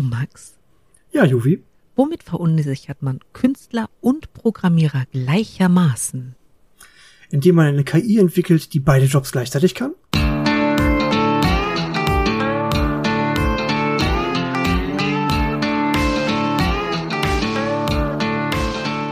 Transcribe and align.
Max. 0.00 0.56
Ja, 1.12 1.24
Juvi. 1.24 1.62
Womit 1.96 2.22
verunsichert 2.22 3.02
man 3.02 3.18
Künstler 3.32 3.90
und 4.00 4.32
Programmierer 4.32 5.06
gleichermaßen? 5.10 6.36
Indem 7.30 7.56
man 7.56 7.66
eine 7.66 7.84
KI 7.84 8.18
entwickelt, 8.18 8.72
die 8.72 8.80
beide 8.80 9.04
Jobs 9.06 9.32
gleichzeitig 9.32 9.74
kann? 9.74 9.92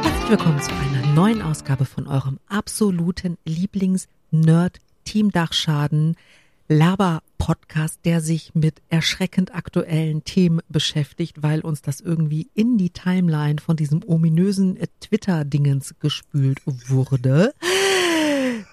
Herzlich 0.02 0.30
willkommen 0.30 0.62
zu 0.62 0.70
einer 0.72 1.06
neuen 1.14 1.42
Ausgabe 1.42 1.84
von 1.84 2.06
eurem 2.06 2.38
absoluten 2.48 3.36
Lieblings-Nerd-Team-Dachschaden 3.44 6.16
Laber-Podcast, 7.36 8.00
der 8.04 8.20
sich 8.20 8.54
mit 8.54 8.82
erschreckend 8.88 9.54
aktuellen 9.54 10.24
Themen 10.24 10.60
beschäftigt, 10.68 11.42
weil 11.42 11.60
uns 11.60 11.82
das 11.82 12.00
irgendwie 12.00 12.48
in 12.54 12.78
die 12.78 12.90
Timeline 12.90 13.60
von 13.60 13.76
diesem 13.76 14.02
ominösen 14.06 14.78
Twitter-Dingens 15.00 15.94
gespült 16.00 16.60
wurde. 16.64 17.54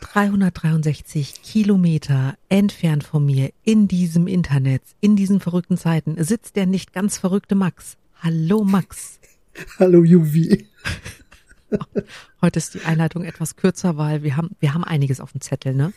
363 0.02 1.41
Kilometer 1.41 2.36
entfernt 2.49 3.03
von 3.03 3.26
mir 3.26 3.52
in 3.63 3.88
diesem 3.88 4.27
Internet, 4.27 4.81
in 5.00 5.16
diesen 5.16 5.39
verrückten 5.39 5.77
Zeiten, 5.77 6.22
sitzt 6.23 6.55
der 6.55 6.66
nicht 6.66 6.94
ganz 6.94 7.17
verrückte 7.17 7.55
Max. 7.55 7.98
Hallo 8.22 8.64
Max. 8.64 9.20
Hallo 9.80 10.03
Juvi. 10.03 10.67
Heute 12.41 12.59
ist 12.59 12.73
die 12.73 12.82
Einleitung 12.82 13.23
etwas 13.23 13.55
kürzer, 13.55 13.98
weil 13.98 14.23
wir 14.23 14.38
haben, 14.38 14.55
wir 14.59 14.73
haben 14.73 14.84
einiges 14.84 15.20
auf 15.20 15.31
dem 15.31 15.41
Zettel, 15.41 15.73
ne? 15.73 15.94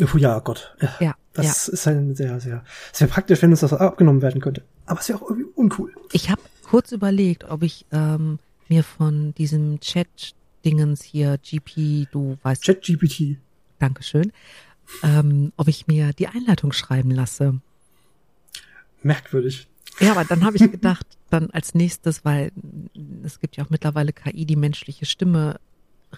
Oh 0.00 0.16
ja, 0.16 0.38
Gott. 0.40 0.76
Ja. 1.00 1.14
Das 1.32 1.66
ja. 1.66 1.72
ist 1.72 1.88
ein 1.88 2.14
sehr, 2.14 2.40
sehr, 2.40 2.64
sehr 2.92 3.08
praktisch, 3.08 3.42
wenn 3.42 3.50
uns 3.50 3.60
das 3.60 3.72
abgenommen 3.72 4.22
werden 4.22 4.40
könnte. 4.40 4.62
Aber 4.86 5.00
es 5.00 5.08
wäre 5.08 5.20
auch 5.20 5.28
irgendwie 5.28 5.50
uncool. 5.54 5.92
Ich 6.12 6.30
habe 6.30 6.40
kurz 6.62 6.92
überlegt, 6.92 7.44
ob 7.44 7.62
ich 7.62 7.86
ähm, 7.90 8.38
mir 8.68 8.84
von 8.84 9.34
diesem 9.34 9.80
Chat-Dingens 9.80 11.02
hier, 11.02 11.38
GP, 11.38 12.08
du 12.12 12.38
weißt. 12.42 12.62
ChatGPT. 12.64 13.38
Dankeschön. 13.78 14.32
Ähm, 15.02 15.52
ob 15.56 15.68
ich 15.68 15.86
mir 15.86 16.12
die 16.12 16.28
Einleitung 16.28 16.72
schreiben 16.72 17.10
lasse. 17.10 17.60
Merkwürdig. 19.02 19.68
Ja, 20.00 20.12
aber 20.12 20.24
dann 20.24 20.44
habe 20.44 20.56
ich 20.56 20.70
gedacht, 20.70 21.06
dann 21.30 21.50
als 21.50 21.74
nächstes, 21.74 22.24
weil 22.24 22.50
es 23.22 23.38
gibt 23.40 23.56
ja 23.56 23.64
auch 23.64 23.70
mittlerweile 23.70 24.12
KI, 24.12 24.44
die 24.44 24.56
menschliche 24.56 25.06
Stimme 25.06 25.60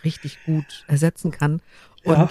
richtig 0.05 0.39
gut 0.47 0.85
ersetzen 0.89 1.31
kann. 1.31 1.61
Und 2.05 2.17
Ja. 2.17 2.31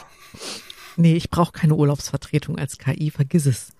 nee, 0.97 1.15
ich 1.15 1.29
brauche 1.29 1.51
keine 1.51 1.75
Urlaubsvertretung 1.75 2.57
als 2.57 2.77
KI, 2.77 3.11
vergiss 3.11 3.45
es. 3.45 3.73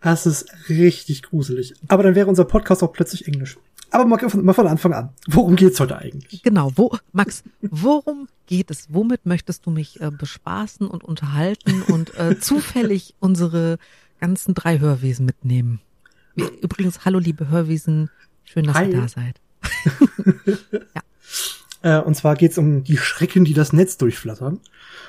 Das 0.00 0.24
ist 0.26 0.46
richtig 0.70 1.22
gruselig. 1.22 1.74
Aber 1.88 2.02
dann 2.02 2.14
wäre 2.14 2.28
unser 2.28 2.44
Podcast 2.46 2.82
auch 2.82 2.92
plötzlich 2.92 3.26
Englisch. 3.26 3.58
Aber 3.90 4.04
mal, 4.06 4.18
von- 4.30 4.44
mal 4.44 4.52
von 4.54 4.66
Anfang 4.68 4.92
an. 4.94 5.08
Worum 5.28 5.56
geht's 5.56 5.80
heute 5.80 5.98
eigentlich? 5.98 6.42
Genau, 6.42 6.72
wo, 6.76 6.96
Max, 7.12 7.42
worum 7.60 8.28
geht 8.46 8.70
es? 8.70 8.86
Womit 8.88 9.26
möchtest 9.26 9.66
du 9.66 9.70
mich 9.70 10.00
äh, 10.00 10.10
bespaßen 10.10 10.86
und 10.86 11.02
unterhalten 11.04 11.82
und 11.82 12.14
äh, 12.16 12.38
zufällig 12.40 13.14
unsere 13.18 13.78
ganzen 14.20 14.54
drei 14.54 14.78
Hörwesen 14.78 15.26
mitnehmen? 15.26 15.80
Übrigens, 16.36 17.04
hallo 17.04 17.18
liebe 17.18 17.48
Hörwesen, 17.48 18.10
schön, 18.44 18.64
dass 18.64 18.74
Hi. 18.76 18.90
ihr 18.90 19.00
da 19.00 19.08
seid. 19.08 19.40
Äh, 21.82 21.98
und 22.02 22.14
zwar 22.14 22.34
geht's 22.34 22.58
um 22.58 22.84
die 22.84 22.98
Schrecken, 22.98 23.46
die 23.46 23.54
das 23.54 23.72
Netz 23.72 23.96
durchflattern. 23.96 24.60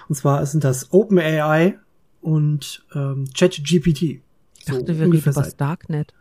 Und 0.08 0.16
zwar 0.16 0.46
sind 0.46 0.64
das 0.64 0.94
OpenAI 0.94 1.78
und 2.22 2.86
ähm, 2.96 3.28
ChatGPT. 3.38 4.02
Ich 4.04 4.22
So 4.68 4.78
dachte, 4.78 4.98
wir 4.98 5.06
reden 5.08 5.12
über 5.18 5.34
seit- 5.34 5.60
Darknet. 5.60 6.14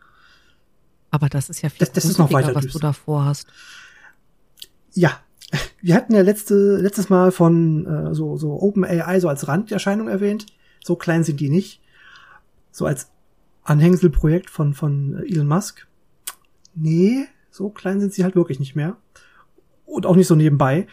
Aber 1.12 1.28
das 1.28 1.50
ist 1.50 1.62
ja 1.62 1.68
viel 1.68 1.78
Das- 1.78 1.92
das 1.92 2.04
ist 2.04 2.18
noch 2.18 2.32
weiter 2.32 2.52
was 2.52 2.66
du 2.66 2.80
da 2.80 2.92
vorhast. 2.92 3.46
Ja, 4.92 5.20
wir 5.80 5.94
hatten 5.94 6.14
ja 6.14 6.22
letzte, 6.22 6.78
letztes 6.78 7.08
Mal 7.10 7.30
von 7.30 7.86
äh, 7.86 8.12
so, 8.16 8.36
so 8.36 8.60
OpenAI 8.60 9.20
so 9.20 9.28
als 9.28 9.46
Randerscheinung 9.46 10.08
erwähnt. 10.08 10.46
So 10.82 10.96
klein 10.96 11.22
sind 11.22 11.38
die 11.38 11.48
nicht. 11.48 11.80
So 12.72 12.86
als 12.86 13.08
Anhängselprojekt 13.70 14.50
von, 14.50 14.74
von 14.74 15.22
Elon 15.24 15.46
Musk. 15.46 15.86
Nee, 16.74 17.26
so 17.52 17.70
klein 17.70 18.00
sind 18.00 18.12
sie 18.12 18.24
halt 18.24 18.34
wirklich 18.34 18.58
nicht 18.58 18.74
mehr. 18.74 18.96
Und 19.86 20.06
auch 20.06 20.16
nicht 20.16 20.26
so 20.26 20.34
nebenbei. 20.34 20.88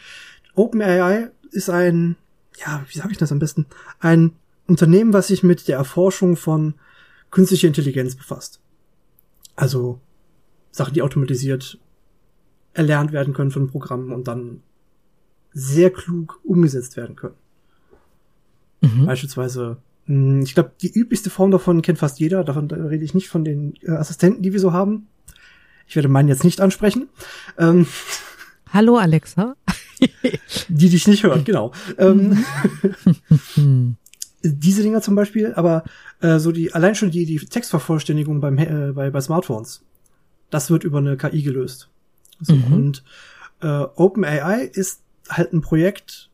OpenAI 0.54 1.32
ist 1.50 1.72
ein, 1.72 2.18
ja, 2.56 2.86
wie 2.88 2.98
sage 2.98 3.12
ich 3.12 3.18
das 3.18 3.32
am 3.32 3.40
besten? 3.40 3.66
Ein 4.00 4.34
Unternehmen, 4.68 5.12
was 5.12 5.28
sich 5.28 5.42
mit 5.42 5.68
der 5.68 5.78
Erforschung 5.78 6.36
von 6.38 6.76
künstlicher 7.32 7.68
Intelligenz 7.68 8.16
befasst. 8.16 8.62
Also 9.56 10.00
Sachen, 10.70 10.94
die 10.94 11.02
automatisiert 11.02 11.80
erlernt 12.74 13.12
werden 13.12 13.34
können 13.34 13.50
von 13.50 13.72
Programmen 13.72 14.12
und 14.12 14.28
dann 14.28 14.62
sehr 15.52 15.90
klug 15.90 16.40
umgesetzt 16.44 16.96
werden 16.96 17.16
können. 17.16 17.38
Mhm. 18.82 19.08
Beispielsweise, 19.08 19.78
ich 20.08 20.54
glaube, 20.54 20.72
die 20.82 20.92
üblichste 20.92 21.30
Form 21.30 21.52
davon 21.52 21.82
kennt 21.82 22.00
fast 22.00 22.20
jeder. 22.20 22.44
Davon 22.44 22.72
rede 22.72 23.04
ich 23.04 23.14
nicht 23.14 23.28
von 23.28 23.44
den 23.44 23.74
äh, 23.82 23.92
Assistenten, 23.92 24.42
die 24.42 24.54
wir 24.54 24.60
so 24.60 24.72
haben. 24.72 25.08
Ich 25.88 25.96
werde 25.96 26.08
meinen 26.08 26.30
jetzt 26.30 26.44
nicht 26.44 26.62
ansprechen. 26.62 27.10
Ähm, 27.58 27.88
Hallo 28.74 28.98
Alexa. 28.98 29.56
die 30.70 30.90
dich 30.90 31.08
nicht 31.08 31.24
hören, 31.24 31.44
genau. 31.44 31.72
Ähm, 31.98 32.46
Hm. 33.56 33.96
diese 34.44 34.84
Dinger 34.84 35.02
zum 35.02 35.16
Beispiel, 35.16 35.54
aber 35.56 35.84
äh, 36.22 36.40
so 36.40 36.52
die 36.52 36.74
allein 36.74 36.96
schon 36.96 37.12
die 37.12 37.26
die 37.26 37.38
Textvervollständigung 37.40 38.40
beim 38.40 38.58
äh, 38.58 38.92
bei 38.94 39.10
bei 39.10 39.20
Smartphones, 39.22 39.84
das 40.50 40.70
wird 40.70 40.84
über 40.84 41.00
eine 41.00 41.18
KI 41.18 41.42
gelöst. 41.42 41.90
So, 42.40 42.54
Mhm. 42.54 42.74
Und 42.74 43.04
äh, 43.62 43.68
OpenAI 43.96 44.62
ist 44.72 45.02
halt 45.30 45.54
ein 45.54 45.62
Projekt, 45.62 46.27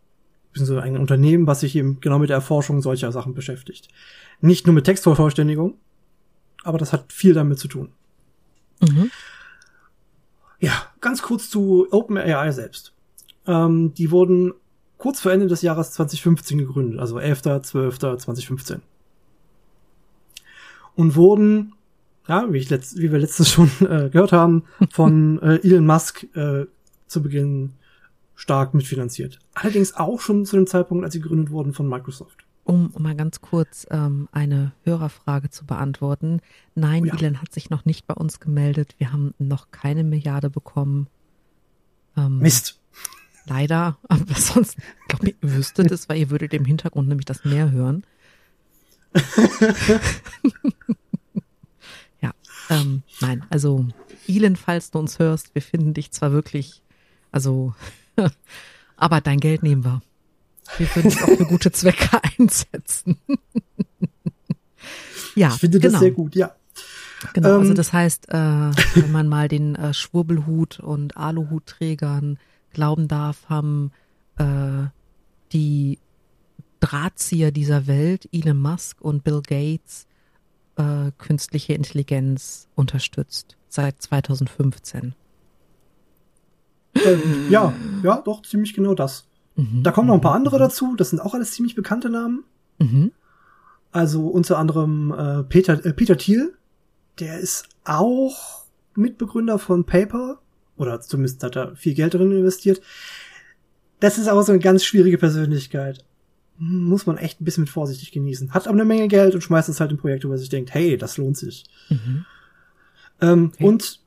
beziehungsweise 0.54 0.84
ein 0.84 0.98
Unternehmen, 0.98 1.48
was 1.48 1.62
sich 1.62 1.76
eben 1.76 2.00
genau 2.00 2.20
mit 2.20 2.30
der 2.30 2.38
Erforschung 2.38 2.82
solcher 2.82 3.12
Sachen 3.12 3.34
beschäftigt. 3.34 3.90
Nicht 4.40 4.66
nur 4.66 4.74
mit 4.74 4.86
Textvervollständigung, 4.86 5.76
aber 6.64 6.78
das 6.78 6.94
hat 6.94 7.12
viel 7.12 7.34
damit 7.34 7.60
zu 7.60 7.68
tun. 7.68 7.90
Mhm. 8.82 9.12
Ja, 10.60 10.72
ganz 11.02 11.22
kurz 11.22 11.50
zu 11.50 11.88
OpenAI 11.92 12.52
selbst. 12.52 12.94
Ähm, 13.46 13.94
die 13.96 14.12
wurden 14.12 14.54
kurz 14.98 15.20
vor 15.20 15.32
Ende 15.32 15.48
des 15.48 15.62
Jahres 15.62 15.92
2015 15.92 16.58
gegründet, 16.58 17.00
also 17.00 17.18
11.12.2015. 17.18 18.80
Und 20.96 21.16
wurden, 21.16 21.74
ja, 22.28 22.46
wie, 22.54 22.60
ich 22.60 22.70
letzt, 22.70 22.98
wie 22.98 23.12
wir 23.12 23.20
letztens 23.20 23.52
schon 23.52 23.70
äh, 23.82 24.10
gehört 24.10 24.32
haben, 24.32 24.64
von 24.92 25.42
äh, 25.42 25.56
Elon 25.64 25.86
Musk 25.86 26.24
äh, 26.36 26.68
zu 27.08 27.22
Beginn 27.22 27.74
stark 28.36 28.74
mitfinanziert. 28.74 29.40
Allerdings 29.54 29.96
auch 29.96 30.20
schon 30.20 30.46
zu 30.46 30.56
dem 30.56 30.68
Zeitpunkt, 30.68 31.04
als 31.04 31.14
sie 31.14 31.22
gegründet 31.22 31.52
wurden 31.52 31.74
von 31.74 31.88
Microsoft. 31.88 32.46
Um, 32.66 32.94
mal 32.98 33.16
ganz 33.16 33.42
kurz 33.42 33.86
ähm, 33.92 34.30
eine 34.32 34.72
Hörerfrage 34.84 35.50
zu 35.50 35.66
beantworten. 35.66 36.40
Nein, 36.76 37.04
Oh 37.04 37.08
ja. 37.08 37.16
Elon 37.16 37.42
hat 37.42 37.52
sich 37.52 37.70
noch 37.70 37.84
nicht 37.84 38.08
bei 38.08 38.14
uns 38.14 38.40
gemeldet. 38.40 38.96
Wir 39.00 39.12
haben 39.12 39.34
noch 39.38 39.72
keine 39.72 40.06
Milliarde 40.06 40.50
bekommen. 40.50 41.08
Ähm, 42.16 42.40
Mist. 42.40 42.80
Leider, 43.46 43.98
aber 44.08 44.36
sonst, 44.36 44.78
ich 44.78 45.08
glaube, 45.10 45.30
ihr 45.30 45.36
wüsstet 45.42 45.92
es, 45.92 46.08
weil 46.08 46.20
ihr 46.20 46.30
würdet 46.30 46.54
im 46.54 46.64
Hintergrund 46.64 47.10
nämlich 47.10 47.26
das 47.26 47.44
Meer 47.44 47.72
hören. 47.72 48.06
ja, 52.22 52.32
ähm, 52.70 53.04
nein, 53.20 53.46
also 53.50 53.86
Elon, 54.28 54.56
falls 54.56 54.90
du 54.92 55.00
uns 55.00 55.20
hörst, 55.20 55.54
wir 55.54 55.62
finden 55.62 55.94
dich 55.94 56.12
zwar 56.12 56.32
wirklich, 56.32 56.82
also, 57.32 57.76
aber 58.98 59.22
dein 59.22 59.40
Geld 59.40 59.64
nehmen 59.64 59.84
wir. 59.84 60.02
Wir 60.78 60.96
würden 60.96 61.08
es 61.08 61.22
auch 61.22 61.38
für 61.38 61.46
gute 61.46 61.72
Zwecke 61.72 62.20
einsetzen. 62.40 63.18
ja, 65.36 65.50
ich 65.50 65.60
finde 65.60 65.80
genau. 65.80 65.94
das 65.94 66.02
sehr 66.02 66.12
gut, 66.12 66.36
ja. 66.36 66.56
Genau, 67.34 67.60
also 67.60 67.70
Ähm, 67.70 67.76
das 67.76 67.94
heißt, 67.94 68.30
äh, 68.30 68.34
wenn 68.34 69.12
man 69.12 69.28
mal 69.28 69.48
den 69.48 69.76
äh, 69.76 69.94
Schwurbelhut 69.94 70.80
und 70.80 71.16
Aluhutträgern 71.16 72.38
glauben 72.72 73.08
darf, 73.08 73.50
haben 73.50 73.92
äh, 74.38 74.88
die 75.54 76.00
Drahtzieher 76.80 77.52
dieser 77.52 77.88
Welt, 77.88 78.28
Elon 78.34 78.60
Musk 78.60 79.00
und 79.00 79.24
Bill 79.24 79.42
Gates, 79.42 80.06
äh, 80.76 81.12
künstliche 81.18 81.74
Intelligenz 81.74 82.68
unterstützt 82.76 83.56
seit 83.70 84.02
2015. 84.02 85.16
Ähm, 87.06 87.48
ja, 87.50 87.74
ja, 88.04 88.22
doch, 88.24 88.42
ziemlich 88.42 88.74
genau 88.74 88.94
das. 88.94 89.28
Mhm. 89.56 89.84
Da 89.84 89.92
kommen 89.92 90.08
noch 90.08 90.16
ein 90.16 90.22
paar 90.22 90.36
andere 90.36 90.60
dazu, 90.60 90.96
das 90.96 91.10
sind 91.10 91.20
auch 91.20 91.34
alles 91.34 91.52
ziemlich 91.52 91.76
bekannte 91.76 92.10
Namen. 92.10 92.44
Mhm. 92.80 93.12
Also 93.92 94.28
unter 94.28 94.58
anderem 94.58 95.12
äh, 95.12 95.44
Peter, 95.44 95.86
äh, 95.86 95.94
Peter 95.94 96.18
Thiel, 96.18 96.54
der 97.20 97.40
ist 97.40 97.68
auch 97.84 98.66
Mitbegründer 98.96 99.60
von 99.60 99.86
Paper, 99.86 100.40
oder 100.78 101.00
zumindest 101.02 101.44
hat 101.44 101.56
er 101.56 101.76
viel 101.76 101.94
Geld 101.94 102.14
drin 102.16 102.32
investiert. 102.32 102.82
Das 104.00 104.18
ist 104.18 104.28
aber 104.28 104.44
so 104.44 104.52
eine 104.52 104.60
ganz 104.60 104.84
schwierige 104.84 105.18
Persönlichkeit. 105.18 106.04
Muss 106.58 107.06
man 107.06 107.18
echt 107.18 107.40
ein 107.40 107.46
bisschen 107.46 107.64
mit 107.64 107.70
vorsichtig 107.70 108.12
genießen. 108.12 108.54
Hat 108.54 108.68
aber 108.68 108.76
eine 108.76 108.86
Menge 108.86 109.08
Geld 109.08 109.36
und 109.36 109.42
schmeißt 109.42 109.70
es 109.70 109.80
halt 109.80 109.92
in 109.92 109.98
Projekte, 109.98 110.28
wo 110.28 110.34
er 110.34 110.38
sich 110.38 110.50
denkt, 110.50 110.74
hey, 110.74 110.98
das 110.98 111.18
lohnt 111.18 111.38
sich. 111.38 111.66
Mhm. 111.90 112.26
Ähm, 113.22 113.52
okay. 113.54 113.64
Und 113.64 114.00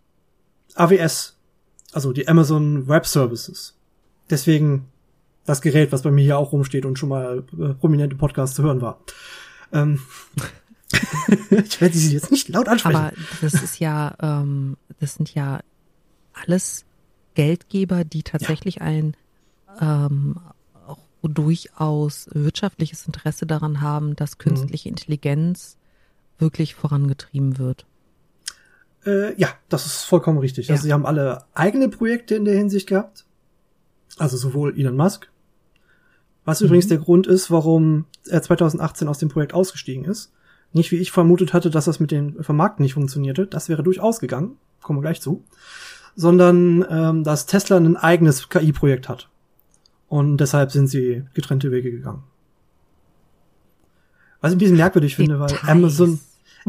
AWS, 0.74 1.35
also 1.92 2.12
die 2.12 2.28
Amazon 2.28 2.88
Web 2.88 3.06
Services. 3.06 3.74
Deswegen 4.30 4.86
das 5.44 5.62
Gerät, 5.62 5.92
was 5.92 6.02
bei 6.02 6.10
mir 6.10 6.22
hier 6.22 6.38
auch 6.38 6.52
rumsteht 6.52 6.84
und 6.84 6.98
schon 6.98 7.08
mal 7.08 7.44
äh, 7.58 7.74
prominente 7.74 8.16
Podcasts 8.16 8.56
zu 8.56 8.62
hören 8.62 8.80
war. 8.80 9.00
Ähm, 9.72 10.00
ich 11.50 11.80
werde 11.80 11.96
sie 11.96 12.12
jetzt 12.12 12.30
nicht 12.30 12.48
laut 12.48 12.68
ansprechen. 12.68 12.96
Aber 12.96 13.12
das 13.40 13.54
ist 13.54 13.78
ja, 13.78 14.14
ähm, 14.20 14.76
das 15.00 15.14
sind 15.14 15.32
ja 15.34 15.60
alles 16.32 16.84
Geldgeber, 17.34 18.04
die 18.04 18.22
tatsächlich 18.22 18.76
ja. 18.76 18.82
ein 18.82 19.16
ähm, 19.80 20.38
auch 20.86 20.98
durchaus 21.22 22.28
wirtschaftliches 22.32 23.06
Interesse 23.06 23.46
daran 23.46 23.80
haben, 23.80 24.16
dass 24.16 24.38
künstliche 24.38 24.88
mhm. 24.88 24.94
Intelligenz 24.94 25.76
wirklich 26.38 26.74
vorangetrieben 26.74 27.58
wird. 27.58 27.86
Äh, 29.06 29.38
ja, 29.40 29.48
das 29.68 29.86
ist 29.86 30.04
vollkommen 30.04 30.38
richtig. 30.38 30.64
Also 30.64 30.72
ja. 30.72 30.74
Also 30.74 30.84
sie 30.86 30.92
haben 30.92 31.06
alle 31.06 31.44
eigene 31.54 31.88
Projekte 31.88 32.34
in 32.34 32.44
der 32.44 32.56
Hinsicht 32.56 32.88
gehabt. 32.88 33.24
Also 34.18 34.36
sowohl 34.36 34.78
Elon 34.78 34.96
Musk, 34.96 35.30
was 36.44 36.60
mhm. 36.60 36.66
übrigens 36.66 36.88
der 36.88 36.98
Grund 36.98 37.26
ist, 37.26 37.50
warum 37.50 38.06
er 38.28 38.42
2018 38.42 39.08
aus 39.08 39.18
dem 39.18 39.28
Projekt 39.28 39.54
ausgestiegen 39.54 40.04
ist. 40.04 40.32
Nicht 40.72 40.90
wie 40.90 40.96
ich 40.96 41.12
vermutet 41.12 41.52
hatte, 41.52 41.70
dass 41.70 41.84
das 41.84 42.00
mit 42.00 42.10
den 42.10 42.42
Vermarkten 42.42 42.82
nicht 42.82 42.94
funktionierte. 42.94 43.46
Das 43.46 43.68
wäre 43.68 43.82
durchaus 43.82 44.20
gegangen. 44.20 44.56
Kommen 44.82 44.98
wir 44.98 45.02
gleich 45.02 45.20
zu. 45.20 45.44
Sondern, 46.16 46.84
ähm, 46.88 47.24
dass 47.24 47.46
Tesla 47.46 47.76
ein 47.76 47.96
eigenes 47.96 48.48
KI-Projekt 48.48 49.08
hat. 49.08 49.28
Und 50.08 50.38
deshalb 50.38 50.70
sind 50.72 50.88
sie 50.88 51.24
getrennte 51.34 51.70
Wege 51.70 51.90
gegangen. 51.90 52.22
Was 54.40 54.52
ich 54.52 54.56
ein 54.56 54.58
bisschen 54.58 54.76
merkwürdig 54.76 55.16
finde, 55.16 55.40
weil 55.40 55.52
Amazon, 55.66 56.20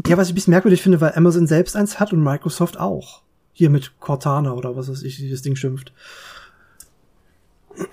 ja, 0.06 0.16
was 0.16 0.28
ich 0.28 0.32
ein 0.32 0.34
bisschen 0.34 0.52
merkwürdig 0.52 0.82
finde, 0.82 1.00
weil 1.00 1.14
Amazon 1.14 1.46
selbst 1.46 1.76
eins 1.76 1.98
hat 1.98 2.12
und 2.12 2.22
Microsoft 2.22 2.78
auch. 2.78 3.22
Hier 3.52 3.70
mit 3.70 3.98
Cortana 3.98 4.52
oder 4.52 4.76
was 4.76 4.88
weiß 4.88 5.02
ich, 5.02 5.20
wie 5.20 5.30
das 5.30 5.42
Ding 5.42 5.56
schimpft. 5.56 5.92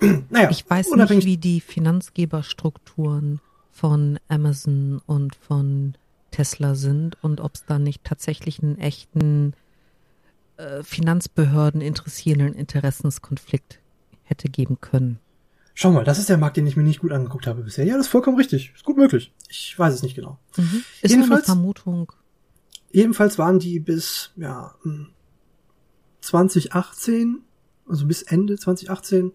naja, 0.30 0.50
ich 0.50 0.68
weiß 0.68 0.90
nicht, 0.90 1.24
wie 1.26 1.36
die 1.36 1.60
Finanzgeberstrukturen 1.60 3.40
von 3.72 4.18
Amazon 4.28 5.00
und 5.06 5.34
von 5.34 5.96
Tesla 6.30 6.74
sind 6.74 7.22
und 7.22 7.40
ob 7.40 7.54
es 7.54 7.64
da 7.66 7.78
nicht 7.78 8.04
tatsächlich 8.04 8.62
einen 8.62 8.78
echten 8.78 9.54
äh, 10.56 10.82
Finanzbehörden 10.82 11.80
interessierenden 11.80 12.54
Interessenskonflikt 12.54 13.80
hätte 14.24 14.48
geben 14.48 14.80
können. 14.80 15.18
Schau 15.78 15.92
mal, 15.92 16.04
das 16.04 16.18
ist 16.18 16.30
der 16.30 16.38
Markt, 16.38 16.56
den 16.56 16.66
ich 16.66 16.74
mir 16.74 16.82
nicht 16.82 17.00
gut 17.00 17.12
angeguckt 17.12 17.46
habe 17.46 17.60
bisher. 17.62 17.84
Ja, 17.84 17.98
das 17.98 18.06
ist 18.06 18.10
vollkommen 18.10 18.38
richtig. 18.38 18.72
Ist 18.74 18.84
gut 18.84 18.96
möglich. 18.96 19.34
Ich 19.50 19.78
weiß 19.78 19.92
es 19.92 20.02
nicht 20.02 20.14
genau. 20.14 20.38
Mhm. 20.56 20.82
Ist 21.02 21.10
jedenfalls, 21.10 21.44
eine 21.50 21.54
Vermutung. 21.54 22.12
Jedenfalls 22.90 23.36
waren 23.36 23.58
die 23.58 23.78
bis 23.78 24.32
ja 24.36 24.74
2018, 26.22 27.42
also 27.86 28.06
bis 28.06 28.22
Ende 28.22 28.56
2018, 28.56 29.32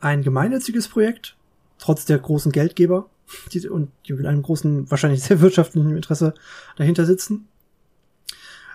ein 0.00 0.22
gemeinnütziges 0.22 0.88
Projekt, 0.88 1.36
trotz 1.78 2.04
der 2.06 2.18
großen 2.18 2.50
Geldgeber 2.50 3.08
die, 3.52 3.68
und 3.68 3.92
die 4.08 4.14
mit 4.14 4.26
einem 4.26 4.42
großen, 4.42 4.90
wahrscheinlich 4.90 5.22
sehr 5.22 5.40
wirtschaftlichen 5.42 5.94
Interesse 5.94 6.34
dahinter 6.74 7.06
sitzen. 7.06 7.46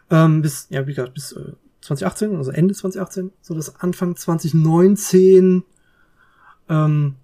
Ähm, 0.10 0.42
bis, 0.42 0.68
ja, 0.70 0.88
wie 0.88 0.94
gesagt, 0.94 1.16
bis 1.16 1.34
äh, 1.34 1.52
2018, 1.82 2.38
also 2.38 2.52
Ende 2.52 2.74
2018, 2.74 3.34
so 3.42 3.54
dass 3.56 3.76
Anfang 3.82 4.16
2019 4.16 5.66
ähm, 6.70 7.16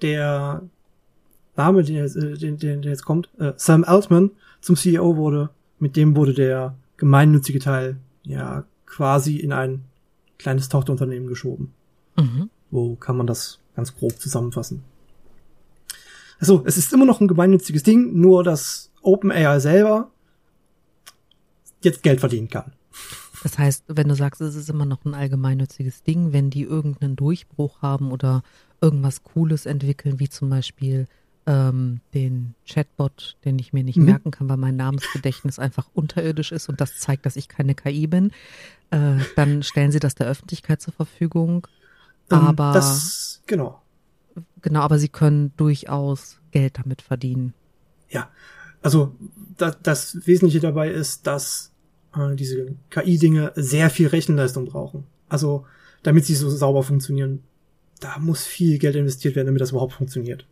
der 0.00 0.62
Name, 1.56 1.82
der, 1.84 2.04
äh, 2.04 2.38
den, 2.38 2.58
den, 2.58 2.82
der 2.82 2.90
jetzt 2.90 3.04
kommt, 3.04 3.28
äh, 3.38 3.52
Sam 3.56 3.84
Altman 3.84 4.30
zum 4.60 4.76
CEO 4.76 5.16
wurde. 5.16 5.50
Mit 5.78 5.96
dem 5.96 6.16
wurde 6.16 6.34
der 6.34 6.76
gemeinnützige 6.96 7.58
Teil 7.58 7.96
ja 8.22 8.64
quasi 8.86 9.36
in 9.36 9.52
ein 9.52 9.84
kleines 10.38 10.68
Tochterunternehmen 10.68 11.28
geschoben. 11.28 11.72
Mhm. 12.16 12.50
Wo 12.70 12.96
kann 12.96 13.16
man 13.16 13.26
das 13.26 13.60
ganz 13.74 13.94
grob 13.96 14.18
zusammenfassen? 14.20 14.82
Also, 16.38 16.62
es 16.66 16.76
ist 16.76 16.92
immer 16.92 17.04
noch 17.04 17.20
ein 17.20 17.28
gemeinnütziges 17.28 17.82
Ding, 17.82 18.18
nur 18.18 18.42
dass 18.42 18.90
OpenAI 19.02 19.60
selber 19.60 20.10
jetzt 21.82 22.02
Geld 22.02 22.20
verdienen 22.20 22.48
kann. 22.48 22.72
Das 23.42 23.58
heißt, 23.58 23.84
wenn 23.88 24.08
du 24.08 24.14
sagst, 24.14 24.40
es 24.40 24.54
ist 24.54 24.70
immer 24.70 24.84
noch 24.84 25.04
ein 25.04 25.14
allgemeinnütziges 25.14 26.02
Ding, 26.02 26.32
wenn 26.32 26.50
die 26.50 26.62
irgendeinen 26.62 27.16
Durchbruch 27.16 27.82
haben 27.82 28.12
oder 28.12 28.42
irgendwas 28.80 29.22
Cooles 29.22 29.66
entwickeln, 29.66 30.20
wie 30.20 30.28
zum 30.28 30.48
Beispiel 30.50 31.06
ähm, 31.46 32.00
den 32.14 32.54
Chatbot, 32.66 33.36
den 33.44 33.58
ich 33.58 33.72
mir 33.72 33.82
nicht 33.82 33.96
mhm. 33.96 34.04
merken 34.04 34.30
kann, 34.30 34.48
weil 34.48 34.56
mein 34.56 34.76
Namensgedächtnis 34.76 35.58
einfach 35.58 35.88
unterirdisch 35.92 36.52
ist 36.52 36.68
und 36.68 36.80
das 36.80 36.98
zeigt, 36.98 37.26
dass 37.26 37.36
ich 37.36 37.48
keine 37.48 37.74
KI 37.74 38.06
bin, 38.06 38.30
äh, 38.90 39.16
dann 39.34 39.62
stellen 39.62 39.90
sie 39.90 40.00
das 40.00 40.14
der 40.14 40.28
Öffentlichkeit 40.28 40.80
zur 40.80 40.92
Verfügung 40.92 41.66
ähm, 42.32 42.38
aber 42.38 42.72
das, 42.72 43.42
genau. 43.46 43.80
Genau, 44.62 44.80
aber 44.80 44.98
sie 44.98 45.08
können 45.08 45.52
durchaus 45.56 46.40
Geld 46.50 46.78
damit 46.78 47.02
verdienen. 47.02 47.54
Ja, 48.08 48.30
also 48.80 49.14
das, 49.58 49.76
das 49.82 50.26
Wesentliche 50.26 50.60
dabei 50.60 50.90
ist, 50.90 51.26
dass 51.26 51.71
äh, 52.16 52.34
diese 52.34 52.74
KI-Dinge 52.90 53.52
sehr 53.54 53.90
viel 53.90 54.08
Rechenleistung 54.08 54.66
brauchen. 54.66 55.04
Also 55.28 55.66
damit 56.02 56.26
sie 56.26 56.34
so 56.34 56.50
sauber 56.50 56.82
funktionieren, 56.82 57.42
da 58.00 58.18
muss 58.18 58.44
viel 58.44 58.78
Geld 58.78 58.96
investiert 58.96 59.36
werden, 59.36 59.46
damit 59.46 59.60
das 59.60 59.70
überhaupt 59.70 59.92
funktioniert. 59.92 60.46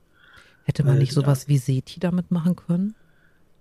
Hätte 0.65 0.85
man 0.85 0.99
nicht 0.99 1.13
sowas 1.13 1.49
wie 1.49 1.59
SETI 1.59 1.99
damit 1.99 2.31
machen 2.31 2.55
können? 2.55 2.95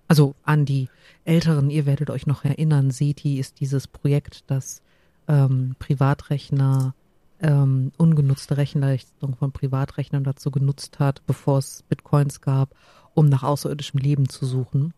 Also 0.07 0.35
an 0.43 0.65
die 0.65 0.89
Älteren, 1.23 1.69
ihr 1.69 1.85
werdet 1.85 2.09
euch 2.09 2.27
noch 2.27 2.43
erinnern, 2.45 2.91
SETI 2.91 3.39
ist 3.39 3.59
dieses 3.59 3.87
Projekt, 3.87 4.43
das 4.47 4.81
ähm, 5.27 5.75
Privatrechner 5.79 6.93
ähm, 7.41 7.91
ungenutzte 7.97 8.57
Rechenleistung 8.57 9.35
von 9.35 9.51
Privatrechnern 9.51 10.23
dazu 10.23 10.51
genutzt 10.51 10.99
hat, 10.99 11.25
bevor 11.25 11.59
es 11.59 11.83
Bitcoins 11.87 12.41
gab, 12.41 12.75
um 13.13 13.27
nach 13.27 13.43
außerirdischem 13.43 13.99
Leben 13.99 14.29
zu 14.29 14.45
suchen. 14.45 14.93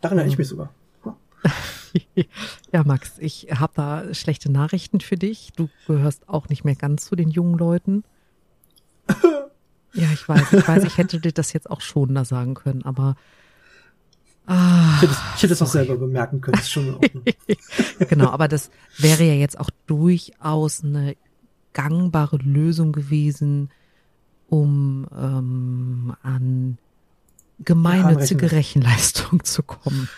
Daran 0.00 0.18
erinnere 0.18 0.32
ich 0.32 0.38
mich 0.38 0.48
sogar. 0.48 0.70
ja, 2.72 2.84
Max, 2.84 3.12
ich 3.18 3.48
habe 3.54 3.72
da 3.74 4.14
schlechte 4.14 4.50
Nachrichten 4.50 5.00
für 5.00 5.16
dich. 5.16 5.52
Du 5.56 5.68
gehörst 5.86 6.28
auch 6.28 6.48
nicht 6.48 6.64
mehr 6.64 6.74
ganz 6.74 7.06
zu 7.06 7.16
den 7.16 7.30
jungen 7.30 7.56
Leuten. 7.58 8.04
Ja, 9.94 10.12
ich 10.12 10.28
weiß, 10.28 10.52
ich 10.52 10.68
weiß, 10.68 10.84
ich 10.84 10.98
hätte 10.98 11.18
dir 11.18 11.32
das 11.32 11.52
jetzt 11.52 11.70
auch 11.70 11.80
schon 11.80 12.14
da 12.14 12.24
sagen 12.24 12.54
können, 12.54 12.82
aber 12.82 13.16
Ah, 14.50 14.94
ich 14.96 15.02
hätte, 15.02 15.12
es, 15.12 15.18
ich 15.36 15.42
hätte 15.42 15.52
es 15.52 15.62
auch 15.62 15.66
selber 15.66 15.98
bemerken 15.98 16.40
können, 16.40 16.58
ist 16.58 16.70
schon 16.70 16.86
in 16.86 16.94
Ordnung. 16.94 17.24
genau, 18.08 18.30
aber 18.30 18.48
das 18.48 18.70
wäre 18.96 19.24
ja 19.24 19.34
jetzt 19.34 19.60
auch 19.60 19.68
durchaus 19.86 20.82
eine 20.82 21.16
gangbare 21.74 22.38
Lösung 22.38 22.92
gewesen, 22.92 23.70
um 24.48 25.06
ähm, 25.14 26.14
an 26.22 26.78
gemeinnützige 27.58 28.50
Rechenleistung 28.50 29.44
zu 29.44 29.62
kommen. 29.62 30.08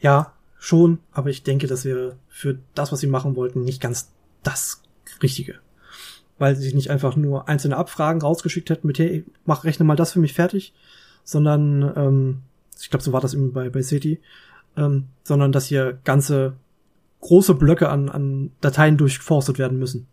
Ja, 0.00 0.32
schon, 0.60 1.00
aber 1.10 1.30
ich 1.30 1.42
denke, 1.42 1.66
das 1.66 1.84
wäre 1.84 2.16
für 2.28 2.58
das, 2.76 2.92
was 2.92 3.00
sie 3.00 3.08
machen 3.08 3.34
wollten, 3.34 3.64
nicht 3.64 3.80
ganz 3.80 4.12
das 4.44 4.82
Richtige. 5.22 5.56
Weil 6.38 6.54
sie 6.54 6.72
nicht 6.72 6.90
einfach 6.90 7.16
nur 7.16 7.48
einzelne 7.48 7.76
Abfragen 7.76 8.22
rausgeschickt 8.22 8.70
hätten 8.70 8.86
mit, 8.86 9.00
hey, 9.00 9.24
mach, 9.44 9.64
rechne 9.64 9.84
mal 9.84 9.96
das 9.96 10.12
für 10.12 10.20
mich 10.20 10.34
fertig, 10.34 10.72
sondern, 11.24 11.92
ähm, 11.96 12.42
ich 12.80 12.90
glaube, 12.90 13.02
so 13.02 13.12
war 13.12 13.20
das 13.20 13.34
eben 13.34 13.52
bei, 13.52 13.68
bei 13.68 13.82
SETI, 13.82 14.20
ähm, 14.76 15.08
sondern 15.24 15.50
dass 15.50 15.66
hier 15.66 15.98
ganze 16.04 16.54
große 17.20 17.54
Blöcke 17.54 17.88
an, 17.88 18.08
an 18.08 18.52
Dateien 18.60 18.96
durchforstet 18.96 19.58
werden 19.58 19.78
müssen 19.78 20.06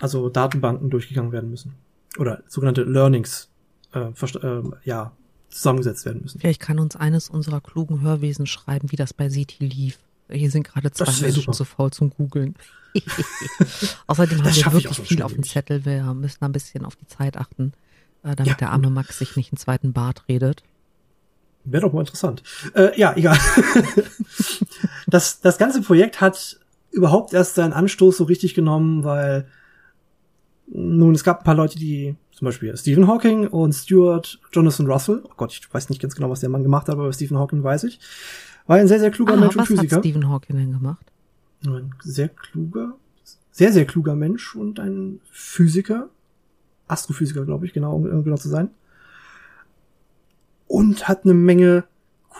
also 0.00 0.28
Datenbanken 0.30 0.90
durchgegangen 0.90 1.30
werden 1.30 1.50
müssen. 1.50 1.74
Oder 2.18 2.42
sogenannte 2.48 2.82
Learnings, 2.82 3.50
äh, 3.92 4.08
äh, 4.08 4.62
ja, 4.84 5.12
zusammengesetzt 5.50 6.04
werden 6.04 6.22
müssen. 6.22 6.40
Vielleicht 6.40 6.60
kann 6.60 6.78
uns 6.78 6.96
eines 6.96 7.28
unserer 7.28 7.60
klugen 7.60 8.00
Hörwesen 8.00 8.46
schreiben, 8.46 8.90
wie 8.90 8.96
das 8.96 9.12
bei 9.12 9.28
SETI 9.28 9.66
lief. 9.66 9.98
Hier 10.30 10.50
sind 10.50 10.64
gerade 10.64 10.90
zwei 10.92 11.12
Menschen 11.26 11.52
zu 11.52 11.64
faul 11.64 11.90
zum 11.90 12.10
Googeln. 12.10 12.54
Außerdem 14.06 14.38
haben 14.44 14.54
wir 14.54 14.72
wirklich 14.72 15.00
viel 15.00 15.22
auf 15.22 15.32
dem 15.32 15.42
Zettel. 15.42 15.84
Wir 15.84 16.02
müssen 16.14 16.44
ein 16.44 16.52
bisschen 16.52 16.84
auf 16.84 16.96
die 16.96 17.06
Zeit 17.06 17.36
achten, 17.36 17.72
äh, 18.22 18.34
damit 18.34 18.46
ja, 18.46 18.54
der 18.54 18.70
arme 18.70 18.90
Max 18.90 19.18
sich 19.18 19.36
nicht 19.36 19.52
einen 19.52 19.58
zweiten 19.58 19.92
Bart 19.92 20.24
redet. 20.28 20.62
Wäre 21.64 21.82
doch 21.82 21.92
mal 21.92 22.00
interessant. 22.00 22.42
Äh, 22.74 22.98
ja, 22.98 23.14
egal. 23.16 23.38
das, 25.06 25.40
das 25.40 25.58
ganze 25.58 25.82
Projekt 25.82 26.20
hat 26.20 26.58
überhaupt 26.90 27.32
erst 27.32 27.56
seinen 27.56 27.72
Anstoß 27.72 28.16
so 28.16 28.24
richtig 28.24 28.54
genommen, 28.54 29.04
weil 29.04 29.46
nun, 30.72 31.14
es 31.14 31.24
gab 31.24 31.40
ein 31.40 31.44
paar 31.44 31.54
Leute, 31.54 31.78
die, 31.78 32.16
zum 32.40 32.46
Beispiel 32.46 32.74
Stephen 32.74 33.06
Hawking 33.06 33.48
und 33.48 33.74
Stuart 33.74 34.40
Jonathan 34.50 34.86
Russell, 34.86 35.22
oh 35.24 35.32
Gott, 35.36 35.52
ich 35.52 35.74
weiß 35.74 35.90
nicht 35.90 36.00
ganz 36.00 36.14
genau, 36.14 36.30
was 36.30 36.40
der 36.40 36.48
Mann 36.48 36.62
gemacht 36.62 36.88
hat, 36.88 36.94
aber 36.94 37.12
Stephen 37.12 37.36
Hawking 37.36 37.62
weiß 37.62 37.84
ich, 37.84 38.00
war 38.66 38.78
ein 38.78 38.88
sehr, 38.88 38.98
sehr 38.98 39.10
kluger 39.10 39.34
ah, 39.34 39.36
Mensch 39.36 39.56
und 39.56 39.66
Physiker. 39.66 39.90
Was 39.90 39.96
hat 39.96 40.04
Stephen 40.04 40.26
Hawking 40.26 40.56
denn 40.56 40.72
gemacht? 40.72 41.04
Ein 41.66 41.94
sehr 42.02 42.30
kluger, 42.30 42.94
sehr, 43.50 43.74
sehr 43.74 43.84
kluger 43.84 44.14
Mensch 44.16 44.56
und 44.56 44.80
ein 44.80 45.20
Physiker, 45.30 46.08
Astrophysiker, 46.88 47.44
glaube 47.44 47.66
ich, 47.66 47.74
genau, 47.74 47.94
um 47.94 48.24
genau 48.24 48.38
zu 48.38 48.48
sein. 48.48 48.70
Und 50.66 51.08
hat 51.08 51.24
eine 51.24 51.34
Menge 51.34 51.84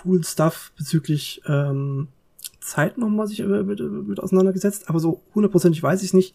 cool 0.02 0.25
Stuff 0.25 0.73
bezüglich 0.78 1.42
ähm, 1.47 2.09
Zeit 2.71 2.99
nochmal 2.99 3.27
sich 3.27 3.41
mit, 3.41 3.81
mit 3.81 4.21
auseinandergesetzt, 4.21 4.89
aber 4.89 5.00
so 5.00 5.23
hundertprozentig 5.35 5.83
weiß 5.83 6.03
ich 6.03 6.15
nicht. 6.15 6.35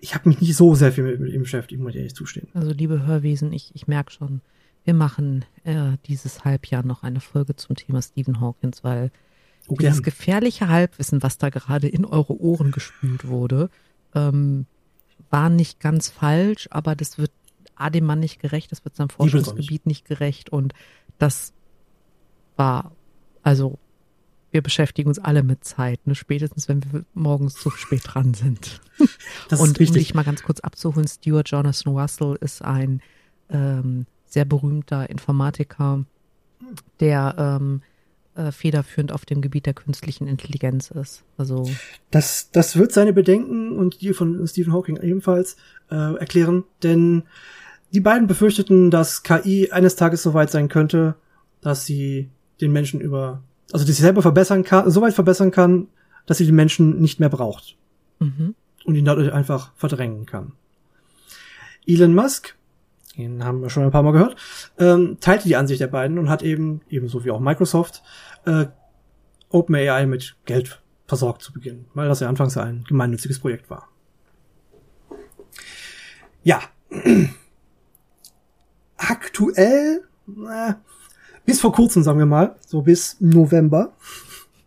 Ich 0.00 0.14
habe 0.14 0.28
mich 0.28 0.40
nicht 0.40 0.56
so 0.56 0.74
sehr 0.74 0.92
viel 0.92 1.04
mit, 1.04 1.20
mit 1.20 1.32
ihm 1.32 1.42
beschäftigt, 1.42 1.80
muss 1.80 1.90
ich 1.90 1.96
ehrlich 1.96 2.14
zustehen. 2.14 2.48
Also 2.54 2.70
liebe 2.70 3.04
Hörwesen, 3.04 3.52
ich, 3.52 3.72
ich 3.74 3.88
merke 3.88 4.12
schon, 4.12 4.40
wir 4.84 4.94
machen 4.94 5.44
äh, 5.64 5.96
dieses 6.06 6.44
Halbjahr 6.44 6.84
noch 6.84 7.02
eine 7.02 7.20
Folge 7.20 7.56
zum 7.56 7.76
Thema 7.76 8.00
Stephen 8.00 8.40
Hawkins, 8.40 8.84
weil 8.84 9.10
oh, 9.66 9.74
dieses 9.74 9.96
gern. 9.96 10.04
gefährliche 10.04 10.68
Halbwissen, 10.68 11.22
was 11.22 11.38
da 11.38 11.50
gerade 11.50 11.88
in 11.88 12.04
eure 12.04 12.40
Ohren 12.40 12.70
gespült 12.70 13.26
wurde, 13.26 13.68
ähm, 14.14 14.66
war 15.30 15.50
nicht 15.50 15.80
ganz 15.80 16.08
falsch, 16.08 16.68
aber 16.70 16.94
das 16.94 17.18
wird 17.18 17.32
A 17.74 17.90
dem 17.90 18.04
Mann 18.04 18.20
nicht 18.20 18.40
gerecht, 18.40 18.70
das 18.70 18.84
wird 18.84 18.94
seinem 18.94 19.08
Forschungsgebiet 19.08 19.86
nicht 19.86 20.04
gerecht 20.04 20.50
und 20.50 20.74
das 21.18 21.52
war, 22.56 22.92
also 23.42 23.78
wir 24.52 24.62
beschäftigen 24.62 25.08
uns 25.08 25.18
alle 25.18 25.42
mit 25.42 25.64
Zeit, 25.64 26.06
ne? 26.06 26.14
spätestens 26.14 26.68
wenn 26.68 26.82
wir 26.92 27.04
morgens 27.14 27.54
zu 27.54 27.70
spät 27.70 28.02
dran 28.04 28.34
sind. 28.34 28.80
Das 29.48 29.60
und 29.60 29.80
um 29.80 29.92
dich 29.92 30.14
mal 30.14 30.22
ganz 30.22 30.42
kurz 30.42 30.60
abzuholen, 30.60 31.08
Stuart 31.08 31.50
Jonathan 31.50 31.96
Russell 31.96 32.36
ist 32.40 32.62
ein 32.62 33.00
ähm, 33.50 34.06
sehr 34.26 34.44
berühmter 34.44 35.10
Informatiker, 35.10 36.04
der 37.00 37.34
ähm, 37.36 37.82
äh, 38.34 38.52
federführend 38.52 39.12
auf 39.12 39.24
dem 39.24 39.42
Gebiet 39.42 39.66
der 39.66 39.74
künstlichen 39.74 40.28
Intelligenz 40.28 40.90
ist. 40.90 41.24
Also 41.36 41.68
das, 42.10 42.50
das 42.52 42.76
wird 42.76 42.92
seine 42.92 43.12
Bedenken 43.12 43.76
und 43.76 44.00
die 44.00 44.12
von 44.12 44.46
Stephen 44.46 44.72
Hawking 44.72 44.96
ebenfalls 44.98 45.56
äh, 45.90 46.14
erklären, 46.16 46.64
denn 46.82 47.24
die 47.92 48.00
beiden 48.00 48.26
befürchteten, 48.26 48.90
dass 48.90 49.22
KI 49.22 49.70
eines 49.70 49.96
Tages 49.96 50.22
so 50.22 50.32
weit 50.32 50.50
sein 50.50 50.68
könnte, 50.68 51.14
dass 51.60 51.84
sie 51.84 52.30
den 52.60 52.72
Menschen 52.72 53.00
über, 53.00 53.42
also 53.70 53.84
die 53.84 53.92
sich 53.92 54.00
selber 54.00 54.22
verbessern 54.22 54.64
kann, 54.64 54.90
so 54.90 55.00
weit 55.02 55.14
verbessern 55.14 55.50
kann, 55.50 55.88
dass 56.26 56.38
sie 56.38 56.46
den 56.46 56.54
Menschen 56.54 57.00
nicht 57.00 57.20
mehr 57.20 57.28
braucht. 57.28 57.76
Mhm. 58.18 58.54
Und 58.84 58.94
ihn 58.94 59.04
dadurch 59.04 59.32
einfach 59.32 59.72
verdrängen 59.76 60.26
kann. 60.26 60.52
Elon 61.86 62.14
Musk, 62.14 62.56
den 63.16 63.44
haben 63.44 63.60
wir 63.62 63.70
schon 63.70 63.84
ein 63.84 63.90
paar 63.90 64.02
Mal 64.02 64.12
gehört, 64.12 64.36
ähm, 64.78 65.18
teilte 65.20 65.48
die 65.48 65.56
Ansicht 65.56 65.80
der 65.80 65.86
beiden 65.88 66.18
und 66.18 66.28
hat 66.28 66.42
eben, 66.42 66.80
ebenso 66.88 67.24
wie 67.24 67.30
auch 67.30 67.40
Microsoft, 67.40 68.02
äh, 68.46 68.66
OpenAI 69.50 70.06
mit 70.06 70.36
Geld 70.46 70.82
versorgt 71.06 71.42
zu 71.42 71.52
Beginn, 71.52 71.86
weil 71.94 72.08
das 72.08 72.20
ja 72.20 72.28
anfangs 72.28 72.56
ein 72.56 72.84
gemeinnütziges 72.88 73.38
Projekt 73.38 73.68
war. 73.70 73.88
Ja. 76.42 76.62
Aktuell, 78.96 80.04
äh, 80.28 80.74
bis 81.44 81.60
vor 81.60 81.72
kurzem, 81.72 82.02
sagen 82.02 82.18
wir 82.18 82.26
mal, 82.26 82.56
so 82.66 82.82
bis 82.82 83.16
November 83.20 83.92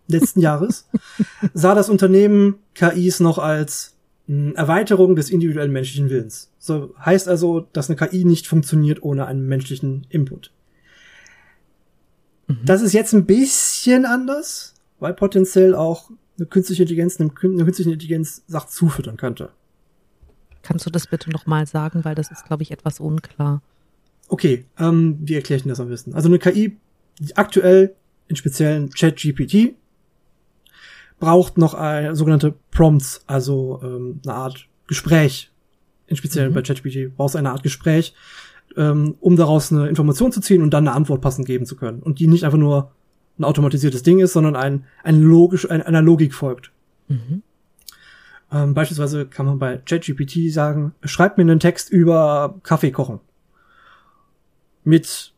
letzten 0.07 0.39
Jahres, 0.39 0.87
sah 1.53 1.75
das 1.75 1.89
Unternehmen 1.89 2.55
KIs 2.73 3.19
noch 3.19 3.37
als 3.37 3.95
hm, 4.27 4.55
Erweiterung 4.55 5.15
des 5.15 5.29
individuellen 5.29 5.71
menschlichen 5.71 6.09
Willens. 6.09 6.51
So 6.59 6.93
heißt 6.99 7.27
also, 7.27 7.67
dass 7.73 7.89
eine 7.89 7.97
KI 7.97 8.25
nicht 8.25 8.47
funktioniert 8.47 9.03
ohne 9.03 9.25
einen 9.25 9.47
menschlichen 9.47 10.05
Input. 10.09 10.51
Mhm. 12.47 12.59
Das 12.65 12.81
ist 12.81 12.93
jetzt 12.93 13.13
ein 13.13 13.25
bisschen 13.25 14.05
anders, 14.05 14.73
weil 14.99 15.13
potenziell 15.13 15.75
auch 15.75 16.11
eine 16.37 16.47
künstliche 16.47 16.83
Intelligenz 16.83 17.19
eine 17.19 17.29
künstliche 17.29 17.91
Intelligenz 17.91 18.43
Sachen 18.47 18.69
zufüttern 18.69 19.17
könnte. 19.17 19.51
Kannst 20.63 20.85
du 20.85 20.89
das 20.89 21.07
bitte 21.07 21.29
nochmal 21.29 21.67
sagen, 21.67 22.03
weil 22.03 22.15
das 22.15 22.31
ist, 22.31 22.45
glaube 22.45 22.63
ich, 22.63 22.71
etwas 22.71 22.99
unklar. 22.99 23.61
Okay, 24.27 24.65
ähm, 24.79 25.19
wie 25.21 25.35
erkläre 25.35 25.57
ich 25.57 25.63
denn 25.63 25.69
das 25.69 25.79
am 25.79 25.89
besten? 25.89 26.13
Also 26.13 26.29
eine 26.29 26.39
KI, 26.39 26.77
die 27.19 27.37
aktuell 27.37 27.95
in 28.27 28.35
speziellen 28.35 28.89
Chat-GPT 28.89 29.75
braucht 31.19 31.57
noch 31.57 31.73
eine 31.73 32.15
sogenannte 32.15 32.55
Prompts, 32.71 33.23
also 33.27 33.79
ähm, 33.83 34.19
eine 34.25 34.35
Art 34.35 34.67
Gespräch. 34.87 35.51
In 36.07 36.15
speziellen 36.15 36.51
mhm. 36.51 36.55
bei 36.55 36.61
ChatGPT 36.61 37.15
brauchst 37.15 37.35
du 37.35 37.39
eine 37.39 37.51
Art 37.51 37.63
Gespräch, 37.63 38.13
ähm, 38.77 39.15
um 39.21 39.35
daraus 39.35 39.71
eine 39.71 39.87
Information 39.87 40.31
zu 40.31 40.41
ziehen 40.41 40.61
und 40.61 40.71
dann 40.71 40.87
eine 40.87 40.95
Antwort 40.95 41.21
passend 41.21 41.47
geben 41.47 41.65
zu 41.65 41.75
können. 41.75 42.01
Und 42.01 42.19
die 42.19 42.27
nicht 42.27 42.43
einfach 42.43 42.57
nur 42.57 42.91
ein 43.39 43.43
automatisiertes 43.43 44.03
Ding 44.03 44.19
ist, 44.19 44.33
sondern 44.33 44.55
ein, 44.55 44.85
ein 45.03 45.19
logisch, 45.19 45.69
ein, 45.69 45.81
einer 45.81 46.01
Logik 46.01 46.33
folgt. 46.33 46.71
Mhm. 47.07 47.41
Ähm, 48.51 48.73
beispielsweise 48.73 49.25
kann 49.25 49.45
man 49.45 49.57
bei 49.57 49.77
ChatGPT 49.77 50.51
sagen, 50.51 50.93
schreib 51.03 51.37
mir 51.37 51.43
einen 51.43 51.59
Text 51.59 51.89
über 51.89 52.59
Kaffee 52.63 52.91
kochen 52.91 53.19
mit 54.85 55.33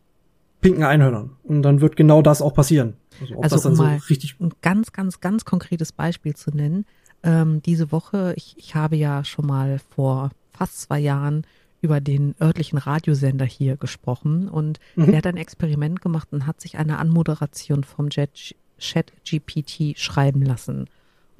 pinken 0.60 0.84
Einhörnern. 0.84 1.30
Und 1.42 1.62
dann 1.62 1.80
wird 1.80 1.96
genau 1.96 2.22
das 2.22 2.42
auch 2.42 2.54
passieren. 2.54 2.94
Also, 3.20 3.56
also 3.56 3.68
um 3.70 3.74
so 3.74 3.84
richtig 4.08 4.36
ein 4.40 4.52
ganz, 4.62 4.92
ganz, 4.92 5.20
ganz 5.20 5.44
konkretes 5.44 5.92
Beispiel 5.92 6.34
zu 6.34 6.50
nennen. 6.50 6.84
Ähm, 7.22 7.62
diese 7.62 7.90
Woche, 7.90 8.34
ich, 8.36 8.54
ich 8.58 8.74
habe 8.74 8.96
ja 8.96 9.24
schon 9.24 9.46
mal 9.46 9.80
vor 9.90 10.30
fast 10.52 10.80
zwei 10.80 11.00
Jahren 11.00 11.44
über 11.80 12.00
den 12.00 12.34
örtlichen 12.40 12.78
Radiosender 12.78 13.44
hier 13.44 13.76
gesprochen 13.76 14.48
und 14.48 14.80
mhm. 14.96 15.06
der 15.06 15.18
hat 15.18 15.26
ein 15.26 15.36
Experiment 15.36 16.00
gemacht 16.00 16.28
und 16.32 16.46
hat 16.46 16.60
sich 16.60 16.78
eine 16.78 16.98
Anmoderation 16.98 17.84
vom 17.84 18.10
Chat 18.10 19.12
GPT 19.24 19.96
schreiben 19.96 20.42
lassen. 20.42 20.80
Und 20.80 20.88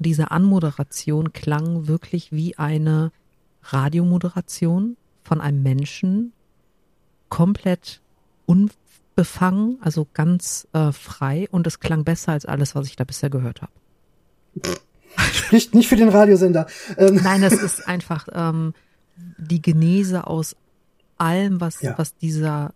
diese 0.05 0.31
Anmoderation 0.31 1.33
klang 1.33 1.87
wirklich 1.87 2.31
wie 2.31 2.57
eine 2.57 3.11
Radiomoderation 3.63 4.95
von 5.23 5.41
einem 5.41 5.61
Menschen, 5.61 6.31
komplett 7.29 8.01
unbefangen, 8.45 9.77
also 9.81 10.07
ganz 10.13 10.67
äh, 10.73 10.91
frei 10.91 11.47
und 11.51 11.67
es 11.67 11.79
klang 11.79 12.03
besser 12.03 12.33
als 12.33 12.45
alles, 12.45 12.75
was 12.75 12.87
ich 12.87 12.95
da 12.95 13.03
bisher 13.03 13.29
gehört 13.29 13.61
habe. 13.61 13.71
Spricht 15.33 15.73
nicht 15.75 15.87
für 15.89 15.95
den 15.95 16.09
Radiosender. 16.09 16.67
Ähm. 16.97 17.19
Nein, 17.23 17.41
das 17.41 17.53
ist 17.53 17.87
einfach 17.87 18.27
ähm, 18.31 18.73
die 19.37 19.61
Genese 19.61 20.27
aus 20.27 20.55
allem, 21.17 21.59
was, 21.59 21.81
ja. 21.81 21.97
was 21.97 22.15
dieser 22.15 22.73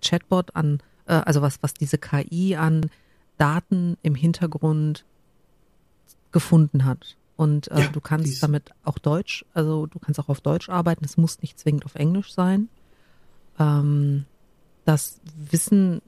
Chatbot 0.00 0.56
an, 0.56 0.80
äh, 1.06 1.14
also 1.14 1.42
was, 1.42 1.62
was 1.62 1.74
diese 1.74 1.98
KI 1.98 2.56
an 2.56 2.90
Daten 3.38 3.96
im 4.02 4.14
Hintergrund 4.14 5.04
gefunden 6.32 6.84
hat. 6.84 7.16
Und 7.36 7.70
äh, 7.70 7.80
ja, 7.80 7.88
du 7.88 8.00
kannst 8.00 8.26
dies. 8.26 8.40
damit 8.40 8.70
auch 8.84 8.98
Deutsch, 8.98 9.44
also 9.52 9.86
du 9.86 9.98
kannst 9.98 10.20
auch 10.20 10.28
auf 10.28 10.40
Deutsch 10.40 10.68
arbeiten, 10.68 11.04
es 11.04 11.16
muss 11.16 11.42
nicht 11.42 11.58
zwingend 11.58 11.84
auf 11.84 11.94
Englisch 11.94 12.32
sein. 12.32 12.68
Ähm, 13.58 14.24
das 14.84 15.20
wissen, 15.50 16.02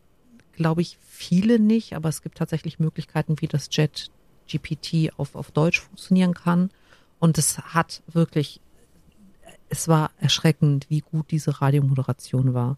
glaube 0.53 0.83
ich, 0.83 0.99
viele 1.03 1.59
nicht, 1.59 1.95
aber 1.95 2.09
es 2.09 2.23
gibt 2.23 2.39
tatsächlich 2.39 2.79
Möglichkeiten, 2.79 3.41
wie 3.41 3.47
das 3.47 3.69
Jet 3.71 4.11
GPT 4.51 5.13
auf, 5.19 5.35
auf 5.35 5.51
Deutsch 5.51 5.81
funktionieren 5.81 6.35
kann. 6.35 6.71
Und 7.19 7.39
es 7.39 7.59
hat 7.59 8.03
wirklich, 8.07 8.61
es 9.69 9.89
war 9.89 10.11
erschreckend, 10.19 10.87
wie 10.91 11.01
gut 11.01 11.31
diese 11.31 11.61
Radiomoderation 11.61 12.55
war. 12.55 12.77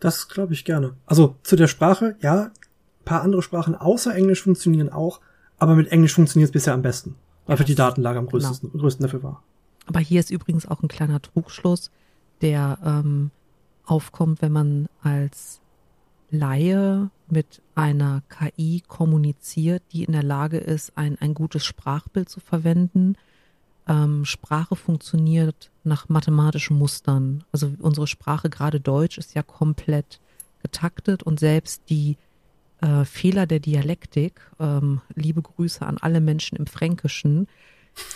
Das 0.00 0.28
glaube 0.28 0.52
ich 0.52 0.64
gerne. 0.64 0.94
Also 1.06 1.36
zu 1.42 1.56
der 1.56 1.68
Sprache, 1.68 2.16
ja, 2.20 2.44
ein 2.44 3.04
paar 3.04 3.22
andere 3.22 3.42
Sprachen 3.42 3.74
außer 3.74 4.14
Englisch 4.14 4.42
funktionieren 4.42 4.90
auch, 4.90 5.20
aber 5.58 5.74
mit 5.74 5.88
Englisch 5.88 6.14
funktioniert 6.14 6.48
es 6.48 6.52
bisher 6.52 6.74
am 6.74 6.82
besten, 6.82 7.14
weil 7.46 7.58
ja, 7.58 7.64
die 7.64 7.74
Datenlage 7.74 8.18
am 8.18 8.26
größten, 8.26 8.70
genau. 8.70 8.82
größten 8.82 9.02
dafür 9.04 9.22
war. 9.22 9.42
Aber 9.86 10.00
hier 10.00 10.20
ist 10.20 10.30
übrigens 10.30 10.66
auch 10.66 10.82
ein 10.82 10.88
kleiner 10.88 11.22
Trugschluss 11.22 11.90
der 12.42 12.78
ähm, 12.84 13.30
aufkommt, 13.84 14.42
wenn 14.42 14.52
man 14.52 14.88
als 15.02 15.60
Laie 16.30 17.10
mit 17.28 17.62
einer 17.74 18.22
KI 18.28 18.82
kommuniziert, 18.86 19.82
die 19.92 20.04
in 20.04 20.12
der 20.12 20.22
Lage 20.22 20.58
ist, 20.58 20.92
ein, 20.96 21.16
ein 21.20 21.34
gutes 21.34 21.64
Sprachbild 21.64 22.28
zu 22.28 22.40
verwenden. 22.40 23.16
Ähm, 23.88 24.24
Sprache 24.24 24.76
funktioniert 24.76 25.70
nach 25.84 26.08
mathematischen 26.08 26.76
Mustern. 26.76 27.44
Also 27.52 27.72
unsere 27.78 28.06
Sprache, 28.06 28.50
gerade 28.50 28.80
Deutsch, 28.80 29.18
ist 29.18 29.34
ja 29.34 29.42
komplett 29.42 30.20
getaktet 30.62 31.22
und 31.22 31.38
selbst 31.38 31.82
die 31.88 32.16
äh, 32.80 33.04
Fehler 33.04 33.46
der 33.46 33.60
Dialektik, 33.60 34.40
ähm, 34.58 35.00
liebe 35.14 35.42
Grüße 35.42 35.86
an 35.86 35.98
alle 35.98 36.20
Menschen 36.20 36.56
im 36.56 36.66
Fränkischen, 36.66 37.46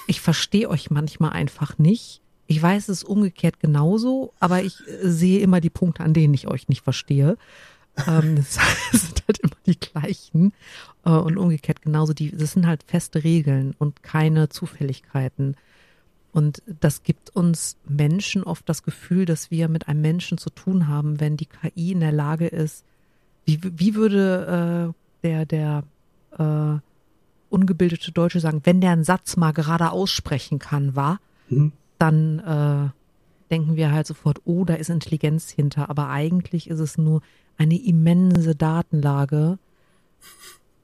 ich 0.07 0.21
verstehe 0.21 0.69
euch 0.69 0.91
manchmal 0.91 1.31
einfach 1.31 1.79
nicht 1.79 2.21
ich 2.51 2.61
weiß 2.61 2.89
es 2.89 3.05
umgekehrt 3.05 3.61
genauso, 3.61 4.35
aber 4.41 4.65
ich 4.65 4.81
äh, 4.89 5.09
sehe 5.09 5.39
immer 5.39 5.61
die 5.61 5.71
Punkte, 5.71 6.03
an 6.03 6.15
denen 6.15 6.35
ich 6.35 6.49
euch 6.49 6.69
nicht 6.69 6.83
verstehe. 6.83 7.39
ähm, 8.09 8.35
das 8.37 8.59
sind 8.91 9.23
halt 9.29 9.39
immer 9.39 9.57
die 9.67 9.79
gleichen. 9.79 10.53
Äh, 11.05 11.11
und 11.11 11.37
umgekehrt 11.37 11.81
genauso. 11.81 12.13
Die, 12.13 12.37
das 12.37 12.51
sind 12.51 12.67
halt 12.67 12.83
feste 12.83 13.23
Regeln 13.23 13.77
und 13.79 14.03
keine 14.03 14.49
Zufälligkeiten. 14.49 15.55
Und 16.33 16.61
das 16.67 17.05
gibt 17.05 17.31
uns 17.31 17.77
Menschen 17.89 18.43
oft 18.43 18.69
das 18.69 18.83
Gefühl, 18.83 19.27
dass 19.27 19.53
wir 19.53 19.69
mit 19.69 19.87
einem 19.87 20.01
Menschen 20.01 20.37
zu 20.37 20.51
tun 20.51 20.89
haben, 20.89 21.21
wenn 21.21 21.37
die 21.37 21.47
KI 21.47 21.93
in 21.93 22.01
der 22.01 22.13
Lage 22.13 22.49
ist, 22.49 22.85
wie, 23.45 23.61
wie 23.63 23.95
würde 23.95 24.93
äh, 25.23 25.29
der, 25.29 25.47
der 25.47 25.85
äh, 26.37 26.81
ungebildete 27.49 28.11
Deutsche 28.11 28.41
sagen, 28.41 28.63
wenn 28.65 28.81
der 28.81 28.91
einen 28.91 29.05
Satz 29.05 29.37
mal 29.37 29.53
gerade 29.53 29.93
aussprechen 29.93 30.59
kann, 30.59 30.97
war, 30.97 31.21
mhm 31.49 31.71
dann 32.01 32.39
äh, 32.41 32.91
denken 33.51 33.77
wir 33.77 33.93
halt 33.93 34.07
sofort, 34.07 34.41
oh, 34.45 34.65
da 34.65 34.75
ist 34.75 34.91
Intelligenz 34.91 35.51
hinter. 35.51 35.91
Aber 35.91 36.09
eigentlich 36.09 36.69
ist 36.71 36.81
es 36.81 36.99
nur 36.99 37.21
eine 37.59 37.81
immense 37.81 38.55
Datenlage, 38.55 39.59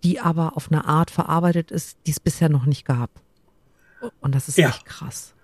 die 0.05 0.21
aber 0.21 0.57
auf 0.57 0.71
eine 0.71 0.85
Art 0.87 1.11
verarbeitet 1.11 1.71
ist, 1.71 1.97
die 2.07 2.11
es 2.11 2.21
bisher 2.21 2.49
noch 2.49 2.67
nicht 2.67 2.85
gab. 2.85 3.11
Und 4.21 4.35
das 4.35 4.49
ist 4.49 4.59
Ja. 4.59 4.69
echt 4.69 4.85
krass. 4.85 5.35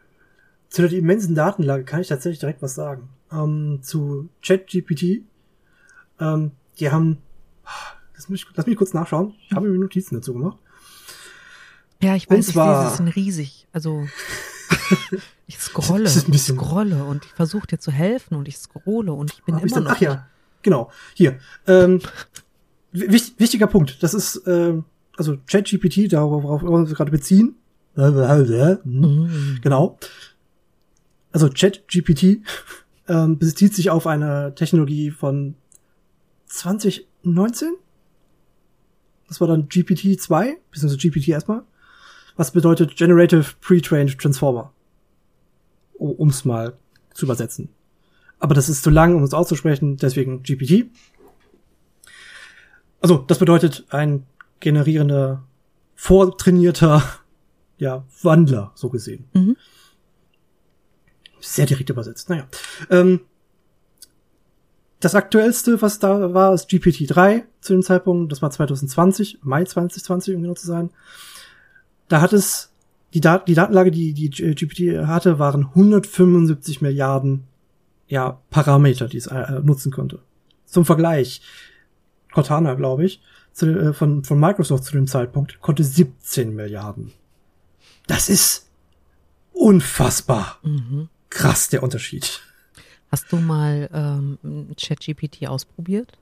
Zu 0.69 0.83
der 0.83 0.93
immensen 0.93 1.35
Datenlage 1.35 1.85
kann 1.85 2.01
ich 2.01 2.09
tatsächlich 2.09 2.39
direkt 2.41 2.63
was 2.63 2.75
sagen. 2.75 3.09
Ähm, 3.31 3.81
zu 3.83 4.29
ChatGPT. 4.43 5.23
Ähm, 6.21 6.53
die 6.79 6.91
haben, 6.91 7.19
lass 8.15 8.29
mich, 8.29 8.47
lass 8.55 8.67
mich 8.67 8.77
kurz 8.77 8.93
nachschauen. 8.95 9.35
Ich 9.47 9.53
habe 9.53 9.69
mir 9.69 9.79
Notizen 9.79 10.17
dazu 10.17 10.33
gemacht. 10.35 10.59
Ja, 12.03 12.15
ich 12.17 12.29
Und 12.29 12.37
weiß, 12.39 12.49
ich 12.49 12.53
zwar- 12.55 12.91
sie 12.91 12.97
sind 12.97 13.09
riesig. 13.09 13.67
Also 13.73 14.07
ich 15.47 15.59
scrolle, 15.59 16.05
Das 16.05 16.17
ist 16.17 16.23
ein 16.25 16.27
und 16.27 16.35
ich 16.35 16.41
bisschen- 16.43 16.57
scrolle 16.59 17.05
und 17.05 17.25
ich 17.25 17.33
versuche 17.33 17.67
dir 17.67 17.79
zu 17.79 17.91
helfen 17.91 18.37
und 18.37 18.49
ich 18.49 18.57
scrolle 18.59 19.13
und 19.13 19.33
ich 19.33 19.43
bin 19.45 19.57
hab 19.57 19.63
immer 19.63 19.75
denn? 19.75 19.85
noch 19.85 19.91
Ach 19.93 20.01
ja, 20.01 20.27
genau. 20.63 20.91
Hier. 21.15 21.39
Ähm, 21.67 22.01
wich, 22.93 23.35
wichtiger 23.39 23.67
Punkt. 23.67 24.03
Das 24.03 24.15
ist, 24.15 24.43
ähm, 24.47 24.85
also 25.17 25.37
ChatGPT, 25.47 26.13
darauf 26.13 26.43
worauf 26.43 26.63
wir 26.63 26.71
uns 26.71 26.93
gerade 26.95 27.11
beziehen. 27.11 27.57
Hm. 27.95 28.81
Mhm. 28.85 29.59
Genau. 29.63 29.99
Also 31.33 31.49
ChatGPT 31.51 32.39
ähm, 33.09 33.39
bezieht 33.39 33.75
sich 33.75 33.91
auf 33.91 34.07
eine 34.07 34.55
Technologie 34.55 35.11
von 35.11 35.55
2019. 36.47 37.75
Das 39.29 39.41
war 39.41 39.49
dann 39.49 39.69
GPT 39.69 40.21
2, 40.21 40.59
beziehungsweise 40.71 40.97
GPT 40.99 41.29
erstmal. 41.29 41.63
Was 42.37 42.53
bedeutet 42.53 42.97
Generative 42.97 43.55
Pre-Trained 43.61 44.19
Transformer. 44.19 44.73
Um 45.95 46.31
es 46.31 46.45
mal 46.45 46.77
zu 47.15 47.27
übersetzen. 47.27 47.69
Aber 48.39 48.55
das 48.55 48.69
ist 48.69 48.83
zu 48.83 48.91
lang, 48.91 49.15
um 49.15 49.23
es 49.23 49.35
auszusprechen, 49.35 49.97
deswegen 49.97 50.43
GPT. 50.43 50.91
Also, 53.01 53.19
das 53.19 53.39
bedeutet 53.39 53.85
ein 53.91 54.27
generierender, 54.59 55.45
vortrainierter, 55.95 57.03
ja, 57.79 58.05
Wandler, 58.23 58.73
so 58.75 58.89
gesehen. 58.89 59.27
Mhm. 59.33 59.57
Sehr 61.41 61.67
direkt 61.67 61.91
übersetzt, 61.91 62.31
naja. 62.31 62.47
Ähm, 62.91 63.21
das 65.03 65.17
aktuellste, 65.17 65.83
was 65.83 65.99
da 65.99 66.33
war, 66.33 66.55
ist 66.55 66.71
GPT-3 66.71 67.43
zu 67.61 67.73
dem 67.73 67.83
Zeitpunkt. 67.83 68.31
Das 68.31 68.41
war 68.41 68.53
2020, 68.53 69.41
Mai 69.43 69.65
2020, 69.65 70.37
um 70.37 70.43
genau 70.43 70.55
zu 70.55 70.67
sein. 70.67 70.91
Da 72.09 72.21
hat 72.21 72.33
es, 72.33 72.71
die, 73.15 73.21
Dat 73.21 73.49
die 73.49 73.55
Datenlage, 73.55 73.91
die 73.91 74.13
die 74.13 74.31
GPT 74.31 75.07
hatte, 75.07 75.39
waren 75.39 75.67
175 75.67 76.81
Milliarden 76.81 77.45
ja, 78.07 78.41
Parameter, 78.51 79.09
die 79.09 79.17
es 79.17 79.27
äh, 79.27 79.61
nutzen 79.63 79.91
konnte. 79.93 80.19
Zum 80.67 80.85
Vergleich, 80.85 81.41
Cortana, 82.33 82.75
glaube 82.75 83.05
ich, 83.05 83.23
zu, 83.53 83.67
äh, 83.67 83.93
von, 83.93 84.25
von 84.25 84.39
Microsoft 84.39 84.85
zu 84.85 84.93
dem 84.93 85.07
Zeitpunkt, 85.07 85.61
konnte 85.61 85.85
17 85.85 86.55
Milliarden. 86.55 87.13
Das 88.07 88.29
ist 88.29 88.69
unfassbar 89.53 90.59
Mhm. 90.63 91.09
krass, 91.31 91.69
der 91.69 91.83
Unterschied. 91.83 92.41
Hast 93.11 93.31
du 93.31 93.37
mal 93.37 93.89
ähm, 93.93 94.39
ChatGPT 94.81 95.47
ausprobiert? 95.47 96.13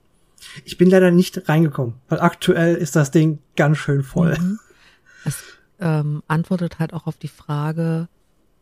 Ich 0.65 0.77
bin 0.77 0.89
leider 0.89 1.11
nicht 1.11 1.47
reingekommen, 1.47 1.95
weil 2.09 2.19
aktuell 2.19 2.75
ist 2.75 2.95
das 2.95 3.11
Ding 3.11 3.39
ganz 3.55 3.77
schön 3.77 4.03
voll. 4.03 4.37
Mhm. 4.37 4.59
Es 5.23 5.43
ähm, 5.81 6.23
antwortet 6.27 6.79
halt 6.79 6.93
auch 6.93 7.07
auf 7.07 7.17
die 7.17 7.27
Frage, 7.27 8.07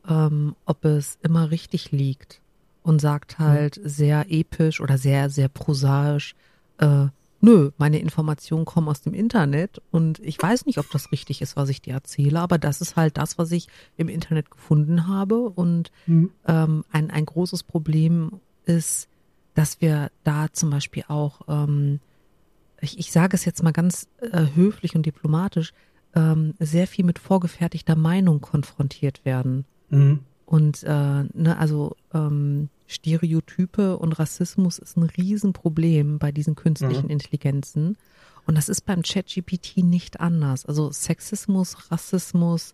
ähm, 0.08 0.56
ob 0.66 0.86
es 0.86 1.20
immer 1.22 1.52
richtig 1.52 1.92
liegt 1.92 2.42
und 2.82 3.00
sagt 3.00 3.38
halt 3.38 3.80
sehr 3.84 4.26
episch 4.30 4.82
oder 4.82 4.98
sehr, 4.98 5.30
sehr 5.30 5.50
prosaisch, 5.50 6.34
äh, 6.80 7.08
nö, 7.42 7.72
meine 7.78 8.00
Informationen 8.00 8.66
kommen 8.66 8.88
aus 8.88 9.02
dem 9.02 9.14
Internet 9.14 9.82
und 9.92 10.20
ich 10.20 10.42
weiß 10.42 10.66
nicht, 10.66 10.78
ob 10.78 10.90
das 10.92 11.12
richtig 11.12 11.42
ist, 11.42 11.56
was 11.56 11.70
ich 11.70 11.82
dir 11.82 11.94
erzähle, 11.94 12.40
aber 12.40 12.58
das 12.58 12.82
ist 12.82 12.96
halt 12.96 13.18
das, 13.18 13.38
was 13.38 13.52
ich 13.52 13.68
im 13.98 14.08
Internet 14.10 14.50
gefunden 14.50 15.08
habe 15.08 15.38
und 15.42 15.92
Mhm. 16.06 16.32
ähm, 16.48 16.84
ein, 16.92 17.12
ein 17.12 17.26
großes 17.26 17.64
Problem 17.64 18.40
ist, 18.66 19.08
dass 19.56 19.82
wir 19.82 20.10
da 20.24 20.48
zum 20.54 20.70
Beispiel 20.70 21.04
auch, 21.08 21.42
ähm, 21.48 22.00
ich, 22.82 22.98
ich 22.98 23.12
sage 23.12 23.36
es 23.36 23.44
jetzt 23.44 23.62
mal 23.62 23.74
ganz 23.74 24.08
äh, 24.22 24.46
höflich 24.56 24.96
und 24.96 25.06
diplomatisch, 25.06 25.74
ähm, 26.16 26.54
sehr 26.60 26.88
viel 26.88 27.06
mit 27.06 27.20
vorgefertigter 27.20 27.96
Meinung 27.96 28.42
konfrontiert 28.42 29.26
werden. 29.26 29.66
Mhm. 29.90 30.20
Und 30.46 30.84
äh, 30.84 31.24
ne, 31.34 31.58
also 31.60 31.96
ähm, 32.14 32.70
Stereotype 32.88 33.98
und 33.98 34.14
Rassismus 34.14 34.80
ist 34.80 34.98
ein 34.98 35.04
Riesenproblem 35.04 36.18
bei 36.18 36.32
diesen 36.32 36.56
künstlichen 36.56 37.06
Mhm. 37.06 37.12
Intelligenzen. 37.12 37.98
Und 38.48 38.58
das 38.58 38.68
ist 38.68 38.82
beim 38.82 39.04
ChatGPT 39.04 39.78
nicht 39.78 40.20
anders. 40.20 40.66
Also 40.66 40.92
Sexismus, 40.92 41.92
Rassismus, 41.92 42.74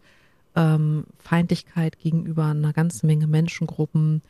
ähm, 0.56 1.04
Feindlichkeit 1.20 2.00
gegenüber 2.00 2.46
einer 2.46 2.72
ganzen 2.72 3.08
Menge 3.08 3.28
Menschengruppen. 3.28 4.22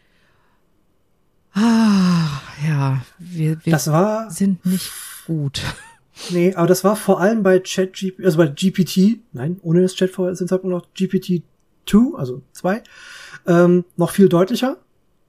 Ah, 1.53 2.41
ja, 2.67 3.05
wir, 3.19 3.63
wir 3.63 3.71
Das 3.71 3.87
war, 3.91 4.31
sind 4.31 4.65
nicht 4.65 4.91
gut. 5.27 5.61
Nee, 6.31 6.53
aber 6.53 6.67
das 6.67 6.83
war 6.83 6.95
vor 6.95 7.19
allem 7.19 7.43
bei 7.43 7.59
ChatGPT, 7.59 8.23
also 8.25 8.37
bei 8.37 8.47
GPT, 8.47 9.19
nein, 9.33 9.59
ohne 9.61 9.81
das 9.81 9.95
Chat 9.95 10.11
vorher 10.11 10.35
sind 10.35 10.47
Zeitpunkt 10.47 10.75
noch 10.75 10.87
GPT-2, 10.95 12.15
also 12.15 12.41
2, 12.53 12.83
ähm, 13.47 13.85
noch 13.97 14.11
viel 14.11 14.29
deutlicher. 14.29 14.77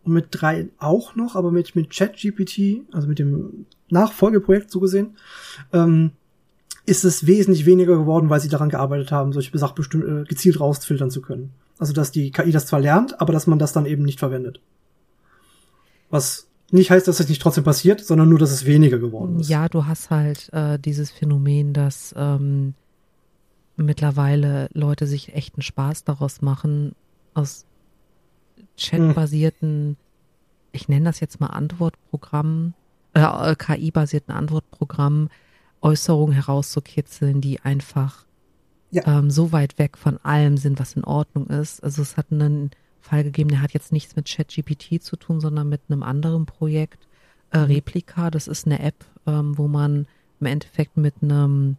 Und 0.05 0.13
mit 0.13 0.27
3 0.31 0.69
auch 0.79 1.17
noch, 1.17 1.35
aber 1.35 1.51
mit, 1.51 1.75
mit 1.75 1.91
ChatGPT, 1.91 2.87
also 2.93 3.09
mit 3.09 3.19
dem 3.19 3.67
Nachfolgeprojekt 3.89 4.71
so 4.71 4.79
gesehen, 4.79 5.17
ähm, 5.73 6.13
ist 6.87 7.05
es 7.05 7.27
wesentlich 7.27 7.67
weniger 7.67 7.97
geworden, 7.97 8.31
weil 8.31 8.41
sie 8.41 8.49
daran 8.49 8.69
gearbeitet 8.69 9.11
haben, 9.11 9.33
solche 9.33 9.57
Sachen 9.59 10.23
äh, 10.23 10.25
gezielt 10.25 10.61
rausfiltern 10.61 11.11
zu 11.11 11.21
können. 11.21 11.51
Also, 11.79 11.93
dass 11.93 12.13
die 12.13 12.31
KI 12.31 12.53
das 12.53 12.67
zwar 12.67 12.81
lernt, 12.81 13.21
aber 13.21 13.33
dass 13.33 13.47
man 13.47 13.59
das 13.59 13.73
dann 13.73 13.85
eben 13.87 14.05
nicht 14.05 14.21
verwendet. 14.21 14.61
Was 16.09 16.49
nicht 16.71 16.91
heißt, 16.91 17.07
dass 17.07 17.21
es 17.21 17.29
nicht 17.29 17.41
trotzdem 17.43 17.65
passiert, 17.65 18.01
sondern 18.05 18.29
nur, 18.29 18.39
dass 18.39 18.51
es 18.51 18.65
weniger 18.67 18.99
geworden 18.99 19.41
ist. 19.41 19.49
Ja, 19.49 19.69
du 19.69 19.87
hast 19.87 20.11
halt 20.11 20.53
äh, 20.53 20.79
dieses 20.79 21.11
Phänomen, 21.11 21.73
dass 21.73 22.15
ähm, 22.17 22.75
mittlerweile 23.77 24.69
Leute 24.73 25.07
sich 25.07 25.35
echten 25.35 25.63
Spaß 25.63 26.05
daraus 26.05 26.43
machen, 26.43 26.95
aus 27.35 27.67
chatbasierten, 28.77 29.97
ich 30.73 30.89
nenne 30.89 31.05
das 31.05 31.21
jetzt 31.21 31.41
mal 31.41 31.49
Antwortprogrammen, 31.49 32.75
äh, 33.15 33.55
KI-basierten 33.57 34.35
Antwortprogrammen, 34.35 35.31
Äußerungen 35.81 36.35
herauszukitzeln, 36.35 37.41
die 37.41 37.61
einfach 37.61 38.25
Ja. 38.91 39.19
ähm, 39.19 39.31
so 39.31 39.53
weit 39.53 39.79
weg 39.79 39.97
von 39.99 40.19
allem 40.23 40.57
sind, 40.57 40.81
was 40.81 40.95
in 40.95 41.05
Ordnung 41.05 41.47
ist. 41.49 41.83
Also 41.83 42.03
es 42.03 42.17
hat 42.17 42.27
einen 42.31 42.71
Fall 43.07 43.25
gegeben, 43.25 43.51
der 43.51 43.63
hat 43.63 43.73
jetzt 43.73 43.93
nichts 43.93 44.17
mit 44.17 44.27
ChatGPT 44.27 45.03
zu 45.03 45.17
tun, 45.17 45.41
sondern 45.41 45.69
mit 45.69 45.81
einem 45.89 46.03
anderen 46.03 46.45
Projekt, 46.47 47.07
äh, 47.51 47.59
Replika. 47.59 48.31
Das 48.31 48.49
ist 48.49 48.67
eine 48.67 48.81
App, 48.81 49.05
ähm, 49.27 49.57
wo 49.57 49.69
man 49.69 50.07
im 50.41 50.47
Endeffekt 50.47 50.97
mit 50.97 51.15
einem 51.23 51.77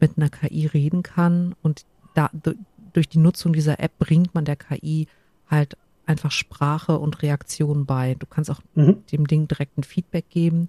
mit 0.00 0.16
einer 0.16 0.30
KI 0.30 0.66
reden 0.66 1.04
kann 1.04 1.54
und 1.62 1.82
da 2.14 2.28
du- 2.32 2.56
durch 2.92 3.08
die 3.08 3.18
Nutzung 3.20 3.52
dieser 3.52 3.78
App 3.78 3.96
bringt 3.98 4.34
man 4.34 4.44
der 4.44 4.56
KI 4.56 5.06
halt 5.48 5.76
einfach 6.06 6.32
Sprache 6.32 6.98
und 6.98 7.22
Reaktion 7.22 7.86
bei. 7.86 8.16
Du 8.18 8.26
kannst 8.26 8.50
auch 8.50 8.60
Mhm. 8.74 9.04
dem 9.12 9.26
Ding 9.28 9.46
direkt 9.46 9.78
ein 9.78 9.84
Feedback 9.84 10.28
geben. 10.28 10.66